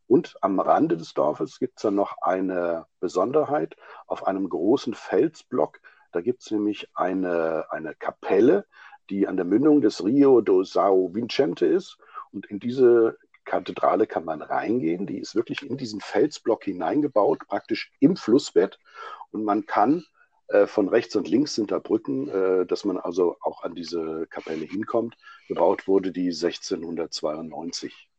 Und 0.08 0.36
am 0.42 0.60
Rande 0.60 0.98
des 0.98 1.14
Dorfes 1.14 1.60
gibt 1.60 1.78
es 1.78 1.84
dann 1.84 1.96
noch 1.96 2.18
eine 2.22 2.86
Besonderheit. 3.00 3.76
Auf 4.08 4.28
einem 4.28 4.48
großen 4.48 4.94
Felsblock 4.94 5.80
da 6.14 6.22
gibt 6.22 6.42
es 6.42 6.52
nämlich 6.52 6.88
eine, 6.94 7.66
eine 7.70 7.96
Kapelle, 7.96 8.66
die 9.10 9.28
an 9.28 9.36
der 9.36 9.46
Mündung 9.46 9.82
des 9.82 10.04
Rio 10.04 10.42
do 10.42 10.62
São 10.62 11.14
Vicente 11.14 11.66
ist. 11.66 11.98
Und 12.32 12.46
in 12.46 12.60
diese 12.60 13.18
Kathedrale 13.46 14.08
kann 14.08 14.26
man 14.26 14.42
reingehen. 14.42 15.06
Die 15.06 15.20
ist 15.20 15.36
wirklich 15.36 15.62
in 15.64 15.78
diesen 15.78 16.00
Felsblock 16.00 16.64
hineingebaut, 16.64 17.40
praktisch 17.48 17.92
im 18.00 18.16
Flussbett. 18.16 18.80
Und 19.32 19.44
man 19.44 19.66
kann 19.66 20.06
äh, 20.48 20.68
von 20.68 20.88
rechts 20.88 21.16
und 21.16 21.28
links 21.28 21.56
sind 21.56 21.72
da 21.72 21.80
Brücken, 21.80 22.30
äh, 22.30 22.66
dass 22.66 22.86
man 22.86 22.98
also 22.98 23.38
auch 23.42 23.64
an 23.64 23.76
diese 23.76 24.28
Kapelle 24.28 24.66
hinkommt. 24.66 25.18
Gebaut 25.48 25.88
wurde 25.88 26.12
die 26.12 26.28
1692. 26.28 28.10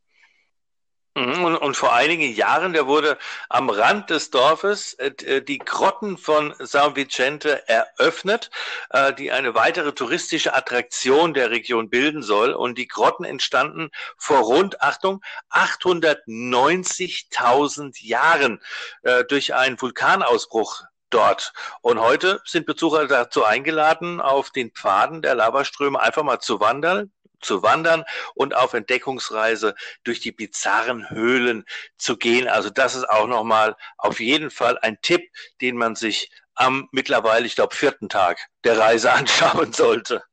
Mhm, 1.16 1.44
und, 1.44 1.56
und, 1.58 1.76
vor 1.76 1.92
einigen 1.92 2.34
Jahren, 2.34 2.72
der 2.72 2.88
wurde 2.88 3.16
am 3.48 3.70
Rand 3.70 4.10
des 4.10 4.30
Dorfes 4.30 4.94
äh, 4.94 5.12
äh, 5.24 5.42
die 5.42 5.58
Grotten 5.58 6.18
von 6.18 6.52
San 6.58 6.96
Vicente 6.96 7.68
eröffnet, 7.68 8.50
äh, 8.90 9.12
die 9.12 9.30
eine 9.30 9.54
weitere 9.54 9.92
touristische 9.92 10.54
Attraktion 10.54 11.32
der 11.32 11.50
Region 11.50 11.88
bilden 11.88 12.24
soll. 12.24 12.52
Und 12.52 12.78
die 12.78 12.88
Grotten 12.88 13.24
entstanden 13.24 13.90
vor 14.18 14.40
rund, 14.40 14.82
Achtung, 14.82 15.22
890.000 15.50 18.04
Jahren 18.04 18.60
äh, 19.02 19.22
durch 19.24 19.54
einen 19.54 19.80
Vulkanausbruch 19.80 20.82
dort. 21.10 21.52
Und 21.80 22.00
heute 22.00 22.40
sind 22.44 22.66
Besucher 22.66 23.06
dazu 23.06 23.44
eingeladen, 23.44 24.20
auf 24.20 24.50
den 24.50 24.72
Pfaden 24.72 25.22
der 25.22 25.36
Lavaströme 25.36 26.00
einfach 26.00 26.24
mal 26.24 26.40
zu 26.40 26.58
wandern, 26.58 27.12
zu 27.44 27.62
wandern 27.62 28.04
und 28.34 28.54
auf 28.56 28.74
Entdeckungsreise 28.74 29.74
durch 30.02 30.20
die 30.20 30.32
bizarren 30.32 31.08
Höhlen 31.10 31.64
zu 31.96 32.16
gehen. 32.16 32.48
Also 32.48 32.70
das 32.70 32.94
ist 32.94 33.08
auch 33.08 33.26
nochmal 33.26 33.76
auf 33.98 34.20
jeden 34.20 34.50
Fall 34.50 34.78
ein 34.78 34.98
Tipp, 35.02 35.30
den 35.60 35.76
man 35.76 35.94
sich 35.94 36.30
am 36.54 36.88
mittlerweile, 36.92 37.46
ich 37.46 37.56
glaube, 37.56 37.74
vierten 37.74 38.08
Tag 38.08 38.38
der 38.64 38.78
Reise 38.78 39.12
anschauen 39.12 39.72
sollte. 39.72 40.22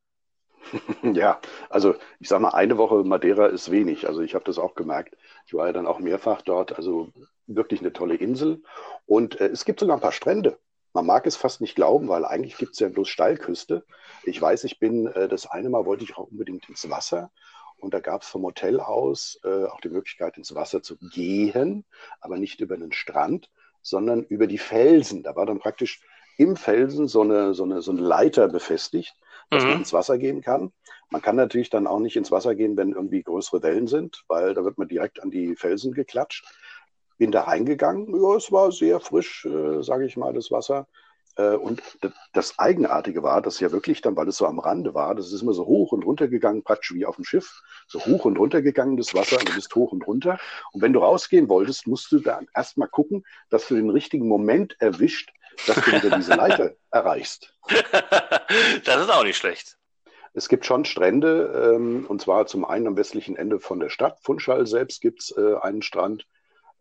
Ja, 1.04 1.42
also 1.70 1.96
ich 2.20 2.30
sage 2.30 2.44
mal, 2.44 2.50
eine 2.52 2.78
Woche 2.78 3.04
Madeira 3.04 3.48
ist 3.48 3.72
wenig. 3.72 4.08
Also 4.08 4.22
ich 4.22 4.36
habe 4.36 4.46
das 4.46 4.58
auch 4.58 4.76
gemerkt. 4.76 5.18
Ich 5.46 5.54
war 5.54 5.68
ja 5.68 5.74
dann 5.74 5.88
auch 5.88 6.00
mehrfach 6.00 6.42
dort. 6.44 6.78
Also 6.78 7.10
wirklich 7.48 7.82
eine 7.82 7.92
tolle 7.92 8.16
Insel. 8.16 8.64
Und 9.06 9.40
äh, 9.42 9.48
es 9.48 9.66
gibt 9.66 9.80
sogar 9.80 9.98
ein 9.98 10.02
paar 10.02 10.12
Strände. 10.12 10.60
Man 10.94 11.06
mag 11.06 11.26
es 11.26 11.36
fast 11.36 11.62
nicht 11.62 11.76
glauben, 11.76 12.10
weil 12.10 12.26
eigentlich 12.26 12.58
gibt 12.58 12.74
es 12.74 12.80
ja 12.80 12.90
bloß 12.90 13.08
Steilküste. 13.08 13.86
Ich 14.24 14.42
weiß, 14.42 14.64
ich 14.66 14.80
bin, 14.80 15.08
äh, 15.08 15.28
das 15.28 15.48
eine 15.48 15.70
Mal 15.70 15.86
wollte 15.86 16.04
ich 16.04 16.18
auch 16.18 16.28
unbedingt 16.28 16.68
ins 16.70 16.90
Wasser. 16.90 17.32
Und 17.78 17.94
da 17.94 18.00
gab 18.00 18.22
es 18.22 18.28
vom 18.28 18.44
Hotel 18.44 18.80
aus 18.80 19.40
äh, 19.44 19.66
auch 19.66 19.82
die 19.82 19.90
Möglichkeit, 19.90 20.38
ins 20.38 20.54
Wasser 20.54 20.84
zu 20.84 20.98
gehen, 20.98 21.86
aber 22.20 22.38
nicht 22.38 22.62
über 22.62 22.78
den 22.78 22.92
Strand, 22.92 23.50
sondern 23.82 24.24
über 24.24 24.46
die 24.48 24.60
Felsen. 24.60 25.24
Da 25.24 25.36
war 25.36 25.48
dann 25.48 25.60
praktisch 25.60 26.02
im 26.38 26.56
Felsen 26.56 27.08
so 27.08 27.22
eine, 27.22 27.54
so 27.54 27.64
eine, 27.64 27.82
so 27.82 27.92
eine 27.92 28.02
Leiter 28.02 28.48
befestigt, 28.48 29.16
dass 29.50 29.64
mhm. 29.64 29.70
man 29.70 29.78
ins 29.80 29.94
Wasser 29.94 30.18
gehen 30.18 30.42
kann. 30.42 30.72
Man 31.10 31.22
kann 31.22 31.36
natürlich 31.36 31.70
dann 31.70 31.88
auch 31.88 32.00
nicht 32.00 32.16
ins 32.16 32.32
Wasser 32.32 32.56
gehen, 32.56 32.78
wenn 32.78 32.94
irgendwie 32.94 33.24
größere 33.24 33.64
Wellen 33.64 33.88
sind, 33.88 34.24
weil 34.28 34.54
da 34.54 34.64
wird 34.64 34.78
man 34.78 34.88
direkt 34.88 35.22
an 35.22 35.32
die 35.32 35.56
Felsen 35.56 35.94
geklatscht. 35.94 36.46
Bin 37.22 37.32
da 37.32 37.42
reingegangen, 37.44 38.20
ja, 38.20 38.36
es 38.36 38.52
war 38.52 38.72
sehr 38.72 39.00
frisch, 39.00 39.46
äh, 39.46 39.84
sage 39.84 40.08
ich 40.08 40.18
mal, 40.18 40.34
das 40.34 40.50
Wasser. 40.50 40.88
Äh, 41.36 41.52
und 41.52 41.84
das 42.34 42.58
Eigenartige 42.58 43.22
war, 43.22 43.44
dass 43.44 43.60
ja 43.60 43.72
wirklich 43.72 44.02
dann, 44.02 44.16
weil 44.16 44.28
es 44.28 44.38
so 44.38 44.48
am 44.48 44.58
Rande 44.58 44.96
war, 44.96 45.14
das 45.14 45.32
ist 45.32 45.44
immer 45.44 45.54
so 45.54 45.68
hoch 45.68 45.92
und 45.92 46.04
runter 46.04 46.28
gegangen, 46.28 46.64
praktisch 46.64 46.96
wie 46.96 47.06
auf 47.06 47.18
dem 47.18 47.24
Schiff, 47.24 47.62
so 47.88 48.04
hoch 48.04 48.26
und 48.26 48.40
runter 48.40 48.64
gegangen 48.64 48.98
das 48.98 49.14
Wasser, 49.14 49.38
und 49.38 49.48
du 49.48 49.54
bist 49.54 49.76
hoch 49.76 49.92
und 49.92 50.08
runter. 50.08 50.40
Und 50.74 50.82
wenn 50.82 50.94
du 50.94 51.00
rausgehen 51.00 51.48
wolltest, 51.48 51.86
musst 51.86 52.12
du 52.12 52.22
dann 52.22 52.48
erstmal 52.56 52.88
gucken, 52.88 53.24
dass 53.52 53.68
du 53.68 53.76
den 53.76 53.92
richtigen 53.92 54.28
Moment 54.28 54.76
erwischt, 54.80 55.32
dass 55.68 55.76
du 55.76 55.92
wieder 55.92 56.18
diese 56.18 56.34
Leiter 56.34 56.72
erreichst. 56.90 57.54
Das 58.84 59.00
ist 59.00 59.12
auch 59.12 59.24
nicht 59.24 59.38
schlecht. 59.38 59.78
Es 60.34 60.50
gibt 60.50 60.66
schon 60.66 60.86
Strände, 60.86 61.76
ähm, 61.76 62.08
und 62.08 62.20
zwar 62.20 62.48
zum 62.48 62.66
einen 62.66 62.88
am 62.88 62.98
westlichen 62.98 63.36
Ende 63.36 63.60
von 63.60 63.80
der 63.80 63.90
Stadt. 63.90 64.18
Funchal 64.24 64.66
selbst 64.66 65.02
gibt 65.02 65.22
es 65.22 65.38
äh, 65.38 65.56
einen 65.62 65.84
Strand. 65.84 66.26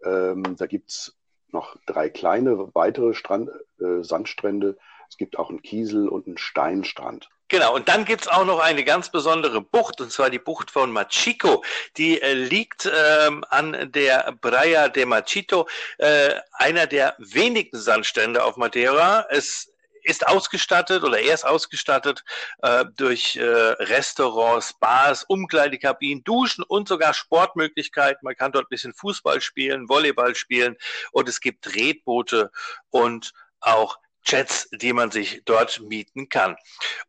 Ähm, 0.04 0.56
da 0.56 0.66
gibt 0.66 0.90
es 0.90 1.16
noch 1.48 1.76
drei 1.86 2.08
kleine 2.08 2.74
weitere 2.74 3.14
Strand, 3.14 3.50
äh, 3.80 4.02
Sandstrände. 4.02 4.78
Es 5.08 5.16
gibt 5.16 5.38
auch 5.38 5.50
einen 5.50 5.62
Kiesel- 5.62 6.08
und 6.08 6.26
einen 6.26 6.38
Steinstrand. 6.38 7.28
Genau, 7.48 7.74
und 7.74 7.88
dann 7.88 8.04
gibt's 8.04 8.28
auch 8.28 8.44
noch 8.44 8.60
eine 8.60 8.84
ganz 8.84 9.10
besondere 9.10 9.60
Bucht, 9.60 10.00
und 10.00 10.12
zwar 10.12 10.30
die 10.30 10.38
Bucht 10.38 10.70
von 10.70 10.92
Machico. 10.92 11.64
Die 11.96 12.22
äh, 12.22 12.32
liegt 12.32 12.86
ähm, 12.86 13.44
an 13.48 13.90
der 13.90 14.36
Praia 14.40 14.88
de 14.88 15.04
Machito, 15.04 15.66
äh, 15.98 16.34
einer 16.52 16.86
der 16.86 17.16
wenigen 17.18 17.76
Sandstrände 17.76 18.44
auf 18.44 18.56
Madeira. 18.56 19.26
Es 19.30 19.72
ist 20.02 20.26
ausgestattet 20.26 21.02
oder 21.02 21.18
er 21.20 21.34
ist 21.34 21.46
ausgestattet 21.46 22.24
äh, 22.62 22.84
durch 22.96 23.36
äh, 23.36 23.42
Restaurants, 23.44 24.74
Bars, 24.78 25.24
Umkleidekabinen, 25.24 26.24
Duschen 26.24 26.64
und 26.64 26.88
sogar 26.88 27.14
Sportmöglichkeiten. 27.14 28.20
Man 28.22 28.36
kann 28.36 28.52
dort 28.52 28.66
ein 28.66 28.70
bisschen 28.70 28.94
Fußball 28.94 29.40
spielen, 29.40 29.88
Volleyball 29.88 30.34
spielen 30.34 30.76
und 31.12 31.28
es 31.28 31.40
gibt 31.40 31.64
Tretboote 31.64 32.50
und 32.90 33.32
auch 33.60 33.98
Jets, 34.24 34.68
die 34.72 34.92
man 34.92 35.10
sich 35.10 35.42
dort 35.44 35.80
mieten 35.80 36.28
kann. 36.28 36.56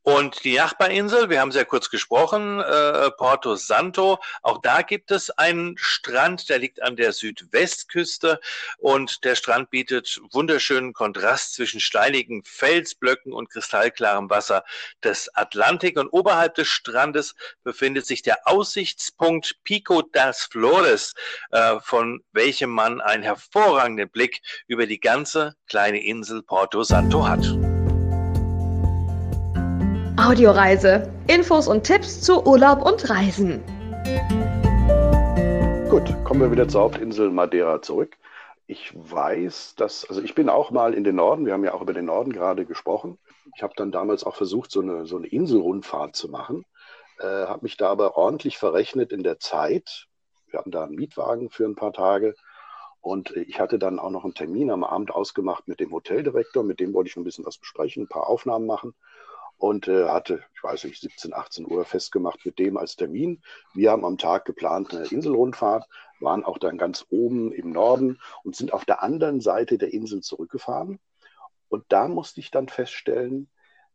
Und 0.01 0.43
die 0.43 0.55
Nachbarinsel, 0.55 1.30
wir 1.30 1.41
haben 1.41 1.51
sehr 1.51 1.66
kurz 1.66 1.89
gesprochen, 1.89 2.59
äh, 2.59 3.12
Porto 3.12 3.55
Santo, 3.55 4.20
auch 4.41 4.59
da 4.62 4.82
gibt 4.82 5.12
es 5.12 5.30
einen 5.32 5.78
Strand, 5.78 6.49
der 6.49 6.59
liegt 6.59 6.82
an 6.82 6.95
der 6.95 7.12
Südwestküste 7.12 8.39
und 8.78 9.24
der 9.24 9.36
Strand 9.36 9.70
bietet 9.70 10.20
wunderschönen 10.32 10.93
Kontrast 10.93 11.53
zwischen 11.55 11.80
steinigen 11.80 12.43
Felsblöcken 12.43 13.34
und 13.34 13.49
kristallklarem 13.49 14.30
Wasser 14.30 14.64
des 15.03 15.30
Atlantik. 15.36 15.99
Und 15.99 16.09
oberhalb 16.09 16.55
des 16.55 16.68
Strandes 16.68 17.36
befindet 17.64 18.05
sich 18.05 18.22
der 18.22 18.47
Aussichtspunkt 18.47 19.57
Pico 19.64 20.01
das 20.01 20.43
Flores, 20.43 21.14
äh, 21.51 21.80
von 21.82 22.24
welchem 22.32 22.70
man 22.70 23.01
einen 23.01 23.24
hervorragenden 23.24 24.09
Blick 24.09 24.41
über 24.68 24.88
die 24.88 24.99
ganze 24.99 25.55
kleine 25.68 26.03
Insel 26.03 26.41
Porto 26.41 26.84
Santo 26.84 27.00
Santo 27.01 27.27
hat. 27.27 27.43
Audioreise. 30.23 31.11
Infos 31.25 31.67
und 31.67 31.83
Tipps 31.83 32.21
zu 32.21 32.45
Urlaub 32.45 32.85
und 32.85 33.09
Reisen. 33.09 33.63
Gut, 35.89 36.13
kommen 36.23 36.41
wir 36.41 36.51
wieder 36.51 36.67
zur 36.67 36.81
Hauptinsel 36.81 37.31
Madeira 37.31 37.81
zurück. 37.81 38.17
Ich 38.67 38.93
weiß, 38.93 39.73
dass, 39.77 40.07
also 40.07 40.21
ich 40.21 40.35
bin 40.35 40.47
auch 40.47 40.69
mal 40.69 40.93
in 40.93 41.03
den 41.03 41.15
Norden, 41.15 41.47
wir 41.47 41.53
haben 41.53 41.63
ja 41.63 41.73
auch 41.73 41.81
über 41.81 41.93
den 41.93 42.05
Norden 42.05 42.31
gerade 42.31 42.67
gesprochen. 42.67 43.17
Ich 43.55 43.63
habe 43.63 43.73
dann 43.75 43.91
damals 43.91 44.23
auch 44.23 44.35
versucht, 44.35 44.69
so 44.69 44.81
eine, 44.81 45.07
so 45.07 45.17
eine 45.17 45.25
Inselrundfahrt 45.25 46.15
zu 46.15 46.29
machen, 46.29 46.65
äh, 47.17 47.25
habe 47.25 47.63
mich 47.63 47.77
da 47.77 47.89
aber 47.89 48.15
ordentlich 48.15 48.59
verrechnet 48.59 49.11
in 49.11 49.23
der 49.23 49.39
Zeit. 49.39 50.05
Wir 50.51 50.59
hatten 50.59 50.71
da 50.71 50.83
einen 50.83 50.95
Mietwagen 50.95 51.49
für 51.49 51.65
ein 51.65 51.75
paar 51.75 51.93
Tage 51.93 52.35
und 53.01 53.31
ich 53.31 53.59
hatte 53.59 53.79
dann 53.79 53.99
auch 53.99 54.11
noch 54.11 54.23
einen 54.23 54.35
Termin 54.35 54.71
am 54.71 54.83
Abend 54.83 55.11
ausgemacht 55.11 55.67
mit 55.67 55.79
dem 55.79 55.91
Hoteldirektor, 55.91 56.63
mit 56.63 56.79
dem 56.79 56.93
wollte 56.93 57.09
ich 57.09 57.17
ein 57.17 57.23
bisschen 57.23 57.45
was 57.45 57.57
besprechen, 57.57 58.03
ein 58.03 58.07
paar 58.07 58.27
Aufnahmen 58.27 58.67
machen 58.67 58.93
und 59.57 59.87
äh, 59.87 60.07
hatte, 60.07 60.43
ich 60.55 60.63
weiß 60.63 60.85
nicht, 60.85 61.01
17, 61.01 61.33
18 61.33 61.69
Uhr 61.69 61.85
festgemacht 61.85 62.45
mit 62.45 62.57
dem 62.57 62.77
als 62.77 62.95
Termin. 62.95 63.41
Wir 63.73 63.91
haben 63.91 64.05
am 64.05 64.17
Tag 64.17 64.45
geplant 64.45 64.93
eine 64.93 65.05
Inselrundfahrt, 65.05 65.87
waren 66.19 66.43
auch 66.43 66.57
dann 66.57 66.77
ganz 66.77 67.05
oben 67.09 67.51
im 67.51 67.71
Norden 67.71 68.19
und 68.43 68.55
sind 68.55 68.73
auf 68.73 68.85
der 68.85 69.03
anderen 69.03 69.39
Seite 69.39 69.77
der 69.77 69.93
Insel 69.93 70.21
zurückgefahren. 70.21 70.99
Und 71.69 71.85
da 71.89 72.07
musste 72.07 72.39
ich 72.39 72.49
dann 72.49 72.69
feststellen, 72.69 73.49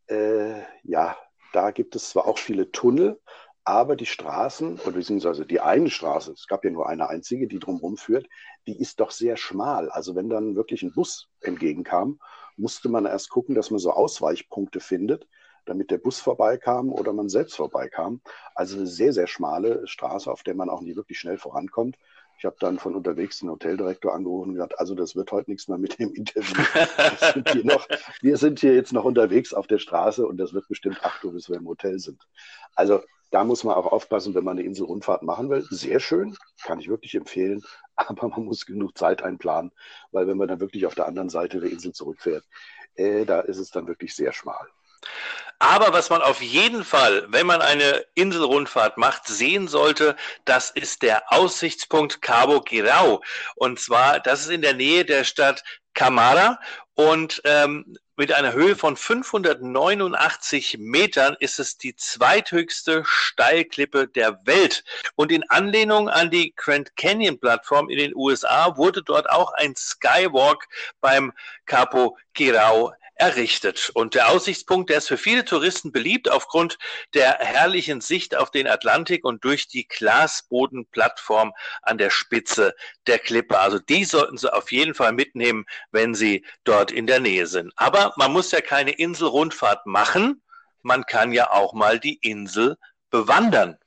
äh, 0.07 0.61
ja, 0.84 1.16
da 1.52 1.72
gibt 1.72 1.96
es 1.96 2.11
zwar 2.11 2.26
auch 2.26 2.38
viele 2.38 2.70
Tunnel, 2.70 3.20
aber 3.64 3.96
die 3.96 4.07
Straßen, 4.07 4.78
oder 4.78 4.92
beziehungsweise 4.92 5.46
die 5.46 5.61
eine 5.61 5.90
Straße, 5.90 6.30
es 6.32 6.46
gab 6.46 6.64
ja 6.64 6.70
nur 6.70 6.88
eine 6.88 7.09
einzige, 7.09 7.48
die 7.48 7.59
drumherum 7.59 7.96
führt, 7.96 8.28
die 8.67 8.79
ist 8.81 9.01
doch 9.01 9.11
sehr 9.11 9.37
schmal. 9.37 9.91
Also 9.91 10.14
wenn 10.14 10.29
dann 10.29 10.57
wirklich 10.57 10.83
ein 10.83 10.93
Bus 10.93 11.29
entgegenkam, 11.41 12.19
musste 12.57 12.89
man 12.89 13.07
erst 13.07 13.31
gucken, 13.31 13.55
dass 13.55 13.71
man 13.71 13.79
so 13.79 13.93
Ausweichpunkte 13.93 14.81
findet, 14.81 15.27
damit 15.67 15.91
der 15.91 15.99
Bus 15.99 16.21
vorbeikam 16.21 16.93
oder 16.93 17.12
man 17.12 17.29
selbst 17.29 17.57
vorbeikam. 17.57 18.21
Also 18.55 18.77
eine 18.77 18.87
sehr, 18.87 19.12
sehr 19.12 19.27
schmale 19.27 19.87
Straße, 19.87 20.31
auf 20.31 20.43
der 20.43 20.55
man 20.55 20.71
auch 20.71 20.81
nicht 20.81 20.97
wirklich 20.97 21.19
schnell 21.19 21.39
vorankommt. 21.39 21.97
Ich 22.39 22.45
habe 22.45 22.57
dann 22.61 22.79
von 22.79 22.95
unterwegs 22.95 23.41
den 23.41 23.51
Hoteldirektor 23.51 24.14
angerufen 24.14 24.51
und 24.51 24.55
gesagt, 24.55 24.79
also 24.79 24.95
das 24.95 25.17
wird 25.17 25.33
heute 25.33 25.51
nichts 25.51 25.69
mehr 25.69 25.79
mit 25.79 25.99
dem 25.99 26.12
Interview. 26.12 26.55
Wir 26.75 27.33
sind 27.33 27.51
hier, 27.51 27.64
noch, 27.64 27.89
wir 28.21 28.37
sind 28.37 28.61
hier 28.61 28.75
jetzt 28.75 28.93
noch 28.93 29.05
unterwegs 29.05 29.55
auf 29.55 29.67
der 29.67 29.79
Straße 29.79 30.27
und 30.27 30.37
das 30.37 30.53
wird 30.53 30.69
bestimmt 30.69 31.03
acht 31.03 31.25
Uhr, 31.25 31.33
bis 31.33 31.49
wir 31.49 31.57
im 31.57 31.67
Hotel 31.67 31.99
sind. 31.99 32.27
Also 32.75 33.01
da 33.31 33.45
muss 33.45 33.64
man 33.64 33.74
auch 33.74 33.87
aufpassen, 33.87 34.35
wenn 34.35 34.45
man 34.45 34.59
eine 34.59 34.66
Inselrundfahrt 34.66 35.22
machen 35.22 35.51
will. 35.51 35.66
Sehr 35.70 36.01
schön, 36.01 36.37
kann 36.62 36.81
ich 36.81 36.89
wirklich 36.89 37.14
empfehlen, 37.14 37.62
aber 37.97 38.29
man 38.29 38.45
muss 38.45 38.66
genug 38.66 38.97
Zeit 38.97 39.22
einplanen, 39.22 39.72
weil 40.12 40.27
wenn 40.27 40.39
man 40.39 40.49
dann 40.49 40.61
wirklich 40.61 40.87
auf 40.87 40.95
der 40.95 41.07
anderen 41.07 41.29
Seite 41.29 41.61
der 41.61 41.70
Insel 41.70 41.93
zurückfährt, 41.93 42.45
äh, 42.95 43.24
da 43.24 43.41
ist 43.41 43.59
es 43.59 43.70
dann 43.70 43.87
wirklich 43.87 44.14
sehr 44.14 44.33
schmal. 44.33 44.66
Aber 45.59 45.93
was 45.93 46.11
man 46.11 46.20
auf 46.20 46.43
jeden 46.43 46.85
Fall, 46.85 47.27
wenn 47.31 47.47
man 47.47 47.62
eine 47.62 48.05
Inselrundfahrt 48.14 48.99
macht, 48.99 49.27
sehen 49.27 49.68
sollte, 49.68 50.16
das 50.45 50.70
ist 50.70 51.03
der 51.03 51.33
Aussichtspunkt 51.33 52.20
Cabo 52.20 52.61
Girau. 52.61 53.22
Und 53.55 53.81
zwar, 53.81 54.20
das 54.20 54.43
ist 54.43 54.51
in 54.51 54.61
der 54.61 54.74
Nähe 54.74 55.05
der 55.05 55.24
Stadt 55.24 55.64
Camara 55.95 56.59
und 56.95 57.41
ähm, 57.45 57.97
mit 58.17 58.33
einer 58.33 58.55
Höhe 58.55 58.77
von 58.77 58.97
589 58.97 60.79
Metern 60.79 61.37
ist 61.39 61.59
es 61.59 61.77
die 61.77 61.95
zweithöchste 61.95 63.03
Steilklippe 63.05 64.09
der 64.09 64.41
Welt. 64.47 64.85
Und 65.14 65.31
in 65.31 65.49
Anlehnung 65.51 66.09
an 66.09 66.31
die 66.31 66.55
Grand 66.57 66.97
Canyon 66.97 67.39
Plattform 67.39 67.91
in 67.91 67.99
den 67.99 68.14
USA 68.14 68.77
wurde 68.77 69.03
dort 69.03 69.29
auch 69.29 69.53
ein 69.53 69.77
Skywalk 69.77 70.67
beim 71.01 71.33
Capo 71.67 72.17
Girau 72.33 72.93
errichtet. 73.17 73.91
Und 73.95 74.14
der 74.14 74.29
Aussichtspunkt, 74.29 74.91
der 74.91 74.99
ist 74.99 75.09
für 75.09 75.17
viele 75.17 75.45
Touristen 75.45 75.91
beliebt 75.91 76.31
aufgrund 76.31 76.79
der 77.14 77.39
herrlichen 77.39 78.01
Sicht 78.01 78.37
auf 78.37 78.51
den 78.51 78.69
Atlantik 78.69 79.25
und 79.25 79.45
durch 79.45 79.69
die 79.69 79.89
Glasbodenplattform 79.89 81.53
an 81.83 81.99
der 81.99 82.11
Spitze 82.11 82.75
der 83.07 83.19
Klippe. 83.19 83.59
Also 83.59 83.79
die 83.79 84.05
sollten 84.05 84.37
Sie 84.37 84.53
auf 84.53 84.71
jeden 84.71 84.95
Fall 84.95 85.12
mitnehmen, 85.12 85.64
wenn 85.91 86.14
Sie 86.14 86.45
dort 86.64 86.93
in 86.93 87.07
der 87.07 87.21
Nähe 87.21 87.47
sind. 87.47 87.73
Aber 87.77 88.12
man 88.17 88.33
muss 88.33 88.51
ja 88.51 88.61
keine 88.61 88.93
Inselrundfahrt 88.93 89.87
machen. 89.87 90.43
Man 90.83 91.05
kann 91.05 91.33
ja 91.33 91.51
auch 91.51 91.73
mal 91.73 91.99
die 91.99 92.17
Insel 92.17 92.77
bewandern. 93.11 93.79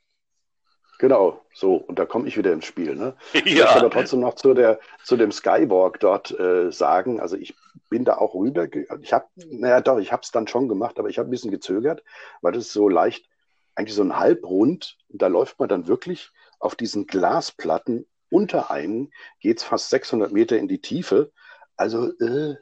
Genau, 1.00 1.41
so, 1.54 1.76
und 1.76 1.97
da 1.97 2.06
komme 2.06 2.28
ich 2.28 2.38
wieder 2.38 2.52
ins 2.52 2.66
Spiel. 2.66 2.93
Ne? 2.93 3.16
Ja. 3.34 3.41
Ich 3.45 3.56
möchte 3.56 3.76
aber 3.78 3.89
trotzdem 3.89 4.20
noch 4.20 4.36
zu, 4.36 4.54
der, 4.54 4.80
zu 5.04 5.16
dem 5.16 5.32
Skywalk 5.32 6.00
dort 6.02 6.38
äh, 6.38 6.72
sagen, 6.72 7.22
also 7.22 7.38
ich 7.38 7.56
bin 7.89 8.04
da 8.04 8.18
auch 8.18 8.36
rüber, 8.36 8.68
ich 9.02 9.14
habe, 9.14 9.26
naja 9.50 9.80
doch, 9.80 9.97
ich 9.97 10.12
habe 10.12 10.22
es 10.24 10.32
dann 10.32 10.47
schon 10.47 10.68
gemacht, 10.68 11.00
aber 11.00 11.10
ich 11.10 11.18
habe 11.18 11.30
ein 11.30 11.32
bisschen 11.32 11.52
gezögert, 11.52 12.04
weil 12.41 12.52
das 12.52 12.66
ist 12.66 12.74
so 12.74 12.89
leicht, 12.89 13.30
eigentlich 13.76 13.95
so 13.95 14.04
ein 14.04 14.20
Halbrund, 14.20 14.97
und 15.08 15.22
da 15.22 15.28
läuft 15.28 15.58
man 15.58 15.70
dann 15.70 15.88
wirklich 15.88 16.32
auf 16.60 16.76
diesen 16.76 17.08
Glasplatten 17.08 18.06
unter 18.30 18.70
einen, 18.70 19.12
geht 19.39 19.60
es 19.60 19.64
fast 19.64 19.89
600 19.89 20.34
Meter 20.34 20.58
in 20.58 20.68
die 20.68 20.82
Tiefe, 20.82 21.32
also 21.78 22.12
äh, 22.20 22.56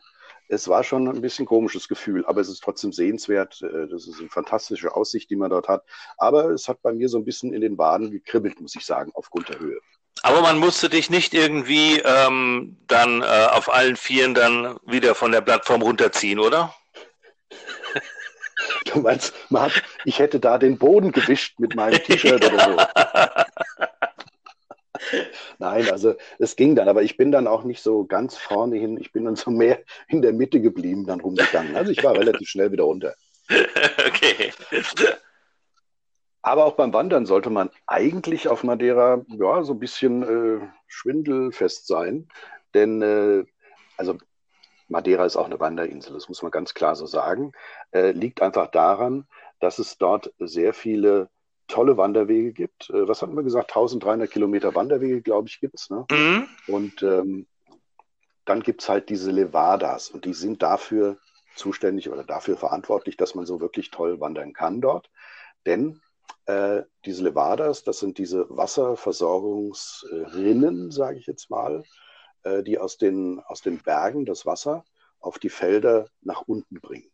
es 0.50 0.68
war 0.68 0.84
schon 0.84 1.08
ein 1.08 1.22
bisschen 1.22 1.46
komisches 1.46 1.88
Gefühl, 1.88 2.26
aber 2.26 2.42
es 2.42 2.50
ist 2.50 2.64
trotzdem 2.64 2.92
sehenswert. 2.94 3.62
Äh, 3.62 3.88
das 3.88 4.08
ist 4.08 4.20
eine 4.20 4.30
fantastische 4.30 4.96
Aussicht, 4.96 5.30
die 5.30 5.36
man 5.36 5.50
dort 5.50 5.68
hat. 5.68 5.84
Aber 6.18 6.52
es 6.52 6.68
hat 6.68 6.82
bei 6.82 6.94
mir 6.94 7.10
so 7.10 7.18
ein 7.18 7.26
bisschen 7.26 7.54
in 7.54 7.62
den 7.62 7.78
Waden 7.78 8.12
gekribbelt, 8.12 8.60
muss 8.62 8.76
ich 8.76 8.86
sagen, 8.86 9.12
aufgrund 9.14 9.50
der 9.50 9.60
Höhe. 9.60 9.80
Aber 10.24 10.42
man 10.42 10.58
musste 10.58 10.90
dich 10.90 11.10
nicht 11.10 11.34
irgendwie 11.34 12.00
ähm, 12.00 12.78
dann 12.88 13.22
äh, 13.22 13.48
auf 13.52 13.72
allen 13.72 13.96
Vieren 13.96 14.34
dann 14.34 14.78
wieder 14.86 15.14
von 15.14 15.32
der 15.32 15.42
Plattform 15.42 15.82
runterziehen, 15.82 16.40
oder? 16.40 16.74
Du 18.86 19.00
meinst, 19.00 19.34
man 19.50 19.64
hat, 19.64 19.84
ich 20.06 20.20
hätte 20.20 20.40
da 20.40 20.58
den 20.58 20.78
Boden 20.78 21.12
gewischt 21.12 21.60
mit 21.60 21.76
meinem 21.76 22.02
T-Shirt 22.02 22.44
oder 22.46 22.60
so. 22.60 22.78
Nein, 25.60 25.90
also 25.92 26.16
es 26.40 26.56
ging 26.56 26.76
dann, 26.76 26.90
aber 26.90 27.04
ich 27.04 27.18
bin 27.18 27.32
dann 27.32 27.48
auch 27.48 27.64
nicht 27.64 27.82
so 27.82 28.06
ganz 28.06 28.38
vorne 28.38 28.78
hin. 28.78 28.98
Ich 29.00 29.12
bin 29.12 29.26
dann 29.26 29.36
so 29.36 29.52
mehr 29.52 29.80
in 30.08 30.22
der 30.22 30.34
Mitte 30.34 30.62
geblieben, 30.62 31.06
dann 31.06 31.22
rumgegangen. 31.22 31.76
Also 31.76 31.92
ich 31.92 32.04
war 32.04 32.14
relativ 32.14 32.50
schnell 32.50 32.72
wieder 32.72 32.84
runter. 32.84 33.16
Okay. 33.50 34.52
Aber 36.42 36.66
auch 36.66 36.74
beim 36.74 36.94
Wandern 36.94 37.26
sollte 37.26 37.50
man 37.50 37.70
eigentlich 37.88 38.48
auf 38.48 38.64
Madeira 38.64 39.26
ja, 39.28 39.64
so 39.64 39.74
ein 39.74 39.80
bisschen 39.80 40.24
äh, 40.24 40.68
schwindelfest 40.88 41.88
sein. 41.88 42.28
Denn 42.74 43.02
äh, 43.02 43.46
also 43.98 44.18
Madeira 44.88 45.26
ist 45.26 45.36
auch 45.36 45.48
eine 45.48 45.60
Wanderinsel, 45.60 46.14
das 46.14 46.30
muss 46.30 46.42
man 46.42 46.52
ganz 46.52 46.74
klar 46.74 46.96
so 46.96 47.06
sagen. 47.06 47.52
Äh, 47.92 48.12
liegt 48.12 48.42
einfach 48.42 48.68
daran, 48.68 49.28
dass 49.60 49.80
es 49.80 49.98
dort 49.98 50.34
sehr 50.40 50.74
viele 50.74 51.30
tolle 51.68 51.98
Wanderwege 51.98 52.54
gibt. 52.54 52.90
Äh, 52.90 53.08
was 53.08 53.22
hatten 53.22 53.36
wir 53.36 53.44
gesagt? 53.44 53.72
1300 53.72 54.30
Kilometer 54.30 54.76
Wanderwege, 54.76 55.22
glaube 55.22 55.48
ich, 55.48 55.60
gibt 55.60 55.76
es. 55.76 55.90
Ne? 55.90 56.06
Mhm. 56.12 56.48
Und 56.68 57.04
ähm, 57.04 57.48
dann 58.46 58.62
gibt 58.62 58.82
es 58.82 58.90
halt 58.90 59.10
diese 59.10 59.32
Levadas 59.32 60.10
und 60.10 60.26
die 60.26 60.34
sind 60.34 60.64
dafür 60.64 61.18
zuständig 61.56 62.10
oder 62.10 62.24
dafür 62.24 62.56
verantwortlich, 62.56 63.18
dass 63.18 63.36
man 63.36 63.46
so 63.46 63.60
wirklich 63.60 63.92
toll 63.92 64.20
wandern 64.20 64.54
kann 64.54 64.80
dort. 64.80 65.10
Denn 65.66 66.02
äh, 66.46 66.84
diese 67.06 67.24
Levadas, 67.24 67.84
das 67.84 68.00
sind 68.00 68.18
diese 68.18 68.46
Wasserversorgungsrinnen, 68.50 70.92
sage 70.92 71.20
ich 71.20 71.28
jetzt 71.28 71.50
mal, 71.50 71.84
äh, 72.44 72.64
die 72.64 72.80
aus 72.80 72.98
den, 72.98 73.42
aus 73.42 73.62
den 73.62 73.80
Bergen 73.80 74.26
das 74.26 74.46
Wasser 74.46 74.86
auf 75.20 75.40
die 75.40 75.50
Felder 75.50 76.08
nach 76.22 76.44
unten 76.44 76.80
bringen. 76.80 77.12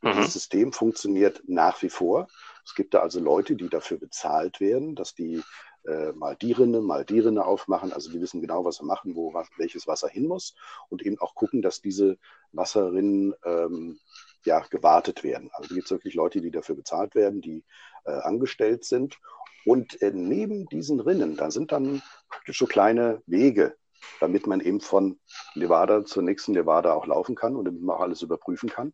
Und 0.00 0.16
mhm. 0.16 0.22
das 0.22 0.32
System 0.32 0.72
funktioniert 0.72 1.42
nach 1.46 1.82
wie 1.82 1.90
vor. 1.90 2.26
Es 2.64 2.74
gibt 2.74 2.94
da 2.94 3.00
also 3.00 3.20
Leute, 3.20 3.56
die 3.56 3.68
dafür 3.68 3.98
bezahlt 3.98 4.60
werden, 4.60 4.94
dass 4.94 5.14
die 5.14 5.42
äh, 5.86 6.12
mal 6.12 6.34
die 6.36 6.52
Rinne, 6.52 6.80
mal 6.80 7.04
die 7.04 7.20
Rinne 7.20 7.44
aufmachen. 7.44 7.92
Also 7.92 8.10
die 8.10 8.20
wissen 8.20 8.40
genau, 8.40 8.64
was 8.64 8.76
sie 8.76 8.84
machen, 8.84 9.14
wo 9.14 9.34
welches 9.58 9.86
Wasser 9.86 10.08
hin 10.08 10.26
muss 10.26 10.54
und 10.88 11.02
eben 11.02 11.18
auch 11.20 11.34
gucken, 11.34 11.62
dass 11.62 11.80
diese 11.80 12.16
Wasserrinnen 12.52 13.34
ähm, 13.44 13.98
ja, 14.44 14.60
gewartet 14.70 15.24
werden. 15.24 15.50
Also 15.52 15.74
gibt 15.74 15.86
es 15.86 15.90
wirklich 15.90 16.14
Leute, 16.14 16.40
die 16.40 16.50
dafür 16.50 16.74
bezahlt 16.74 17.14
werden, 17.14 17.40
die 17.40 17.64
äh, 18.04 18.12
angestellt 18.12 18.84
sind. 18.84 19.18
Und 19.64 20.00
äh, 20.02 20.10
neben 20.12 20.66
diesen 20.66 21.00
Rinnen, 21.00 21.36
da 21.36 21.50
sind 21.50 21.72
dann 21.72 22.02
praktisch 22.28 22.58
so 22.58 22.66
kleine 22.66 23.22
Wege, 23.26 23.76
damit 24.20 24.46
man 24.46 24.60
eben 24.60 24.80
von 24.80 25.18
Levada 25.54 26.04
zur 26.04 26.22
nächsten 26.22 26.54
Levada 26.54 26.92
auch 26.92 27.06
laufen 27.06 27.34
kann 27.34 27.56
und 27.56 27.64
damit 27.64 27.82
man 27.82 27.96
auch 27.96 28.02
alles 28.02 28.22
überprüfen 28.22 28.68
kann. 28.68 28.92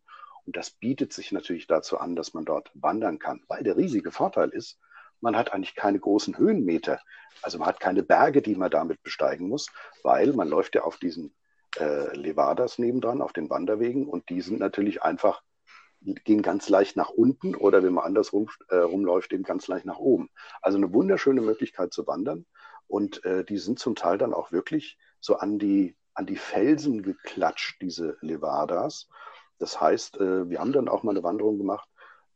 Und 0.51 0.57
das 0.57 0.69
bietet 0.69 1.13
sich 1.13 1.31
natürlich 1.31 1.65
dazu 1.65 1.97
an, 1.97 2.13
dass 2.13 2.33
man 2.33 2.43
dort 2.43 2.71
wandern 2.73 3.19
kann, 3.19 3.41
weil 3.47 3.63
der 3.63 3.77
riesige 3.77 4.11
Vorteil 4.11 4.49
ist, 4.49 4.77
man 5.21 5.37
hat 5.37 5.53
eigentlich 5.53 5.75
keine 5.75 5.97
großen 5.97 6.37
Höhenmeter. 6.37 6.99
Also 7.41 7.57
man 7.57 7.69
hat 7.69 7.79
keine 7.79 8.03
Berge, 8.03 8.41
die 8.41 8.55
man 8.55 8.69
damit 8.69 9.01
besteigen 9.01 9.47
muss, 9.47 9.67
weil 10.03 10.33
man 10.33 10.49
läuft 10.49 10.75
ja 10.75 10.83
auf 10.83 10.97
diesen 10.97 11.33
äh, 11.79 12.13
Levadas 12.17 12.79
nebendran, 12.79 13.21
auf 13.21 13.31
den 13.31 13.49
Wanderwegen 13.49 14.09
und 14.09 14.27
die 14.27 14.41
sind 14.41 14.59
natürlich 14.59 15.03
einfach, 15.03 15.41
gehen 16.01 16.41
ganz 16.41 16.67
leicht 16.67 16.97
nach 16.97 17.11
unten 17.11 17.55
oder 17.55 17.81
wenn 17.81 17.93
man 17.93 18.03
andersrum 18.03 18.49
äh, 18.67 18.75
rumläuft, 18.75 19.31
eben 19.31 19.43
ganz 19.43 19.69
leicht 19.69 19.85
nach 19.85 19.99
oben. 19.99 20.29
Also 20.61 20.77
eine 20.77 20.91
wunderschöne 20.91 21.39
Möglichkeit 21.39 21.93
zu 21.93 22.05
wandern 22.07 22.45
und 22.87 23.23
äh, 23.23 23.45
die 23.45 23.57
sind 23.57 23.79
zum 23.79 23.95
Teil 23.95 24.17
dann 24.17 24.33
auch 24.33 24.51
wirklich 24.51 24.97
so 25.21 25.37
an 25.37 25.59
die, 25.59 25.95
an 26.13 26.25
die 26.25 26.35
Felsen 26.35 27.03
geklatscht, 27.03 27.81
diese 27.81 28.17
Levadas. 28.19 29.07
Das 29.61 29.79
heißt, 29.79 30.19
äh, 30.19 30.49
wir 30.49 30.59
haben 30.59 30.73
dann 30.73 30.89
auch 30.89 31.03
mal 31.03 31.11
eine 31.11 31.21
Wanderung 31.21 31.59
gemacht 31.59 31.87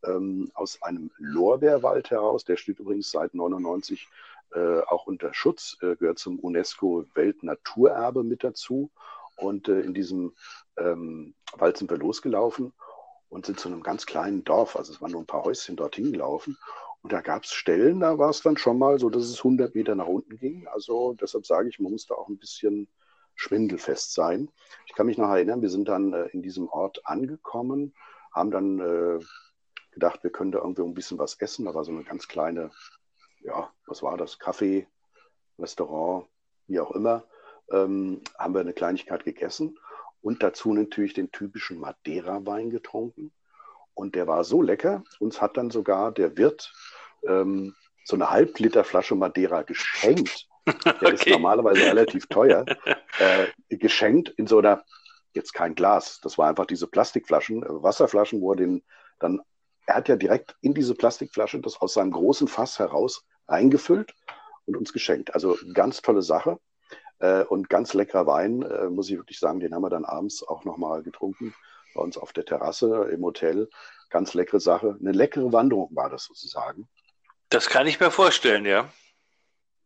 ähm, 0.04 0.52
aus 0.54 0.80
einem 0.84 1.10
Lorbeerwald 1.18 2.12
heraus. 2.12 2.46
Der 2.46 2.56
steht 2.56 2.80
übrigens 2.80 3.10
seit 3.10 3.34
99 3.34 4.08
äh, 4.54 4.82
auch 4.82 5.08
unter 5.08 5.34
Schutz, 5.34 5.76
äh, 5.82 5.96
gehört 5.96 6.20
zum 6.20 6.38
UNESCO-Weltnaturerbe 6.38 8.24
mit 8.24 8.44
dazu. 8.44 8.92
Und 9.38 9.68
in 9.68 9.96
diesem 9.96 10.34
ähm, 10.78 11.34
Wald 11.58 11.78
sind 11.78 11.90
wir 11.90 11.98
losgelaufen 11.98 12.74
und 13.28 13.48
sind 13.48 13.60
zu 13.60 13.70
einem 13.70 13.82
ganz 13.82 14.06
kleinen 14.06 14.44
Dorf, 14.44 14.78
also 14.78 14.94
es 14.94 15.02
waren 15.02 15.12
nur 15.12 15.22
ein 15.22 15.26
paar 15.26 15.44
Häuschen 15.44 15.76
dorthin 15.76 16.14
gelaufen. 16.14 16.58
Und 17.02 17.12
da 17.12 17.22
gab 17.22 17.44
es 17.44 17.52
Stellen, 17.52 18.02
da 18.02 18.20
war 18.20 18.30
es 18.30 18.42
dann 18.42 18.56
schon 18.56 18.78
mal 18.78 19.00
so, 19.00 19.10
dass 19.10 19.24
es 19.24 19.40
100 19.40 19.74
Meter 19.74 19.96
nach 19.96 20.08
unten 20.08 20.38
ging. 20.38 20.68
Also 20.68 21.14
deshalb 21.20 21.46
sage 21.46 21.70
ich, 21.70 21.80
man 21.80 21.92
muss 21.92 22.06
da 22.06 22.14
auch 22.16 22.30
ein 22.30 22.38
bisschen 22.38 22.88
schwindelfest 23.36 24.14
sein. 24.14 24.50
Ich 24.88 24.94
kann 24.94 25.06
mich 25.06 25.18
noch 25.18 25.30
erinnern, 25.30 25.62
wir 25.62 25.70
sind 25.70 25.88
dann 25.88 26.14
äh, 26.14 26.26
in 26.28 26.42
diesem 26.42 26.68
Ort 26.70 27.02
angekommen, 27.06 27.94
haben 28.34 28.52
dann 28.52 28.80
äh, 28.80 29.20
gedacht, 29.92 30.24
wir 30.24 30.32
können 30.32 30.52
da 30.52 30.60
irgendwie 30.60 30.84
ein 30.84 30.94
bisschen 30.94 31.18
was 31.18 31.36
essen. 31.36 31.66
Da 31.66 31.74
war 31.74 31.84
so 31.84 31.92
eine 31.92 32.04
ganz 32.04 32.28
kleine, 32.28 32.72
ja, 33.42 33.72
was 33.88 34.04
war 34.04 34.18
das? 34.18 34.40
Kaffee, 34.40 34.88
Restaurant, 35.60 36.28
wie 36.68 36.80
auch 36.80 36.92
immer. 36.92 37.24
Ähm, 37.72 38.22
haben 38.38 38.54
wir 38.54 38.62
eine 38.62 38.74
Kleinigkeit 38.74 39.24
gegessen 39.24 39.78
und 40.22 40.44
dazu 40.44 40.74
natürlich 40.74 41.14
den 41.14 41.32
typischen 41.32 41.80
Madeira-Wein 41.80 42.70
getrunken. 42.70 43.32
Und 43.94 44.16
der 44.16 44.28
war 44.28 44.44
so 44.44 44.62
lecker, 44.62 45.04
uns 45.20 45.42
hat 45.42 45.58
dann 45.58 45.72
sogar 45.72 46.12
der 46.12 46.38
Wirt 46.38 46.74
ähm, 47.28 47.76
so 48.04 48.16
eine 48.16 48.30
Halbliter 48.30 48.86
Madeira 49.16 49.64
geschenkt. 49.64 50.48
Der 50.66 50.76
okay. 51.02 51.14
ist 51.14 51.28
normalerweise 51.28 51.82
relativ 51.82 52.28
teuer. 52.28 52.66
Äh, 53.20 53.48
geschenkt 53.70 54.30
in 54.30 54.48
so 54.48 54.60
einer, 54.60 54.84
jetzt 55.34 55.54
kein 55.54 55.76
Glas, 55.76 56.20
das 56.22 56.38
war 56.38 56.50
einfach 56.50 56.66
diese 56.66 56.88
Plastikflaschen, 56.88 57.64
äh, 57.64 57.68
Wasserflaschen, 57.70 58.42
wo 58.42 58.54
er 58.54 58.58
den 58.58 58.84
dann, 59.20 59.42
er 59.86 59.96
hat 59.96 60.10
ja 60.10 60.16
direkt 60.16 60.56
in 60.62 60.74
diese 60.74 60.96
Plastikflasche 60.96 61.60
das 61.60 61.80
aus 61.80 61.94
seinem 61.94 62.12
großen 62.12 62.48
Fass 62.48 62.80
heraus 62.80 63.24
reingefüllt 63.48 64.14
und 64.66 64.76
uns 64.76 64.92
geschenkt. 64.92 65.34
Also 65.34 65.58
ganz 65.74 66.02
tolle 66.02 66.22
Sache. 66.22 66.60
Äh, 67.20 67.44
und 67.44 67.70
ganz 67.70 67.94
leckerer 67.94 68.28
Wein, 68.28 68.62
äh, 68.64 68.90
muss 68.90 69.10
ich 69.10 69.18
wirklich 69.18 69.40
sagen, 69.40 69.60
den 69.60 69.74
haben 69.74 69.84
wir 69.84 69.90
dann 69.90 70.06
abends 70.06 70.46
auch 70.46 70.66
nochmal 70.66 71.02
getrunken 71.04 71.56
bei 71.94 72.02
uns 72.02 72.18
auf 72.18 72.34
der 72.34 72.46
Terrasse 72.46 73.10
im 73.12 73.24
Hotel. 73.24 73.70
Ganz 74.10 74.34
leckere 74.34 74.60
Sache. 74.60 74.98
Eine 75.00 75.12
leckere 75.12 75.54
Wanderung 75.54 75.96
war 75.96 76.10
das 76.10 76.26
sozusagen. 76.26 76.88
Das 77.50 77.70
kann 77.70 77.88
ich 77.88 78.00
mir 78.00 78.12
vorstellen, 78.12 78.66
ja. 78.66 78.90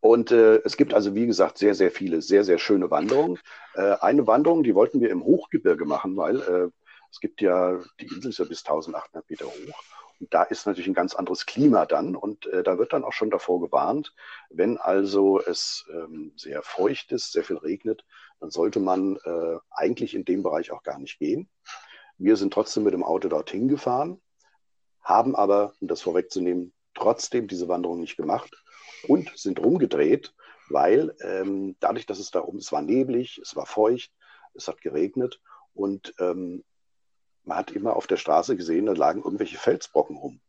Und 0.02 0.32
äh, 0.32 0.58
es 0.64 0.78
gibt 0.78 0.94
also, 0.94 1.14
wie 1.14 1.28
gesagt, 1.28 1.58
sehr, 1.58 1.76
sehr 1.76 1.92
viele, 1.92 2.22
sehr, 2.22 2.44
sehr 2.44 2.58
schöne 2.58 2.90
Wanderungen. 2.90 3.40
Äh, 3.74 3.96
eine 4.00 4.28
Wanderung, 4.28 4.64
die 4.64 4.76
wollten 4.76 5.02
wir 5.02 5.10
im 5.10 5.24
Hochgebirge 5.24 5.86
machen, 5.86 6.16
weil 6.16 6.40
äh, 6.40 6.70
es 7.12 7.20
gibt 7.20 7.42
ja, 7.42 7.80
die 8.00 8.06
Insel 8.06 8.30
ist 8.30 8.40
ja 8.40 8.46
bis 8.46 8.66
1800 8.66 9.30
Meter 9.30 9.46
hoch. 9.46 9.84
Und 10.20 10.34
da 10.34 10.44
ist 10.44 10.66
natürlich 10.66 10.88
ein 10.88 10.94
ganz 10.94 11.16
anderes 11.16 11.46
Klima 11.46 11.86
dann. 11.86 12.16
Und 12.16 12.46
äh, 12.48 12.64
da 12.64 12.78
wird 12.78 12.94
dann 12.94 13.04
auch 13.04 13.14
schon 13.14 13.30
davor 13.30 13.60
gewarnt, 13.60 14.14
wenn 14.50 14.78
also 14.78 15.42
es 15.42 15.86
ähm, 15.92 16.34
sehr 16.36 16.62
feucht 16.62 17.12
ist, 17.12 17.34
sehr 17.34 17.44
viel 17.44 17.58
regnet, 17.58 18.06
dann 18.40 18.52
sollte 18.52 18.80
man 18.80 19.18
äh, 19.18 19.58
eigentlich 19.70 20.16
in 20.16 20.24
dem 20.24 20.44
Bereich 20.44 20.72
auch 20.72 20.84
gar 20.84 21.00
nicht 21.00 21.20
gehen. 21.20 21.50
Wir 22.18 22.36
sind 22.38 22.54
trotzdem 22.54 22.84
mit 22.84 22.94
dem 22.94 23.04
Auto 23.04 23.28
dorthin 23.28 23.68
gefahren, 23.68 24.22
haben 25.02 25.36
aber, 25.36 25.74
um 25.80 25.88
das 25.88 26.02
vorwegzunehmen, 26.02 26.74
trotzdem 26.94 27.48
diese 27.48 27.68
Wanderung 27.68 28.00
nicht 28.00 28.18
gemacht 28.18 28.56
und 29.08 29.32
sind 29.38 29.60
rumgedreht, 29.60 30.34
weil 30.70 31.16
ähm, 31.22 31.76
dadurch, 31.80 32.06
dass 32.06 32.20
es 32.20 32.32
da 32.32 32.42
oben, 32.42 32.60
es 32.60 32.72
war 32.72 32.82
neblig, 32.82 33.40
es 33.42 33.56
war 33.56 33.66
feucht, 33.66 34.12
es 34.54 34.68
hat 34.68 34.82
geregnet 34.82 35.40
und 35.74 36.14
ähm, 36.20 36.64
man 37.44 37.58
hat 37.58 37.72
immer 37.72 37.96
auf 37.96 38.08
der 38.08 38.18
Straße 38.18 38.56
gesehen, 38.56 38.86
da 38.86 38.94
lagen 38.94 39.24
irgendwelche 39.24 39.58
Felsbrocken 39.58 40.18
rum. 40.18 40.42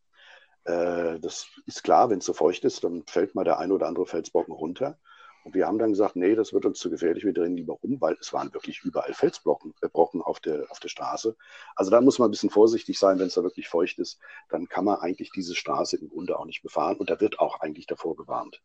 Äh, 0.64 1.18
das 1.20 1.46
ist 1.66 1.82
klar, 1.82 2.11
wenn 2.11 2.18
es 2.18 2.26
so 2.26 2.32
feucht 2.32 2.64
ist, 2.64 2.84
dann 2.84 3.05
fällt 3.07 3.34
mal 3.34 3.44
der 3.44 3.59
ein 3.59 3.72
oder 3.72 3.86
andere 3.86 4.07
Felsbrocken 4.07 4.53
runter. 4.53 4.98
Und 5.45 5.55
wir 5.55 5.66
haben 5.66 5.78
dann 5.78 5.91
gesagt, 5.91 6.16
nee, 6.16 6.34
das 6.34 6.53
wird 6.53 6.66
uns 6.66 6.78
zu 6.78 6.91
gefährlich, 6.91 7.24
wir 7.24 7.32
drehen 7.32 7.57
lieber 7.57 7.76
um, 7.82 8.01
weil 8.01 8.16
es 8.20 8.32
waren 8.32 8.53
wirklich 8.53 8.82
überall 8.84 9.14
Felsbrocken 9.14 9.74
äh, 9.80 9.88
auf, 10.22 10.41
der, 10.41 10.70
auf 10.70 10.80
der 10.80 10.88
Straße. 10.88 11.36
Also 11.74 11.91
da 11.91 12.01
muss 12.01 12.18
man 12.18 12.28
ein 12.28 12.32
bisschen 12.32 12.51
vorsichtig 12.51 12.99
sein, 12.99 13.18
wenn 13.18 13.28
es 13.28 13.34
da 13.34 13.43
wirklich 13.43 13.68
feucht 13.68 13.99
ist, 13.99 14.18
dann 14.49 14.68
kann 14.68 14.84
man 14.84 14.99
eigentlich 15.01 15.30
diese 15.30 15.55
Straße 15.55 15.97
im 15.97 16.09
Grunde 16.09 16.38
auch 16.38 16.45
nicht 16.45 16.62
befahren 16.62 16.97
und 16.97 17.11
da 17.11 17.20
wird 17.20 17.41
auch 17.41 17.61
eigentlich 17.61 17.86
davor 17.86 18.16
gewarnt. 18.16 18.61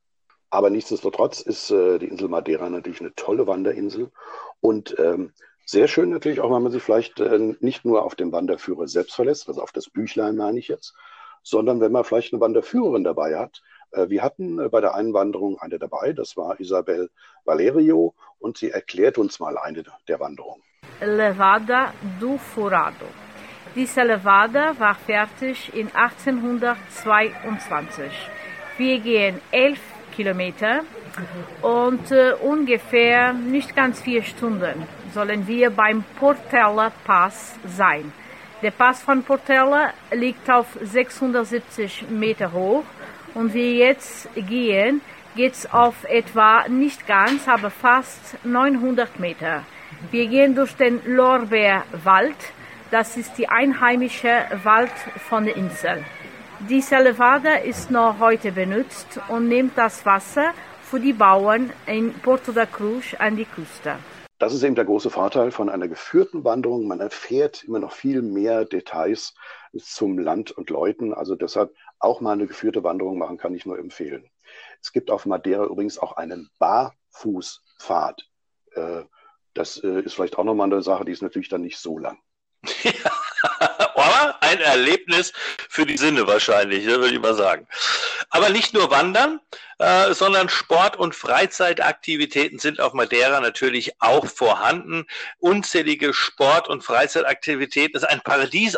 Aber 0.49 0.69
nichtsdestotrotz 0.69 1.41
ist 1.41 1.71
äh, 1.71 1.97
die 1.97 2.07
Insel 2.07 2.28
Madeira 2.28 2.69
natürlich 2.69 3.01
eine 3.01 3.15
tolle 3.15 3.47
Wanderinsel 3.47 4.11
und 4.59 4.95
ähm, 4.99 5.34
sehr 5.65 5.88
schön 5.88 6.09
natürlich 6.09 6.41
auch, 6.41 6.53
wenn 6.53 6.61
man 6.61 6.71
sich 6.71 6.84
vielleicht 6.84 7.19
äh, 7.19 7.55
nicht 7.59 7.86
nur 7.86 8.03
auf 8.03 8.15
den 8.15 8.32
Wanderführer 8.32 8.88
selbst 8.88 9.15
verlässt, 9.15 9.47
also 9.47 9.61
auf 9.61 9.71
das 9.71 9.89
Büchlein 9.89 10.36
meine 10.36 10.59
ich 10.59 10.67
jetzt, 10.67 10.93
sondern 11.41 11.82
wenn 11.82 11.91
man 11.91 12.03
vielleicht 12.03 12.34
eine 12.34 12.41
Wanderführerin 12.41 13.03
dabei 13.03 13.38
hat, 13.38 13.61
wir 14.09 14.23
hatten 14.23 14.59
äh, 14.59 14.69
bei 14.69 14.81
der 14.81 14.95
Einwanderung 14.95 15.59
eine 15.59 15.77
dabei, 15.79 16.13
das 16.13 16.37
war 16.37 16.59
Isabel 16.59 17.09
Valerio, 17.43 18.13
und 18.39 18.57
sie 18.57 18.71
erklärt 18.71 19.17
uns 19.17 19.39
mal 19.39 19.57
eine 19.57 19.83
der 20.07 20.19
Wanderungen. 20.19 20.61
Levada 21.01 21.93
do 22.19 22.37
Furado. 22.37 23.07
Diese 23.75 24.03
Levada 24.03 24.79
war 24.79 24.95
fertig 24.95 25.73
in 25.73 25.89
1822. 25.93 28.11
Wir 28.77 28.99
gehen 28.99 29.41
elf 29.51 29.81
Kilometer 30.15 30.83
und 31.61 32.11
äh, 32.11 32.33
ungefähr 32.41 33.33
nicht 33.33 33.75
ganz 33.75 34.01
vier 34.01 34.23
Stunden 34.23 34.87
sollen 35.13 35.45
wir 35.47 35.69
beim 35.69 36.03
Portella 36.19 36.91
Pass 37.05 37.55
sein. 37.65 38.11
Der 38.61 38.71
Pass 38.71 39.03
von 39.03 39.23
Portella 39.23 39.93
liegt 40.11 40.49
auf 40.49 40.67
670 40.81 42.09
Meter 42.09 42.53
hoch 42.53 42.85
und 43.36 43.53
wir 43.53 43.73
jetzt 43.73 44.27
gehen, 44.36 45.01
geht 45.36 45.53
es 45.53 45.71
auf 45.71 46.05
etwa 46.05 46.67
nicht 46.67 47.05
ganz, 47.05 47.47
aber 47.47 47.69
fast 47.69 48.43
900 48.43 49.19
Meter. 49.19 49.63
Wir 50.09 50.27
gehen 50.27 50.55
durch 50.55 50.75
den 50.75 51.01
Lorbeerwald. 51.05 52.36
Das 52.89 53.17
ist 53.17 53.38
die 53.38 53.49
einheimische 53.49 54.45
Wald 54.63 54.91
von 55.29 55.45
der 55.45 55.55
Insel. 55.55 56.03
Diese 56.69 56.95
Levada 56.95 57.55
ist 57.55 57.91
noch 57.91 58.19
heute 58.19 58.51
benutzt 58.53 59.19
und 59.27 59.49
nimmt 59.49 59.77
das 59.77 60.05
Wasser 60.05 60.53
für 60.81 60.99
die 60.99 61.13
Bauern 61.13 61.71
in 61.86 62.13
Porto 62.13 62.53
da 62.53 62.65
Cruz 62.65 63.13
an 63.19 63.36
die 63.36 63.45
Küste. 63.45 63.95
Das 64.38 64.53
ist 64.53 64.63
eben 64.63 64.75
der 64.75 64.86
große 64.86 65.09
Vorteil 65.09 65.51
von 65.51 65.69
einer 65.69 65.88
geführten 65.88 66.43
Wanderung. 66.43 66.88
Man 66.88 66.99
erfährt 66.99 67.63
immer 67.63 67.79
noch 67.79 67.93
viel 67.93 68.21
mehr 68.21 68.65
Details 68.65 69.33
zum 69.77 70.17
Land 70.17 70.51
und 70.51 70.69
Leuten. 70.69 71.13
Also 71.13 71.36
deshalb 71.36 71.73
auch 71.99 72.21
mal 72.21 72.33
eine 72.33 72.47
geführte 72.47 72.83
Wanderung 72.83 73.17
machen, 73.17 73.37
kann 73.37 73.55
ich 73.55 73.65
nur 73.65 73.79
empfehlen. 73.79 74.29
Es 74.81 74.91
gibt 74.91 75.09
auf 75.09 75.25
Madeira 75.25 75.65
übrigens 75.65 75.97
auch 75.97 76.13
einen 76.13 76.49
Barfußpfad. 76.59 78.27
Äh, 78.73 79.03
das 79.53 79.77
äh, 79.83 80.01
ist 80.01 80.13
vielleicht 80.13 80.37
auch 80.37 80.43
nochmal 80.43 80.71
eine 80.71 80.81
Sache, 80.81 81.05
die 81.05 81.11
ist 81.11 81.21
natürlich 81.21 81.49
dann 81.49 81.61
nicht 81.61 81.77
so 81.77 81.97
lang. 81.97 82.19
Aber 83.95 84.35
ein 84.41 84.59
Erlebnis 84.59 85.31
für 85.69 85.85
die 85.85 85.97
Sinne 85.97 86.27
wahrscheinlich, 86.27 86.85
ne, 86.85 86.97
würde 86.99 87.13
ich 87.13 87.21
mal 87.21 87.35
sagen. 87.35 87.67
Aber 88.29 88.49
nicht 88.49 88.73
nur 88.73 88.91
Wandern, 88.91 89.39
äh, 89.79 90.13
sondern 90.13 90.49
Sport- 90.49 90.97
und 90.97 91.15
Freizeitaktivitäten 91.15 92.59
sind 92.59 92.79
auf 92.79 92.93
Madeira 92.93 93.39
natürlich 93.39 94.01
auch 94.01 94.25
vorhanden. 94.25 95.05
Unzählige 95.39 96.13
Sport- 96.13 96.67
und 96.67 96.83
Freizeitaktivitäten. 96.83 97.95
Ist 97.95 98.03
ein 98.03 98.21
Paradies 98.21 98.75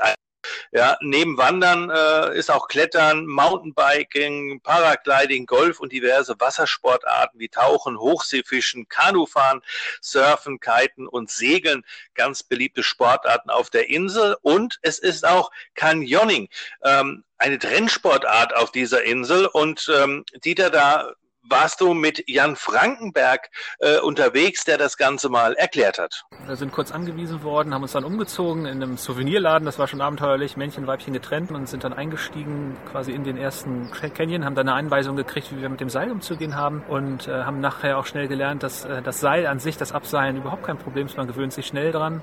ja, 0.71 0.97
neben 1.01 1.37
Wandern 1.37 1.89
äh, 1.89 2.37
ist 2.37 2.51
auch 2.51 2.67
Klettern, 2.67 3.25
Mountainbiking, 3.25 4.61
Paragliding, 4.61 5.45
Golf 5.45 5.79
und 5.79 5.91
diverse 5.91 6.35
Wassersportarten 6.39 7.39
wie 7.39 7.49
Tauchen, 7.49 7.97
Hochseefischen, 7.97 8.87
Kanufahren, 8.87 9.61
Surfen, 10.01 10.59
Kiten 10.59 11.07
und 11.07 11.29
Segeln 11.29 11.83
ganz 12.15 12.43
beliebte 12.43 12.83
Sportarten 12.83 13.49
auf 13.49 13.69
der 13.69 13.89
Insel. 13.89 14.37
Und 14.41 14.79
es 14.81 14.99
ist 14.99 15.25
auch 15.25 15.51
Canyoning, 15.75 16.49
ähm, 16.83 17.23
eine 17.37 17.59
Trennsportart 17.59 18.55
auf 18.55 18.71
dieser 18.71 19.03
Insel. 19.03 19.45
Und 19.45 19.89
ähm, 19.95 20.25
Dieter, 20.43 20.69
da 20.69 21.13
warst 21.49 21.81
du 21.81 21.93
mit 21.93 22.23
Jan 22.27 22.55
Frankenberg 22.55 23.49
äh, 23.79 23.99
unterwegs, 23.99 24.65
der 24.65 24.77
das 24.77 24.97
Ganze 24.97 25.29
mal 25.29 25.53
erklärt 25.53 25.97
hat. 25.97 26.25
Wir 26.45 26.55
sind 26.55 26.71
kurz 26.71 26.91
angewiesen 26.91 27.43
worden, 27.43 27.73
haben 27.73 27.83
uns 27.83 27.91
dann 27.93 28.03
umgezogen 28.03 28.65
in 28.65 28.83
einem 28.83 28.97
Souvenirladen, 28.97 29.65
das 29.65 29.79
war 29.79 29.87
schon 29.87 30.01
abenteuerlich, 30.01 30.57
Männchen, 30.57 30.87
Weibchen 30.87 31.13
getrennt 31.13 31.51
und 31.51 31.67
sind 31.67 31.83
dann 31.83 31.93
eingestiegen 31.93 32.77
quasi 32.91 33.11
in 33.11 33.23
den 33.23 33.37
ersten 33.37 33.91
Canyon, 33.91 34.45
haben 34.45 34.55
dann 34.55 34.69
eine 34.69 34.77
Einweisung 34.77 35.15
gekriegt, 35.15 35.51
wie 35.51 35.61
wir 35.61 35.69
mit 35.69 35.79
dem 35.79 35.89
Seil 35.89 36.11
umzugehen 36.11 36.55
haben 36.55 36.83
und 36.87 37.27
äh, 37.27 37.43
haben 37.43 37.59
nachher 37.59 37.97
auch 37.97 38.05
schnell 38.05 38.27
gelernt, 38.27 38.63
dass 38.63 38.85
äh, 38.85 39.01
das 39.01 39.19
Seil 39.19 39.47
an 39.47 39.59
sich, 39.59 39.77
das 39.77 39.91
Abseilen 39.91 40.37
überhaupt 40.37 40.63
kein 40.63 40.77
Problem 40.77 41.07
ist, 41.07 41.17
man 41.17 41.27
gewöhnt 41.27 41.53
sich 41.53 41.67
schnell 41.67 41.91
dran. 41.91 42.21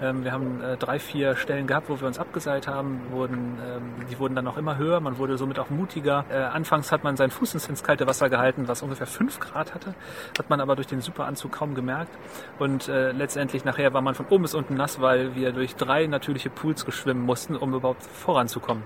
Ähm, 0.00 0.24
wir 0.24 0.32
haben 0.32 0.62
äh, 0.62 0.76
drei, 0.76 0.98
vier 0.98 1.36
Stellen 1.36 1.66
gehabt, 1.66 1.88
wo 1.88 2.00
wir 2.00 2.06
uns 2.06 2.18
abgeseilt 2.18 2.66
haben, 2.66 3.00
wurden, 3.10 3.58
ähm, 3.64 4.06
die 4.10 4.18
wurden 4.18 4.34
dann 4.34 4.46
auch 4.46 4.56
immer 4.56 4.76
höher, 4.76 5.00
man 5.00 5.18
wurde 5.18 5.38
somit 5.38 5.58
auch 5.58 5.70
mutiger. 5.70 6.24
Äh, 6.30 6.36
anfangs 6.36 6.92
hat 6.92 7.04
man 7.04 7.16
seinen 7.16 7.30
Fuß 7.30 7.54
ins 7.54 7.82
kalte 7.82 8.06
Wasser 8.06 8.28
gehalten, 8.28 8.61
hatten, 8.62 8.68
was 8.68 8.82
ungefähr 8.82 9.06
5 9.06 9.40
Grad 9.40 9.74
hatte. 9.74 9.94
Hat 10.38 10.50
man 10.50 10.60
aber 10.60 10.76
durch 10.76 10.86
den 10.86 11.00
Superanzug 11.00 11.52
kaum 11.52 11.74
gemerkt. 11.74 12.12
Und 12.58 12.88
äh, 12.88 13.12
letztendlich 13.12 13.64
nachher 13.64 13.92
war 13.92 14.02
man 14.02 14.14
von 14.14 14.26
oben 14.30 14.42
bis 14.42 14.54
unten 14.54 14.74
nass, 14.74 15.00
weil 15.00 15.34
wir 15.34 15.52
durch 15.52 15.76
drei 15.76 16.06
natürliche 16.06 16.50
Pools 16.50 16.84
geschwimmen 16.84 17.24
mussten, 17.24 17.56
um 17.56 17.74
überhaupt 17.74 18.02
voranzukommen. 18.02 18.84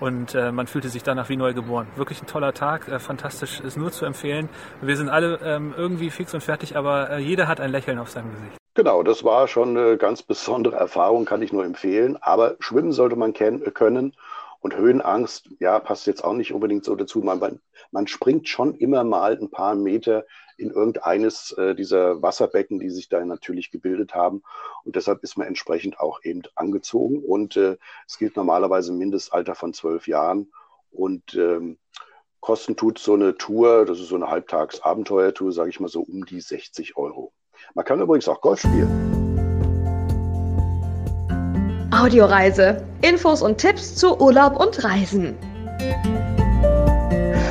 Und 0.00 0.34
äh, 0.34 0.52
man 0.52 0.66
fühlte 0.66 0.88
sich 0.88 1.02
danach 1.02 1.28
wie 1.28 1.36
neu 1.36 1.52
geboren. 1.54 1.86
Wirklich 1.96 2.22
ein 2.22 2.26
toller 2.26 2.52
Tag, 2.52 2.88
äh, 2.88 2.98
fantastisch, 2.98 3.60
ist 3.60 3.76
nur 3.76 3.92
zu 3.92 4.04
empfehlen. 4.04 4.48
Wir 4.80 4.96
sind 4.96 5.08
alle 5.08 5.38
ähm, 5.42 5.74
irgendwie 5.76 6.10
fix 6.10 6.34
und 6.34 6.42
fertig, 6.42 6.76
aber 6.76 7.10
äh, 7.10 7.18
jeder 7.18 7.48
hat 7.48 7.60
ein 7.60 7.70
Lächeln 7.70 7.98
auf 7.98 8.10
seinem 8.10 8.30
Gesicht. 8.32 8.58
Genau, 8.74 9.02
das 9.02 9.24
war 9.24 9.48
schon 9.48 9.76
eine 9.76 9.96
ganz 9.96 10.22
besondere 10.22 10.76
Erfahrung, 10.76 11.24
kann 11.24 11.42
ich 11.42 11.52
nur 11.52 11.64
empfehlen. 11.64 12.16
Aber 12.20 12.54
schwimmen 12.60 12.92
sollte 12.92 13.16
man 13.16 13.32
können. 13.32 14.12
Und 14.60 14.76
Höhenangst, 14.76 15.50
ja, 15.60 15.78
passt 15.78 16.06
jetzt 16.06 16.24
auch 16.24 16.32
nicht 16.32 16.52
unbedingt 16.52 16.84
so 16.84 16.96
dazu. 16.96 17.20
Man, 17.20 17.60
man 17.92 18.06
springt 18.08 18.48
schon 18.48 18.74
immer 18.74 19.04
mal 19.04 19.38
ein 19.38 19.50
paar 19.50 19.74
Meter 19.76 20.24
in 20.56 20.70
irgendeines 20.70 21.52
äh, 21.52 21.76
dieser 21.76 22.20
Wasserbecken, 22.20 22.80
die 22.80 22.90
sich 22.90 23.08
da 23.08 23.24
natürlich 23.24 23.70
gebildet 23.70 24.14
haben. 24.14 24.42
Und 24.84 24.96
deshalb 24.96 25.22
ist 25.22 25.38
man 25.38 25.46
entsprechend 25.46 26.00
auch 26.00 26.20
eben 26.24 26.42
angezogen. 26.56 27.22
Und 27.22 27.56
äh, 27.56 27.76
es 28.06 28.18
gilt 28.18 28.36
normalerweise 28.36 28.92
ein 28.92 28.98
Mindestalter 28.98 29.54
von 29.54 29.72
zwölf 29.72 30.08
Jahren. 30.08 30.50
Und 30.90 31.34
ähm, 31.34 31.78
kosten 32.40 32.76
tut 32.76 32.98
so 32.98 33.14
eine 33.14 33.36
Tour, 33.36 33.84
das 33.84 34.00
ist 34.00 34.08
so 34.08 34.16
eine 34.16 34.28
Halbtags-Abenteuertour, 34.28 35.52
sage 35.52 35.70
ich 35.70 35.80
mal 35.80 35.88
so 35.88 36.00
um 36.00 36.24
die 36.24 36.40
60 36.40 36.96
Euro. 36.96 37.32
Man 37.74 37.84
kann 37.84 38.00
übrigens 38.00 38.28
auch 38.28 38.40
Golf 38.40 38.60
spielen. 38.60 39.27
Audioreise. 41.98 42.80
Infos 43.02 43.42
und 43.42 43.58
Tipps 43.58 43.96
zu 43.96 44.20
Urlaub 44.20 44.60
und 44.60 44.84
Reisen. 44.84 45.36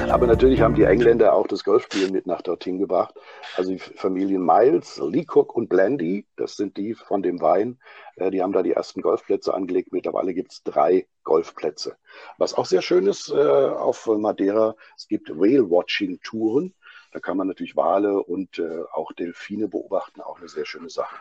Aber 0.10 0.26
natürlich 0.26 0.62
haben 0.62 0.74
die 0.74 0.86
Engländer 0.86 1.34
auch 1.34 1.48
das 1.48 1.66
Golfspielen 1.66 2.14
mit 2.14 2.28
nach 2.28 2.41
dorthin 2.41 2.80
gebracht. 2.80 3.14
Also 3.58 3.72
die 3.72 3.80
Familien 3.80 4.45
Miles, 4.45 5.02
Leacock 5.04 5.54
und 5.54 5.68
Blandy, 5.68 6.26
das 6.38 6.56
sind 6.56 6.78
die 6.78 6.93
von 6.93 7.22
dem 7.22 7.41
Wein, 7.41 7.78
äh, 8.16 8.32
die 8.32 8.41
haben 8.41 8.54
da 8.54 8.64
die 8.64 8.72
ersten 8.72 9.02
Golfplätze 9.02 9.54
angelegt. 9.54 9.91
Mittlerweile 9.91 10.34
gibt 10.34 10.54
es 10.54 10.64
drei 10.64 11.08
Golfplätze. 11.26 11.98
Was 12.38 12.54
auch 12.54 12.66
sehr 12.66 12.82
schön 12.82 13.06
ist 13.06 13.30
äh, 13.30 13.36
auf 13.36 14.08
Madeira, 14.08 14.76
es 14.95 15.10
gibt 15.10 15.30
Whale-Watching-Touren. 15.30 16.74
Da 17.12 17.20
kann 17.20 17.38
man 17.38 17.47
natürlich 17.47 17.76
Wale 17.76 18.22
und 18.22 18.60
äh, 18.60 18.84
auch 18.93 19.14
Delfine 19.14 19.68
beobachten, 19.68 20.22
auch 20.22 20.39
eine 20.39 20.49
sehr 20.49 20.66
schöne 20.66 20.89
Sache. 20.89 21.16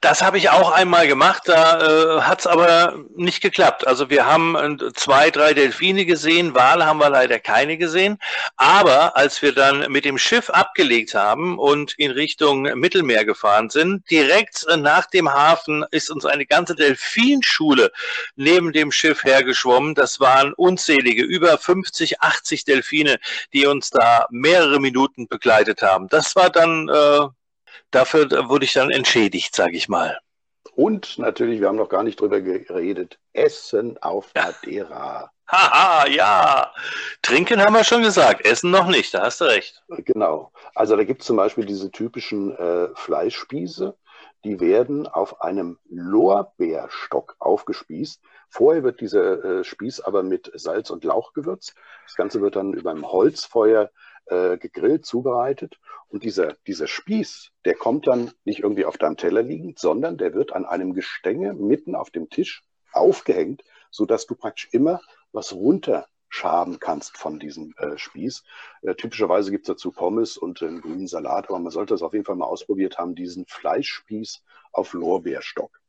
Das 0.00 0.22
habe 0.22 0.38
ich 0.38 0.50
auch 0.50 0.70
einmal 0.70 1.06
gemacht, 1.06 1.44
da 1.46 2.18
äh, 2.18 2.20
hat 2.22 2.40
es 2.40 2.46
aber 2.46 2.98
nicht 3.14 3.40
geklappt. 3.40 3.86
Also 3.86 4.10
wir 4.10 4.26
haben 4.26 4.54
äh, 4.56 4.92
zwei, 4.92 5.30
drei 5.30 5.54
Delfine 5.54 6.04
gesehen, 6.04 6.54
Wale 6.54 6.84
haben 6.84 6.98
wir 6.98 7.10
leider 7.10 7.38
keine 7.38 7.78
gesehen. 7.78 8.18
Aber 8.56 9.16
als 9.16 9.40
wir 9.40 9.54
dann 9.54 9.90
mit 9.90 10.04
dem 10.04 10.18
Schiff 10.18 10.50
abgelegt 10.50 11.14
haben 11.14 11.58
und 11.58 11.94
in 11.96 12.10
Richtung 12.10 12.62
Mittelmeer 12.62 13.24
gefahren 13.24 13.70
sind, 13.70 14.10
direkt 14.10 14.66
äh, 14.68 14.76
nach 14.76 15.06
dem 15.06 15.32
Hafen 15.32 15.84
ist 15.90 16.10
uns 16.10 16.26
eine 16.26 16.44
ganze 16.44 16.74
Delfinschule 16.74 17.92
neben 18.36 18.72
dem 18.72 18.92
Schiff 18.92 19.24
hergeschwommen. 19.24 19.94
Das 19.94 20.20
waren 20.20 20.52
unzählige, 20.54 21.22
über 21.22 21.56
50, 21.56 22.20
80 22.20 22.64
Delfine, 22.64 23.18
die 23.52 23.66
uns 23.66 23.90
da 23.90 24.26
mehrere 24.30 24.80
Minuten 24.80 25.03
Minuten 25.04 25.28
begleitet 25.28 25.82
haben. 25.82 26.08
Das 26.08 26.34
war 26.36 26.50
dann, 26.50 26.88
äh, 26.88 27.28
dafür 27.90 28.28
wurde 28.48 28.64
ich 28.64 28.72
dann 28.72 28.90
entschädigt, 28.90 29.54
sage 29.54 29.76
ich 29.76 29.88
mal. 29.88 30.18
Und 30.74 31.18
natürlich, 31.18 31.60
wir 31.60 31.68
haben 31.68 31.76
noch 31.76 31.88
gar 31.88 32.02
nicht 32.02 32.20
drüber 32.20 32.40
geredet, 32.40 33.18
Essen 33.32 33.98
auf 34.02 34.32
Madeira. 34.34 35.30
Haha, 35.46 36.08
ja. 36.08 36.72
Trinken 37.22 37.60
haben 37.60 37.74
wir 37.74 37.84
schon 37.84 38.02
gesagt, 38.02 38.44
Essen 38.46 38.70
noch 38.70 38.86
nicht, 38.86 39.12
da 39.12 39.22
hast 39.22 39.40
du 39.40 39.44
recht. 39.44 39.82
Genau. 39.88 40.50
Also 40.74 40.96
da 40.96 41.04
gibt 41.04 41.20
es 41.20 41.26
zum 41.26 41.36
Beispiel 41.36 41.66
diese 41.66 41.90
typischen 41.90 42.56
äh, 42.56 42.88
Fleischspieße, 42.94 43.94
die 44.42 44.58
werden 44.60 45.06
auf 45.06 45.42
einem 45.42 45.78
Lorbeerstock 45.88 47.36
aufgespießt. 47.38 48.20
Vorher 48.48 48.82
wird 48.82 49.00
dieser 49.00 49.44
äh, 49.44 49.64
Spieß 49.64 50.00
aber 50.00 50.22
mit 50.22 50.50
Salz 50.54 50.90
und 50.90 51.04
Lauch 51.04 51.34
gewürzt. 51.34 51.74
Das 52.06 52.14
Ganze 52.14 52.40
wird 52.40 52.56
dann 52.56 52.72
über 52.72 52.90
einem 52.90 53.10
Holzfeuer 53.10 53.90
äh, 54.26 54.56
gegrillt, 54.58 55.04
zubereitet. 55.04 55.78
Und 56.08 56.24
dieser, 56.24 56.54
dieser 56.66 56.86
Spieß, 56.86 57.50
der 57.64 57.74
kommt 57.74 58.06
dann 58.06 58.32
nicht 58.44 58.60
irgendwie 58.60 58.84
auf 58.84 58.98
deinem 58.98 59.16
Teller 59.16 59.42
liegend, 59.42 59.78
sondern 59.78 60.16
der 60.16 60.34
wird 60.34 60.52
an 60.52 60.64
einem 60.64 60.94
Gestänge 60.94 61.54
mitten 61.54 61.94
auf 61.94 62.10
dem 62.10 62.30
Tisch 62.30 62.64
aufgehängt, 62.92 63.62
sodass 63.90 64.26
du 64.26 64.34
praktisch 64.34 64.68
immer 64.72 65.00
was 65.32 65.52
runterschaben 65.52 66.78
kannst 66.78 67.16
von 67.16 67.38
diesem 67.38 67.74
äh, 67.78 67.98
Spieß. 67.98 68.44
Äh, 68.82 68.94
typischerweise 68.94 69.50
gibt 69.50 69.68
es 69.68 69.74
dazu 69.74 69.90
Pommes 69.90 70.36
und 70.36 70.62
einen 70.62 70.80
grünen 70.80 71.08
Salat, 71.08 71.48
aber 71.48 71.58
man 71.58 71.72
sollte 71.72 71.94
das 71.94 72.02
auf 72.02 72.12
jeden 72.12 72.24
Fall 72.24 72.36
mal 72.36 72.46
ausprobiert 72.46 72.98
haben, 72.98 73.14
diesen 73.14 73.46
Fleischspieß 73.46 74.42
auf 74.72 74.92
Lorbeerstock. 74.92 75.80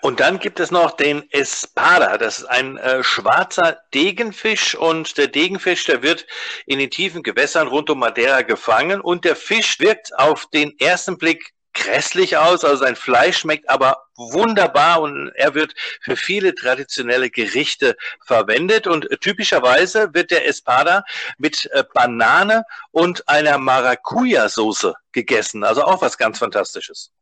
Und 0.00 0.20
dann 0.20 0.38
gibt 0.38 0.60
es 0.60 0.70
noch 0.70 0.92
den 0.92 1.28
Espada. 1.30 2.18
Das 2.18 2.38
ist 2.38 2.44
ein 2.44 2.76
äh, 2.76 3.02
schwarzer 3.02 3.78
Degenfisch 3.94 4.74
und 4.74 5.18
der 5.18 5.26
Degenfisch, 5.26 5.84
der 5.84 6.02
wird 6.02 6.26
in 6.66 6.78
den 6.78 6.90
tiefen 6.90 7.22
Gewässern 7.22 7.68
rund 7.68 7.90
um 7.90 7.98
Madeira 7.98 8.42
gefangen 8.42 9.00
und 9.00 9.24
der 9.24 9.36
Fisch 9.36 9.80
wirkt 9.80 10.16
auf 10.18 10.46
den 10.52 10.78
ersten 10.78 11.18
Blick 11.18 11.52
grässlich 11.76 12.36
aus, 12.36 12.64
also 12.64 12.76
sein 12.76 12.96
Fleisch 12.96 13.38
schmeckt 13.38 13.68
aber 13.68 14.04
wunderbar 14.16 15.02
und 15.02 15.30
er 15.34 15.54
wird 15.54 15.74
für 16.00 16.16
viele 16.16 16.54
traditionelle 16.54 17.30
Gerichte 17.30 17.96
verwendet 18.24 18.86
und 18.86 19.08
typischerweise 19.20 20.14
wird 20.14 20.30
der 20.30 20.48
Espada 20.48 21.04
mit 21.36 21.68
äh, 21.72 21.84
Banane 21.92 22.64
und 22.92 23.28
einer 23.28 23.58
Maracuja-Soße 23.58 24.94
gegessen, 25.12 25.64
also 25.64 25.84
auch 25.84 26.00
was 26.00 26.16
ganz 26.16 26.38
Fantastisches. 26.38 27.12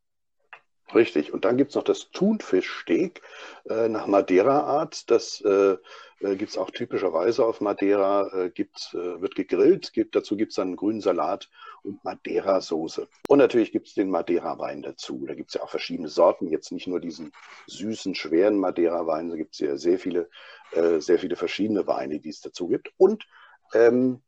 Richtig. 0.94 1.32
Und 1.32 1.44
dann 1.44 1.56
gibt 1.56 1.70
es 1.70 1.76
noch 1.76 1.82
das 1.82 2.10
Thunfischsteak 2.10 3.20
äh, 3.68 3.88
nach 3.88 4.06
Madeira-Art. 4.06 5.10
Das 5.10 5.40
äh, 5.40 5.76
äh, 6.20 6.36
gibt 6.36 6.52
es 6.52 6.58
auch 6.58 6.70
typischerweise 6.70 7.44
auf 7.44 7.60
Madeira, 7.60 8.28
äh, 8.32 8.50
gibt, 8.50 8.94
äh, 8.94 9.20
wird 9.20 9.34
gegrillt. 9.34 9.92
Gibt, 9.92 10.14
dazu 10.14 10.36
gibt 10.36 10.52
es 10.52 10.56
dann 10.56 10.68
einen 10.68 10.76
grünen 10.76 11.00
Salat 11.00 11.50
und 11.82 12.02
Madeira-Soße. 12.04 13.08
Und 13.28 13.38
natürlich 13.38 13.72
gibt 13.72 13.88
es 13.88 13.94
den 13.94 14.10
Madeira-Wein 14.10 14.82
dazu. 14.82 15.24
Da 15.26 15.34
gibt 15.34 15.50
es 15.50 15.54
ja 15.54 15.62
auch 15.62 15.70
verschiedene 15.70 16.08
Sorten, 16.08 16.48
jetzt 16.48 16.70
nicht 16.70 16.86
nur 16.86 17.00
diesen 17.00 17.32
süßen, 17.66 18.14
schweren 18.14 18.58
Madeira-Wein, 18.58 19.30
da 19.30 19.36
gibt 19.36 19.54
es 19.54 19.60
ja 19.60 19.76
sehr 19.76 19.98
viele, 19.98 20.30
äh, 20.72 21.00
sehr 21.00 21.18
viele 21.18 21.36
verschiedene 21.36 21.86
Weine, 21.86 22.20
die 22.20 22.30
es 22.30 22.40
dazu 22.40 22.68
gibt. 22.68 22.92
Und 22.96 23.26
ähm, 23.74 24.22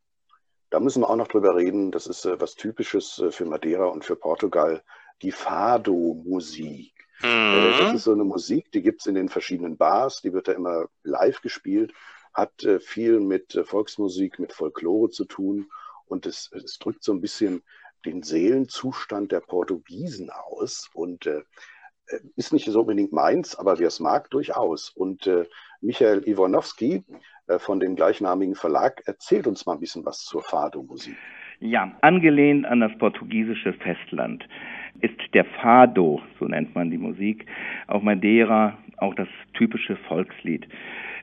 da 0.70 0.80
müssen 0.80 1.02
wir 1.02 1.08
auch 1.08 1.16
noch 1.16 1.28
drüber 1.28 1.54
reden, 1.54 1.92
das 1.92 2.08
ist 2.08 2.24
äh, 2.24 2.40
was 2.40 2.56
Typisches 2.56 3.22
für 3.30 3.44
Madeira 3.44 3.86
und 3.86 4.04
für 4.04 4.16
Portugal 4.16 4.82
die 5.22 5.32
Fado-Musik. 5.32 6.92
Äh, 7.22 7.26
mhm. 7.26 7.78
Das 7.78 7.94
ist 7.94 8.04
so 8.04 8.12
eine 8.12 8.24
Musik, 8.24 8.70
die 8.72 8.82
gibt 8.82 9.00
es 9.00 9.06
in 9.06 9.14
den 9.14 9.28
verschiedenen 9.28 9.76
Bars, 9.76 10.20
die 10.20 10.32
wird 10.32 10.48
da 10.48 10.52
immer 10.52 10.86
live 11.02 11.40
gespielt, 11.40 11.92
hat 12.34 12.64
äh, 12.64 12.80
viel 12.80 13.20
mit 13.20 13.54
äh, 13.54 13.64
Volksmusik, 13.64 14.38
mit 14.38 14.52
Folklore 14.52 15.10
zu 15.10 15.24
tun 15.24 15.70
und 16.06 16.26
es, 16.26 16.50
es, 16.52 16.78
drückt 16.78 17.02
so 17.02 17.12
ein 17.12 17.20
bisschen 17.20 17.62
den 18.04 18.22
Seelenzustand 18.22 19.32
der 19.32 19.40
Portugiesen 19.40 20.30
aus 20.30 20.90
und 20.92 21.26
äh, 21.26 21.42
ist 22.36 22.52
nicht 22.52 22.66
so 22.66 22.80
unbedingt 22.80 23.12
meins, 23.12 23.56
aber 23.56 23.78
wer 23.78 23.88
es 23.88 23.98
mag, 23.98 24.30
durchaus. 24.30 24.90
Und 24.90 25.26
äh, 25.26 25.46
Michael 25.80 26.22
Iwanowski 26.28 27.02
äh, 27.48 27.58
von 27.58 27.80
dem 27.80 27.96
gleichnamigen 27.96 28.54
Verlag 28.54 29.02
erzählt 29.06 29.46
uns 29.46 29.66
mal 29.66 29.72
ein 29.72 29.80
bisschen 29.80 30.04
was 30.04 30.18
zur 30.18 30.42
Fado-Musik. 30.42 31.16
Ja, 31.58 31.96
angelehnt 32.02 32.66
an 32.66 32.80
das 32.80 32.92
portugiesische 32.98 33.72
Festland 33.72 34.46
ist 35.00 35.18
der 35.34 35.44
Fado, 35.44 36.20
so 36.38 36.46
nennt 36.46 36.74
man 36.74 36.90
die 36.90 36.98
Musik, 36.98 37.46
auf 37.86 38.02
Madeira 38.02 38.76
auch 38.98 39.14
das 39.14 39.28
typische 39.54 39.96
Volkslied. 40.08 40.66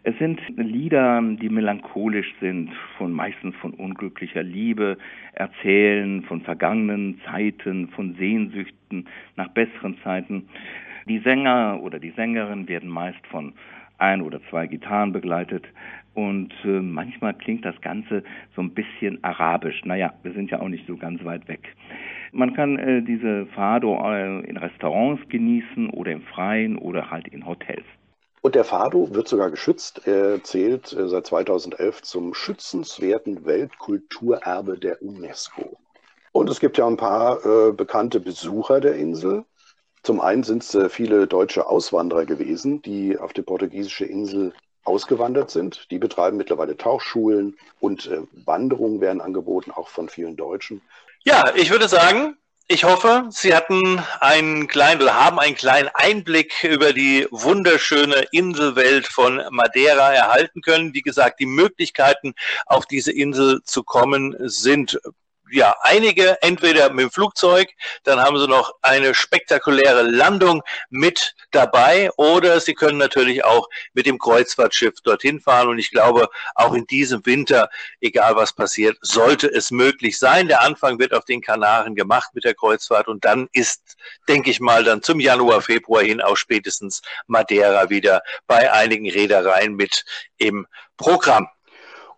Es 0.06 0.18
sind 0.18 0.42
Lieder, 0.58 1.22
die 1.22 1.48
melancholisch 1.48 2.34
sind, 2.42 2.72
von 2.98 3.14
meistens 3.14 3.56
von 3.56 3.72
unglücklicher 3.72 4.44
Liebe, 4.44 4.98
erzählen 5.32 6.24
von 6.24 6.42
vergangenen 6.42 7.22
Zeiten, 7.26 7.88
von 7.90 8.14
Sehnsüchten 8.16 9.08
nach 9.38 9.48
besseren 9.50 9.98
Zeiten. 10.04 10.50
Die 11.08 11.20
Sänger 11.20 11.80
oder 11.82 12.00
die 12.00 12.12
Sängerin 12.12 12.68
werden 12.68 12.90
meist 12.90 13.26
von 13.28 13.54
ein 13.98 14.22
oder 14.22 14.42
zwei 14.50 14.68
Gitarren 14.68 15.14
begleitet 15.14 15.66
und 16.14 16.54
äh, 16.66 16.80
manchmal 16.82 17.34
klingt 17.34 17.66
das 17.66 17.80
Ganze 17.82 18.24
so 18.56 18.62
ein 18.62 18.72
bisschen 18.72 19.24
arabisch. 19.24 19.84
Naja, 19.86 20.14
wir 20.24 20.34
sind 20.34 20.52
ja 20.52 20.60
auch 20.60 20.68
nicht 20.68 20.86
so 20.86 20.98
ganz 20.98 21.24
weit 21.24 21.48
weg. 21.48 21.76
Man 22.34 22.56
kann 22.56 22.80
äh, 22.80 23.04
diese 23.04 23.46
Fado 23.54 23.96
äh, 24.04 24.40
in 24.48 24.58
Restaurants 24.58 25.22
genießen 25.30 25.92
oder 25.92 26.12
im 26.12 26.24
Freien 26.24 26.80
oder 26.80 27.12
halt 27.12 27.28
in 27.28 27.46
Hotels. 27.46 27.86
Und 28.42 28.56
der 28.56 28.64
Fado 28.66 29.14
wird 29.14 29.28
sogar 29.28 29.52
geschützt. 29.52 30.08
Er 30.08 30.44
zählt 30.44 30.92
äh, 30.94 31.08
seit 31.08 31.28
2011 31.28 32.02
zum 32.02 32.34
schützenswerten 32.34 33.46
Weltkulturerbe 33.46 34.80
der 34.80 35.02
UNESCO. 35.04 35.78
Und 36.32 36.50
es 36.50 36.60
gibt 36.60 36.80
ja 36.80 36.88
ein 36.88 36.98
paar 36.98 37.46
äh, 37.46 37.72
bekannte 37.72 38.20
Besucher 38.20 38.82
der 38.82 38.96
Insel. 38.96 39.46
Zum 40.02 40.20
einen 40.20 40.42
sind 40.42 40.64
es 40.64 40.74
äh, 40.74 40.90
viele 40.90 41.28
deutsche 41.28 41.68
Auswanderer 41.68 42.26
gewesen, 42.26 42.82
die 42.82 43.18
auf 43.18 43.34
die 43.34 43.44
portugiesische 43.44 44.06
Insel 44.06 44.54
ausgewandert 44.84 45.52
sind. 45.52 45.88
Die 45.92 46.00
betreiben 46.00 46.38
mittlerweile 46.38 46.76
Tauchschulen 46.76 47.56
und 47.80 48.08
äh, 48.08 48.24
Wanderungen 48.46 49.02
werden 49.02 49.22
angeboten, 49.22 49.72
auch 49.72 49.88
von 49.88 50.10
vielen 50.10 50.36
Deutschen. 50.36 50.82
Ja, 51.26 51.54
ich 51.56 51.70
würde 51.70 51.88
sagen, 51.88 52.38
ich 52.68 52.84
hoffe, 52.84 53.28
Sie 53.30 53.56
hatten 53.56 54.02
einen 54.20 54.68
kleinen 54.68 55.02
oder 55.02 55.16
haben 55.16 55.40
einen 55.40 55.56
kleinen 55.56 55.90
Einblick 55.94 56.64
über 56.66 56.92
die 56.92 57.28
wunderschöne 57.32 58.26
Inselwelt 58.32 59.08
von 59.08 59.42
Madeira 59.50 60.14
erhalten 60.14 60.62
können. 60.62 60.94
Wie 60.94 61.02
gesagt, 61.02 61.40
die 61.40 61.46
Möglichkeiten, 61.46 62.34
auf 62.66 62.86
diese 62.86 63.14
Insel 63.14 63.62
zu 63.64 63.84
kommen, 63.84 64.36
sind 64.40 65.00
ja, 65.52 65.76
einige 65.82 66.42
entweder 66.42 66.90
mit 66.90 67.04
dem 67.04 67.12
Flugzeug, 67.12 67.70
dann 68.04 68.20
haben 68.20 68.40
sie 68.40 68.48
noch 68.48 68.74
eine 68.82 69.14
spektakuläre 69.14 70.02
Landung 70.02 70.64
mit 70.90 71.36
dabei 71.52 72.10
oder 72.18 72.60
sie 72.60 72.74
können 72.74 72.98
natürlich 72.98 73.44
auch 73.44 73.68
mit 73.94 74.06
dem 74.06 74.18
Kreuzfahrtschiff 74.18 75.02
dorthin 75.02 75.40
fahren 75.40 75.70
und 75.70 75.80
ich 75.80 75.92
glaube, 75.92 76.30
auch 76.56 76.74
in 76.74 76.86
diesem 76.88 77.26
Winter, 77.26 77.70
egal 78.02 78.36
was 78.36 78.54
passiert, 78.54 78.98
sollte 79.02 79.48
es 79.48 79.70
möglich 79.70 80.18
sein. 80.18 80.48
Der 80.48 80.62
Anfang 80.62 81.00
wird 81.00 81.14
auf 81.14 81.26
den 81.26 81.42
Kanaren 81.42 81.96
gemacht 81.96 82.32
mit 82.34 82.44
der 82.44 82.56
Kreuzfahrt 82.56 83.08
und 83.08 83.26
dann 83.26 83.48
ist, 83.54 83.98
denke 84.28 84.50
ich 84.50 84.60
mal, 84.60 84.84
dann 84.84 85.04
zum 85.04 85.20
Januar, 85.20 85.62
Februar 85.62 86.04
hin 86.04 86.22
auch 86.22 86.38
spätestens 86.38 87.02
Madeira 87.28 87.90
wieder 87.90 88.22
bei 88.48 88.72
einigen 88.72 89.10
Reedereien 89.10 89.76
mit 89.76 90.04
im 90.38 90.66
Programm. 90.98 91.48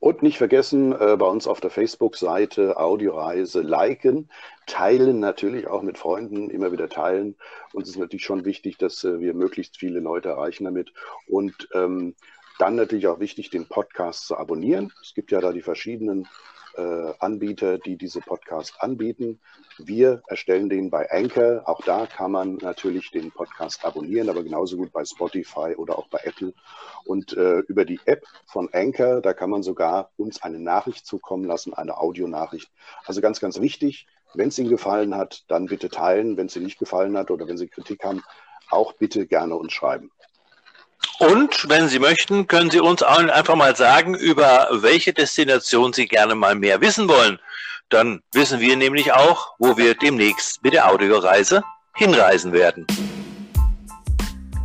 Und 0.06 0.22
nicht 0.22 0.38
vergessen, 0.38 0.92
äh, 0.92 1.18
bei 1.18 1.26
uns 1.26 1.48
auf 1.48 1.62
der 1.62 1.72
Facebook-Seite 1.72 2.78
Audioreise 2.78 3.62
liken, 3.62 4.30
teilen 4.68 5.20
natürlich 5.20 5.66
auch 5.66 5.82
mit 5.82 5.98
Freunden, 5.98 6.52
immer 6.52 6.72
wieder 6.72 6.90
teilen. 6.90 7.36
Uns 7.74 7.90
ist 7.90 7.98
natürlich 7.98 8.24
schon 8.24 8.46
wichtig, 8.46 8.78
dass 8.78 9.04
äh, 9.04 9.20
wir 9.20 9.34
möglichst 9.34 9.78
viele 9.78 10.00
Leute 10.00 10.30
erreichen 10.30 10.66
damit. 10.66 10.94
Und 11.26 11.70
ähm, 11.74 12.14
dann 12.60 12.76
natürlich 12.76 13.08
auch 13.08 13.20
wichtig, 13.20 13.50
den 13.50 13.68
Podcast 13.68 14.28
zu 14.28 14.38
abonnieren. 14.38 14.94
Es 15.02 15.16
gibt 15.16 15.32
ja 15.32 15.42
da 15.42 15.52
die 15.52 15.64
verschiedenen 15.64 16.28
äh, 16.78 17.14
Anbieter, 17.20 17.78
die 17.78 17.98
diese 17.98 18.22
Podcast 18.22 18.76
anbieten. 18.80 19.40
Wir 19.78 20.22
erstellen 20.28 20.70
den 20.70 20.90
bei 20.90 21.10
Anchor. 21.12 21.64
Auch 21.66 21.82
da 21.82 22.06
kann 22.06 22.32
man 22.32 22.56
natürlich 22.58 23.12
den 23.12 23.32
Podcast 23.32 23.86
abonnieren, 23.86 24.30
aber 24.30 24.44
genauso 24.44 24.78
gut 24.78 24.92
bei 24.92 25.04
Spotify 25.06 25.76
oder 25.76 25.98
auch 25.98 26.08
bei 26.08 26.20
Apple. 26.24 26.54
Und 27.06 27.34
äh, 27.34 27.60
über 27.68 27.86
die 27.86 28.00
App 28.06 28.26
von 28.46 28.70
Anchor, 28.74 29.22
da 29.22 29.34
kann 29.34 29.50
man 29.50 29.64
sogar 29.64 30.12
uns 30.18 30.42
eine 30.44 30.60
Nachricht 30.60 31.06
zukommen 31.06 31.46
lassen, 31.46 31.74
eine 31.74 31.98
Audionachricht. 31.98 32.72
Also 33.06 33.22
ganz, 33.22 33.40
ganz 33.40 33.60
wichtig. 33.60 34.08
Wenn 34.34 34.50
es 34.50 34.60
Ihnen 34.60 34.70
gefallen 34.70 35.16
hat, 35.16 35.46
dann 35.48 35.68
bitte 35.68 35.90
teilen. 35.90 36.38
Wenn 36.38 36.48
es 36.48 36.56
Ihnen 36.56 36.66
nicht 36.66 36.80
gefallen 36.80 37.18
hat 37.18 37.32
oder 37.32 37.48
wenn 37.48 37.58
Sie 37.58 37.68
Kritik 37.68 38.04
haben, 38.04 38.22
auch 38.70 38.94
bitte 38.94 39.28
gerne 39.28 39.56
uns 39.56 39.74
schreiben. 39.74 40.12
Und 41.20 41.70
wenn 41.70 41.88
Sie 41.88 42.00
möchten, 42.00 42.48
können 42.48 42.72
Sie 42.72 42.80
uns 42.80 43.02
einfach 43.04 43.56
mal 43.56 43.76
sagen, 43.76 44.16
über 44.16 44.68
welche 44.72 45.14
Destination 45.14 45.94
Sie 45.94 46.08
gerne 46.08 46.36
mal 46.36 46.56
mehr 46.56 46.82
wissen 46.82 47.08
wollen. 47.08 47.40
Dann 47.90 48.22
wissen 48.34 48.60
wir 48.60 48.76
nämlich 48.76 49.14
auch, 49.14 49.54
wo 49.60 49.78
wir 49.78 49.96
demnächst 49.96 50.64
mit 50.64 50.74
der 50.74 50.92
Audioreise 50.92 51.64
hinreisen 51.96 52.52
werden. 52.52 52.86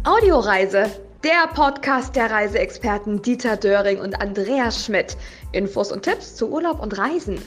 Audioreise, 0.04 0.90
der 1.22 1.46
Podcast 1.54 2.16
der 2.16 2.30
Reiseexperten 2.30 3.20
Dieter 3.20 3.56
Döring 3.56 4.00
und 4.00 4.20
Andreas 4.20 4.84
Schmidt. 4.84 5.16
Infos 5.52 5.92
und 5.92 6.02
Tipps 6.02 6.34
zu 6.36 6.50
Urlaub 6.50 6.80
und 6.80 6.96
Reisen. 6.96 7.40